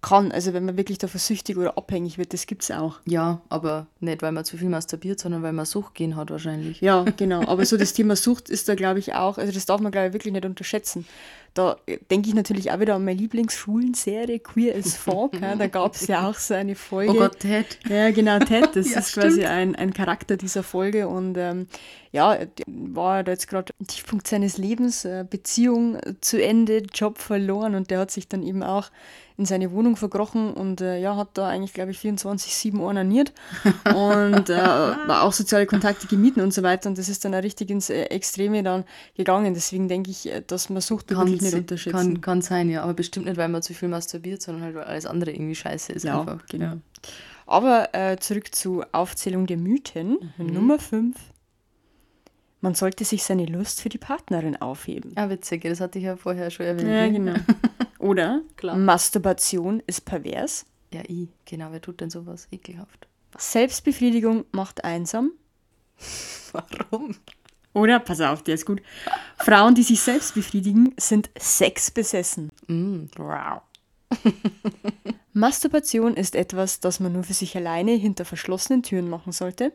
kann. 0.00 0.30
Also 0.32 0.52
wenn 0.52 0.64
man 0.64 0.76
wirklich 0.76 0.98
davon 0.98 1.18
süchtig 1.18 1.56
oder 1.56 1.76
abhängig 1.76 2.18
wird, 2.18 2.32
das 2.32 2.46
gibt 2.46 2.62
es 2.62 2.70
auch. 2.70 3.00
Ja, 3.04 3.40
aber 3.48 3.86
nicht, 4.00 4.22
weil 4.22 4.32
man 4.32 4.44
zu 4.44 4.56
viel 4.56 4.68
masturbiert, 4.68 5.18
sondern 5.18 5.42
weil 5.42 5.52
man 5.52 5.66
Suchtgehen 5.66 6.16
hat 6.16 6.30
wahrscheinlich. 6.30 6.80
Ja, 6.80 7.04
genau. 7.16 7.46
Aber 7.46 7.64
so 7.64 7.76
das 7.76 7.92
Thema 7.92 8.16
Sucht 8.16 8.48
ist 8.48 8.68
da, 8.68 8.74
glaube 8.74 8.98
ich, 8.98 9.14
auch, 9.14 9.38
also 9.38 9.52
das 9.52 9.66
darf 9.66 9.80
man, 9.80 9.92
glaube 9.92 10.08
ich, 10.08 10.12
wirklich 10.12 10.32
nicht 10.32 10.44
unterschätzen. 10.44 11.06
Da 11.54 11.78
denke 12.10 12.28
ich 12.28 12.34
natürlich 12.34 12.70
auch 12.70 12.80
wieder 12.80 12.96
an 12.96 13.04
meine 13.06 13.18
Lieblingsschulenserie 13.18 14.40
Queer 14.40 14.76
as 14.76 14.94
Folk. 14.94 15.40
Ja, 15.40 15.56
da 15.56 15.66
gab 15.68 15.94
es 15.94 16.06
ja 16.06 16.28
auch 16.28 16.34
so 16.34 16.52
eine 16.52 16.74
Folge. 16.74 17.12
Oh 17.12 17.14
Gott, 17.14 17.40
Ted. 17.40 17.78
Ja, 17.88 18.10
genau, 18.10 18.38
Ted. 18.40 18.76
Das 18.76 18.90
ja, 18.92 18.98
ist 18.98 19.14
quasi 19.14 19.46
ein, 19.46 19.74
ein 19.74 19.94
Charakter 19.94 20.36
dieser 20.36 20.62
Folge. 20.62 21.08
Und 21.08 21.38
ähm, 21.38 21.66
ja, 22.12 22.36
war 22.66 23.24
da 23.24 23.32
jetzt 23.32 23.48
gerade 23.48 23.72
Tiefpunkt 23.86 24.28
seines 24.28 24.58
Lebens, 24.58 25.06
äh, 25.06 25.24
Beziehung 25.28 25.98
zu 26.20 26.42
Ende, 26.42 26.82
Job 26.92 27.16
verloren 27.16 27.74
und 27.74 27.90
der 27.90 28.00
hat 28.00 28.10
sich 28.10 28.28
dann 28.28 28.42
eben 28.42 28.62
auch 28.62 28.90
in 29.38 29.44
seine 29.44 29.70
Wohnung 29.70 29.96
verkrochen 29.96 30.52
und 30.52 30.80
äh, 30.80 30.98
ja, 30.98 31.16
hat 31.16 31.28
da 31.34 31.48
eigentlich, 31.48 31.74
glaube 31.74 31.90
ich, 31.90 31.98
24-7 31.98 32.80
ornaniert 32.80 33.32
und 33.94 34.48
äh, 34.48 34.56
war 34.56 35.22
auch 35.22 35.32
soziale 35.32 35.66
Kontakte 35.66 36.06
gemieden 36.06 36.42
und 36.42 36.54
so 36.54 36.62
weiter. 36.62 36.88
Und 36.88 36.96
das 36.96 37.08
ist 37.08 37.24
dann 37.24 37.34
auch 37.34 37.42
richtig 37.42 37.70
ins 37.70 37.90
äh, 37.90 38.04
Extreme 38.04 38.62
dann 38.62 38.84
gegangen. 39.14 39.52
Deswegen 39.52 39.88
denke 39.88 40.10
ich, 40.10 40.32
äh, 40.32 40.42
dass 40.46 40.70
man 40.70 40.80
Sucht 40.80 41.10
wirklich 41.10 41.42
nicht 41.42 41.54
unterschätzen. 41.54 41.92
Kann, 41.92 42.20
kann 42.20 42.42
sein, 42.42 42.70
ja. 42.70 42.82
Aber 42.82 42.94
bestimmt 42.94 43.26
nicht, 43.26 43.36
weil 43.36 43.48
man 43.48 43.62
zu 43.62 43.74
viel 43.74 43.88
masturbiert, 43.88 44.40
sondern 44.40 44.64
halt, 44.64 44.74
weil 44.74 44.84
alles 44.84 45.04
andere 45.06 45.32
irgendwie 45.32 45.54
scheiße 45.54 45.92
ist. 45.92 46.04
Ja, 46.04 46.20
einfach. 46.20 46.46
genau. 46.46 46.74
Aber 47.46 47.94
äh, 47.94 48.16
zurück 48.16 48.54
zur 48.54 48.88
Aufzählung 48.92 49.46
der 49.46 49.58
Mythen. 49.58 50.32
Nummer 50.38 50.78
5. 50.78 51.14
Man 52.60 52.74
sollte 52.74 53.04
sich 53.04 53.22
seine 53.22 53.46
Lust 53.46 53.80
für 53.80 53.88
die 53.88 53.98
Partnerin 53.98 54.56
aufheben. 54.56 55.12
Ja, 55.16 55.28
witzig, 55.30 55.62
das 55.62 55.80
hatte 55.80 55.98
ich 55.98 56.04
ja 56.06 56.16
vorher 56.16 56.50
schon 56.50 56.66
erwähnt. 56.66 56.88
Ja, 56.88 57.06
ne? 57.06 57.12
genau. 57.12 57.34
Oder 57.98 58.42
Klar. 58.56 58.76
Masturbation 58.76 59.82
ist 59.86 60.04
pervers. 60.04 60.64
Ja, 60.92 61.02
ich, 61.06 61.28
genau, 61.44 61.68
wer 61.70 61.80
tut 61.80 62.00
denn 62.00 62.10
sowas? 62.10 62.48
Ekelhaft. 62.50 63.08
Selbstbefriedigung 63.36 64.44
macht 64.52 64.84
einsam. 64.84 65.32
Warum? 66.52 67.16
Oder, 67.74 68.00
pass 68.00 68.20
auf, 68.22 68.42
der 68.42 68.54
ist 68.54 68.64
gut. 68.64 68.80
Frauen, 69.38 69.74
die 69.74 69.82
sich 69.82 70.00
selbst 70.00 70.34
befriedigen, 70.34 70.94
sind 70.98 71.28
sexbesessen. 71.38 72.50
Mm, 72.68 73.04
wow. 73.16 73.60
Masturbation 75.34 76.14
ist 76.14 76.34
etwas, 76.34 76.80
das 76.80 77.00
man 77.00 77.12
nur 77.12 77.24
für 77.24 77.34
sich 77.34 77.54
alleine 77.54 77.92
hinter 77.92 78.24
verschlossenen 78.24 78.82
Türen 78.82 79.10
machen 79.10 79.32
sollte. 79.32 79.72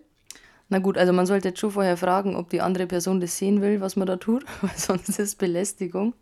Na 0.73 0.79
gut, 0.79 0.97
also 0.97 1.11
man 1.11 1.25
sollte 1.25 1.49
jetzt 1.49 1.59
schon 1.59 1.71
vorher 1.71 1.97
fragen, 1.97 2.35
ob 2.37 2.49
die 2.49 2.61
andere 2.61 2.87
Person 2.87 3.19
das 3.19 3.37
sehen 3.37 3.61
will, 3.61 3.81
was 3.81 3.97
man 3.97 4.07
da 4.07 4.15
tut, 4.15 4.45
weil 4.61 4.71
sonst 4.77 5.09
ist 5.09 5.19
es 5.19 5.35
Belästigung. 5.35 6.13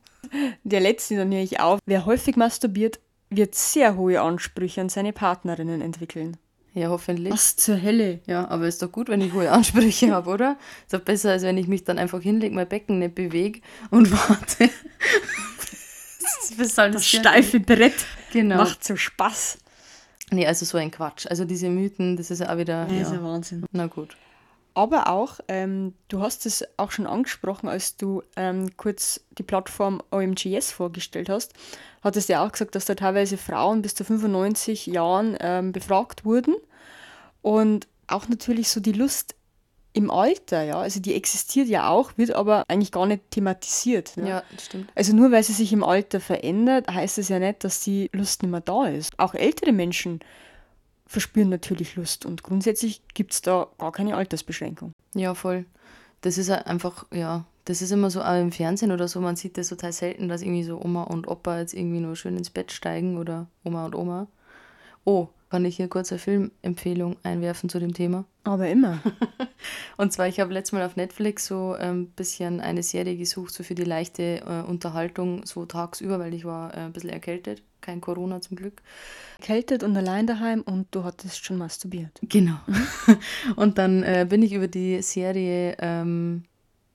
Der 0.64 0.80
letzte 0.82 1.16
dann 1.16 1.30
nehme 1.30 1.43
ich 1.43 1.60
auf. 1.60 1.80
Wer 1.86 2.06
häufig 2.06 2.36
masturbiert, 2.36 3.00
wird 3.30 3.54
sehr 3.54 3.95
hohe 3.95 4.20
Ansprüche 4.22 4.82
an 4.82 4.89
seine 4.89 5.14
Partnerinnen 5.14 5.82
entwickeln. 5.82 6.36
Ja, 6.74 6.89
hoffentlich. 6.89 7.32
Was 7.32 7.56
zur 7.58 7.82
Hölle? 7.82 8.20
Ja, 8.26 8.47
aber 8.50 8.68
ist 8.68 8.82
doch 8.82 8.91
gut, 8.91 9.08
wenn 9.10 9.22
ich 9.22 9.34
hohe 9.34 9.52
Ansprüche 9.52 10.12
habe, 10.14 10.30
oder? 10.32 10.58
Ist 10.84 10.93
doch 10.93 11.00
besser, 11.02 11.32
als 11.32 11.43
wenn 11.43 11.58
ich 11.58 11.68
mich 11.68 11.84
dann 11.84 12.00
einfach 12.00 12.22
hinlege, 12.22 12.54
mein 12.56 12.68
Becken 12.68 12.97
nicht 13.00 13.14
bewege 13.16 13.62
und 13.91 14.12
warte. 14.30 14.70
bis 16.58 16.78
alles 16.80 16.95
Das 16.95 17.08
steife 17.08 17.60
Brett 17.60 17.93
Genau. 18.34 18.58
macht 18.58 18.84
so 18.84 18.95
Spaß. 18.95 19.58
Nee, 20.32 20.45
also 20.45 20.66
so 20.66 20.78
ein 20.78 20.91
Quatsch. 20.91 21.26
Also 21.28 21.45
diese 21.45 21.70
Mythen, 21.70 22.18
das 22.18 22.30
ist 22.32 22.39
ja 22.39 22.52
auch 22.54 22.58
wieder. 22.58 22.86
Das 22.86 22.93
ist 22.93 23.10
Ja. 23.12 23.16
ja 23.16 23.24
Wahnsinn. 23.24 23.66
Na 23.72 23.88
gut. 23.88 24.16
Aber 24.80 25.10
auch, 25.10 25.42
ähm, 25.50 25.94
du 26.08 26.22
hast 26.22 26.46
es 26.46 26.64
auch 26.78 26.92
schon 26.92 27.06
angesprochen, 27.06 27.68
als 27.68 27.98
du 27.98 28.24
ähm, 28.38 28.78
kurz 28.78 29.20
die 29.38 29.44
Plattform 29.44 30.02
OMGS 30.10 30.72
vorgestellt 30.72 31.28
hast, 31.28 31.52
hattest 32.02 32.30
du 32.30 32.34
ja 32.34 32.46
auch 32.46 32.52
gesagt, 32.54 32.76
dass 32.76 32.86
da 32.86 32.96
teilweise 32.96 33.36
Frauen 33.36 33.82
bis 33.82 33.94
zu 33.94 34.06
95 34.06 34.86
Jahren 34.86 35.36
ähm, 35.42 35.74
befragt 35.74 36.24
wurden. 36.24 36.56
Und 37.42 37.90
auch 38.08 38.30
natürlich 38.30 38.70
so 38.70 38.80
die 38.80 38.94
Lust 38.94 39.36
im 39.92 40.10
Alter, 40.10 40.64
ja, 40.64 40.80
also 40.80 41.02
die 41.02 41.14
existiert 41.14 41.68
ja 41.68 41.90
auch, 41.90 42.14
wird 42.16 42.32
aber 42.32 42.64
eigentlich 42.70 42.94
gar 42.94 43.06
nicht 43.06 43.32
thematisiert. 43.32 44.16
Ja, 44.16 44.26
Ja. 44.26 44.44
das 44.56 44.68
stimmt. 44.68 44.90
Also 44.96 45.14
nur 45.14 45.30
weil 45.34 45.44
sie 45.44 45.52
sich 45.52 45.74
im 45.74 45.84
Alter 45.84 46.22
verändert, 46.22 46.88
heißt 46.88 47.18
es 47.18 47.28
ja 47.28 47.40
nicht, 47.40 47.66
dass 47.66 47.82
die 47.82 48.10
Lust 48.14 48.44
nicht 48.44 48.52
mehr 48.52 48.62
da 48.62 48.86
ist. 48.88 49.20
Auch 49.20 49.34
ältere 49.34 49.74
Menschen 49.74 50.22
verspüren 51.10 51.49
natürlich 51.49 51.95
Lust 51.95 52.26
und 52.26 52.43
grundsätzlich 52.43 53.01
gibt 53.16 53.34
es 53.34 53.41
da 53.41 53.68
gar 53.80 53.91
keine 53.91 54.16
Altersbeschränkung. 54.16 54.93
Ja, 55.16 55.34
voll. 55.34 55.66
Das 56.22 56.38
ist 56.38 56.51
einfach, 56.51 57.07
ja, 57.12 57.45
das 57.66 57.82
ist 57.82 57.91
immer 57.91 58.12
so 58.12 58.22
auch 58.22 58.39
im 58.39 58.51
Fernsehen 58.51 58.91
oder 58.91 59.07
so, 59.07 59.20
man 59.20 59.36
sieht 59.36 59.57
das 59.57 59.70
total 59.70 59.91
selten, 59.91 60.30
dass 60.30 60.43
irgendwie 60.43 60.64
so 60.64 60.80
Oma 60.80 61.03
und 61.03 61.28
Opa 61.28 61.60
jetzt 61.60 61.74
irgendwie 61.74 61.99
nur 61.99 62.16
schön 62.16 62.38
ins 62.38 62.51
Bett 62.51 62.72
steigen 62.72 63.18
oder 63.18 63.47
Oma 63.64 63.86
und 63.88 63.95
Oma. 63.95 64.28
Oh, 65.03 65.30
kann 65.49 65.66
ich 65.66 65.78
hier 65.78 65.88
kurz 65.88 66.12
eine 66.12 66.20
Filmempfehlung 66.20 67.18
einwerfen 67.24 67.70
zu 67.70 67.80
dem 67.80 67.93
Thema? 67.95 68.26
Aber 68.43 68.70
immer. 68.70 68.99
Und 69.97 70.14
zwar, 70.14 70.28
ich 70.28 70.39
habe 70.39 70.53
letztes 70.53 70.74
Mal 70.74 70.86
auf 70.86 70.95
Netflix 70.95 71.47
so 71.47 71.74
ein 71.74 72.07
bisschen 72.10 72.60
eine 72.60 72.84
Serie 72.84 73.18
gesucht, 73.18 73.51
so 73.51 73.64
für 73.64 73.74
die 73.74 73.84
leichte 73.84 74.41
äh, 74.45 74.62
Unterhaltung, 74.70 75.45
so 75.47 75.66
tagsüber, 75.66 76.20
weil 76.20 76.36
ich 76.36 76.45
war 76.45 76.72
äh, 76.76 76.82
ein 76.82 76.93
bisschen 76.93 77.10
erkältet. 77.10 77.64
Kein 77.82 78.02
Corona 78.02 78.42
zum 78.42 78.58
Glück. 78.58 78.82
Kältet 79.42 79.84
und 79.84 79.96
allein 79.96 80.28
daheim 80.28 80.62
und 80.62 80.88
du 80.92 81.04
hattest 81.04 81.44
schon 81.44 81.58
masturbiert. 81.58 82.20
Genau. 82.22 82.60
Und 83.56 83.78
dann 83.78 84.04
äh, 84.04 84.26
bin 84.30 84.44
ich 84.44 84.54
über 84.54 84.68
die 84.68 85.02
Serie, 85.02 85.78
ähm, 85.80 86.44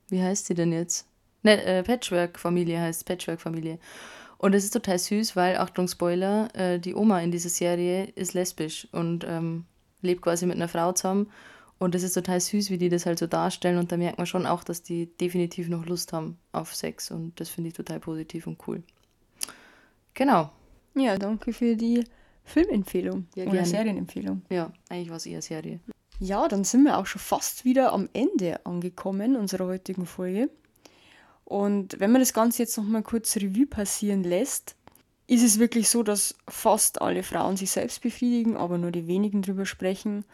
wie 0.09 0.23
heißt 0.23 0.47
sie 0.47 0.55
denn 0.55 0.73
jetzt? 0.73 1.07
Ne, 1.43 1.63
äh, 1.65 1.83
Patchwork-Familie 1.83 2.81
heißt 2.81 3.07
Patchwork-Familie. 3.07 3.79
Und 4.39 4.55
es 4.55 4.65
ist 4.65 4.73
total 4.73 4.99
süß, 4.99 5.37
weil, 5.37 5.57
Achtung, 5.57 5.89
Spoiler, 5.89 6.49
äh, 6.55 6.79
die 6.79 6.95
Oma 6.95 7.21
in 7.21 7.31
dieser 7.31 7.49
Serie 7.49 8.05
ist 8.15 8.35
lesbisch 8.35 8.87
und 8.93 9.25
ähm, 9.27 9.65
lebt 10.03 10.23
quasi 10.23 10.45
mit 10.47 10.57
einer 10.57 10.69
Frau 10.69 10.93
zusammen. 10.93 11.31
Und 11.79 11.95
es 11.95 12.03
ist 12.03 12.15
total 12.15 12.41
süß, 12.41 12.71
wie 12.71 12.79
die 12.79 12.89
das 12.89 13.07
halt 13.07 13.19
so 13.19 13.27
darstellen. 13.27 13.79
Und 13.79 13.91
da 13.91 13.97
merkt 13.97 14.19
man 14.19 14.27
schon 14.27 14.47
auch, 14.47 14.65
dass 14.65 14.83
die 14.83 15.07
definitiv 15.17 15.69
noch 15.69 15.87
Lust 15.87 16.13
haben 16.13 16.39
auf 16.53 16.75
Sex. 16.75 17.11
Und 17.11 17.39
das 17.41 17.49
finde 17.49 17.69
ich 17.69 17.75
total 17.75 18.01
positiv 18.01 18.47
und 18.47 18.59
cool. 18.67 18.83
Genau. 20.15 20.51
Ja, 20.95 21.19
danke 21.19 21.53
für 21.53 21.77
die 21.77 22.05
Filmempfehlung 22.45 23.27
Ja, 23.35 23.45
oder 23.45 23.53
gerne. 23.53 23.67
Serienempfehlung. 23.67 24.43
Ja, 24.51 24.73
eigentlich 24.89 25.11
war 25.11 25.17
es 25.17 25.27
eher 25.27 25.43
Serie. 25.43 25.81
Ja, 26.21 26.47
dann 26.47 26.65
sind 26.65 26.85
wir 26.85 26.99
auch 26.99 27.07
schon 27.07 27.21
fast 27.21 27.65
wieder 27.65 27.93
am 27.93 28.09
Ende 28.13 28.65
angekommen 28.65 29.37
unserer 29.37 29.67
heutigen 29.67 30.07
Folge. 30.07 30.49
Und 31.45 31.99
wenn 32.01 32.13
man 32.13 32.21
das 32.21 32.33
Ganze 32.33 32.63
jetzt 32.63 32.77
noch 32.77 32.85
mal 32.85 33.03
kurz 33.03 33.37
Revue 33.37 33.67
passieren 33.67 34.23
lässt, 34.23 34.77
ist 35.27 35.43
es 35.43 35.59
wirklich 35.59 35.89
so, 35.89 36.03
dass 36.03 36.37
fast 36.49 37.01
alle 37.01 37.23
Frauen 37.23 37.57
sich 37.57 37.71
selbst 37.71 38.03
befriedigen, 38.03 38.57
aber 38.57 38.79
nur 38.79 38.91
die 38.91 39.07
wenigen 39.07 39.43
drüber 39.43 39.67
sprechen. 39.67 40.25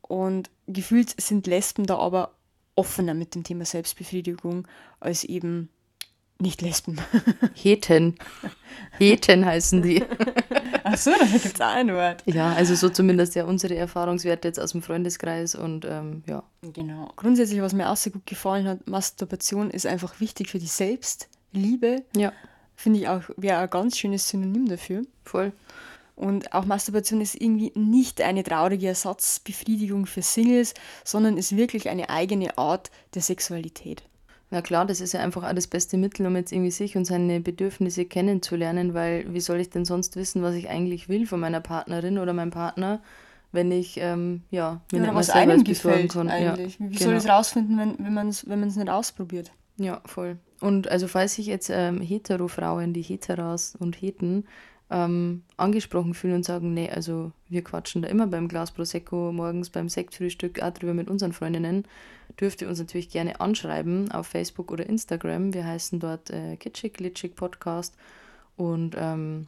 Und 0.00 0.50
gefühlt 0.66 1.20
sind 1.20 1.46
Lesben 1.46 1.86
da 1.86 1.98
aber 1.98 2.34
offener 2.76 3.14
mit 3.14 3.34
dem 3.34 3.44
Thema 3.44 3.64
Selbstbefriedigung 3.64 4.66
als 5.00 5.24
eben 5.24 5.68
nicht 6.40 6.62
Lesben. 6.62 7.00
Heten. 7.54 8.16
Heten 8.98 9.44
heißen 9.44 9.82
die. 9.82 10.04
Achso, 10.84 11.10
da 11.18 11.26
gibt 11.26 11.44
es 11.44 11.60
ein 11.60 11.92
Wort. 11.92 12.22
Ja, 12.26 12.52
also 12.52 12.74
so 12.74 12.88
zumindest 12.88 13.34
ja 13.34 13.44
unsere 13.44 13.76
Erfahrungswerte 13.76 14.48
jetzt 14.48 14.60
aus 14.60 14.72
dem 14.72 14.82
Freundeskreis 14.82 15.54
und 15.54 15.84
ähm, 15.84 16.22
ja. 16.26 16.42
Genau. 16.62 17.12
Grundsätzlich, 17.16 17.60
was 17.60 17.72
mir 17.72 17.90
auch 17.90 17.96
sehr 17.96 18.12
gut 18.12 18.26
gefallen 18.26 18.66
hat, 18.68 18.86
Masturbation 18.86 19.70
ist 19.70 19.86
einfach 19.86 20.20
wichtig 20.20 20.48
für 20.50 20.58
die 20.58 20.66
Selbstliebe. 20.66 22.04
Ja, 22.16 22.32
Finde 22.78 23.00
ich 23.00 23.08
auch, 23.08 23.22
wäre 23.36 23.58
ein 23.58 23.70
ganz 23.70 23.98
schönes 23.98 24.28
Synonym 24.28 24.68
dafür. 24.68 25.02
voll. 25.24 25.52
Und 26.14 26.52
auch 26.52 26.64
Masturbation 26.64 27.20
ist 27.20 27.34
irgendwie 27.34 27.72
nicht 27.74 28.20
eine 28.20 28.44
traurige 28.44 28.86
Ersatzbefriedigung 28.86 30.06
für 30.06 30.22
Singles, 30.22 30.74
sondern 31.04 31.36
ist 31.36 31.56
wirklich 31.56 31.88
eine 31.88 32.08
eigene 32.08 32.56
Art 32.56 32.92
der 33.14 33.22
Sexualität. 33.22 34.04
Na 34.50 34.62
klar, 34.62 34.86
das 34.86 35.00
ist 35.00 35.12
ja 35.12 35.20
einfach 35.20 35.44
auch 35.44 35.54
das 35.54 35.66
beste 35.66 35.98
Mittel, 35.98 36.26
um 36.26 36.34
jetzt 36.34 36.52
irgendwie 36.52 36.70
sich 36.70 36.96
und 36.96 37.04
seine 37.04 37.40
Bedürfnisse 37.40 38.06
kennenzulernen, 38.06 38.94
weil 38.94 39.32
wie 39.32 39.40
soll 39.40 39.60
ich 39.60 39.68
denn 39.68 39.84
sonst 39.84 40.16
wissen, 40.16 40.42
was 40.42 40.54
ich 40.54 40.70
eigentlich 40.70 41.08
will 41.08 41.26
von 41.26 41.40
meiner 41.40 41.60
Partnerin 41.60 42.18
oder 42.18 42.32
meinem 42.32 42.50
Partner, 42.50 43.00
wenn 43.52 43.70
ich, 43.70 43.98
ähm, 44.00 44.42
ja, 44.50 44.80
mir 44.90 44.98
Oder 44.98 45.00
nicht 45.00 45.12
mal 45.12 45.18
was 45.20 45.26
selber 45.26 45.52
einem 45.52 45.64
gefällt 45.64 46.12
kann. 46.12 46.28
eigentlich. 46.28 46.78
Ja, 46.78 46.90
Wie 46.90 46.96
soll 46.96 47.08
genau. 47.08 47.18
es 47.18 47.28
rausfinden, 47.28 47.78
wenn, 47.78 47.98
wenn 47.98 48.14
man 48.14 48.28
es 48.28 48.48
wenn 48.48 48.60
man's 48.60 48.76
nicht 48.76 48.90
ausprobiert? 48.90 49.52
Ja, 49.76 50.00
voll. 50.06 50.38
Und 50.60 50.88
also 50.88 51.08
falls 51.08 51.34
sich 51.34 51.46
jetzt 51.46 51.70
ähm, 51.70 52.00
Hetero-Frauen, 52.00 52.92
die 52.92 53.02
Heteras 53.02 53.76
und 53.78 54.00
Heten, 54.00 54.44
ähm, 54.90 55.42
angesprochen 55.56 56.14
fühlen 56.14 56.36
und 56.36 56.44
sagen, 56.44 56.72
nee, 56.72 56.88
also 56.90 57.32
wir 57.48 57.62
quatschen 57.62 58.02
da 58.02 58.08
immer 58.08 58.26
beim 58.26 58.48
Glas 58.48 58.70
Prosecco, 58.70 59.32
morgens 59.32 59.70
beim 59.70 59.88
Sektfrühstück 59.88 60.62
auch 60.62 60.70
drüber 60.72 60.94
mit 60.94 61.08
unseren 61.08 61.32
Freundinnen, 61.32 61.84
dürft 62.40 62.62
ihr 62.62 62.68
uns 62.68 62.78
natürlich 62.78 63.10
gerne 63.10 63.40
anschreiben 63.40 64.10
auf 64.12 64.28
Facebook 64.28 64.70
oder 64.70 64.86
Instagram. 64.86 65.54
Wir 65.54 65.66
heißen 65.66 66.00
dort 66.00 66.30
äh, 66.30 66.56
Kitschig 66.56 66.94
Glitschig 66.94 67.34
Podcast. 67.34 67.94
Und 68.56 68.96
ähm, 68.98 69.46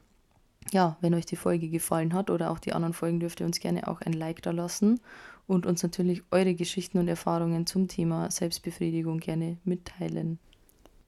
ja, 0.72 0.96
wenn 1.00 1.14
euch 1.14 1.26
die 1.26 1.36
Folge 1.36 1.68
gefallen 1.68 2.14
hat 2.14 2.30
oder 2.30 2.50
auch 2.50 2.58
die 2.58 2.72
anderen 2.72 2.92
Folgen, 2.92 3.20
dürft 3.20 3.40
ihr 3.40 3.46
uns 3.46 3.60
gerne 3.60 3.88
auch 3.88 4.00
ein 4.00 4.12
Like 4.12 4.42
da 4.42 4.50
lassen 4.50 5.00
und 5.46 5.66
uns 5.66 5.82
natürlich 5.82 6.22
eure 6.30 6.54
Geschichten 6.54 6.98
und 6.98 7.08
Erfahrungen 7.08 7.66
zum 7.66 7.88
Thema 7.88 8.30
Selbstbefriedigung 8.30 9.18
gerne 9.18 9.56
mitteilen. 9.64 10.38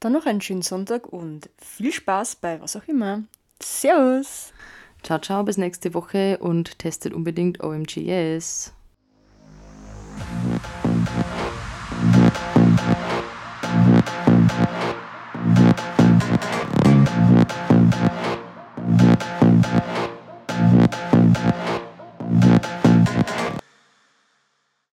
Dann 0.01 0.12
noch 0.12 0.26
einen 0.26 0.41
schönen 0.41 0.62
Sonntag 0.62 1.07
und 1.07 1.49
viel 1.59 1.93
Spaß 1.93 2.37
bei 2.37 2.61
was 2.61 2.74
auch 2.74 2.89
immer. 2.89 3.22
Servus! 3.62 4.53
Ciao, 5.05 5.20
ciao, 5.20 5.43
bis 5.45 5.57
nächste 5.57 5.95
Woche 5.95 6.39
und 6.39 6.78
testet 6.78 7.12
unbedingt 7.12 7.62
OMG 7.62 7.99
Yes. 7.99 8.72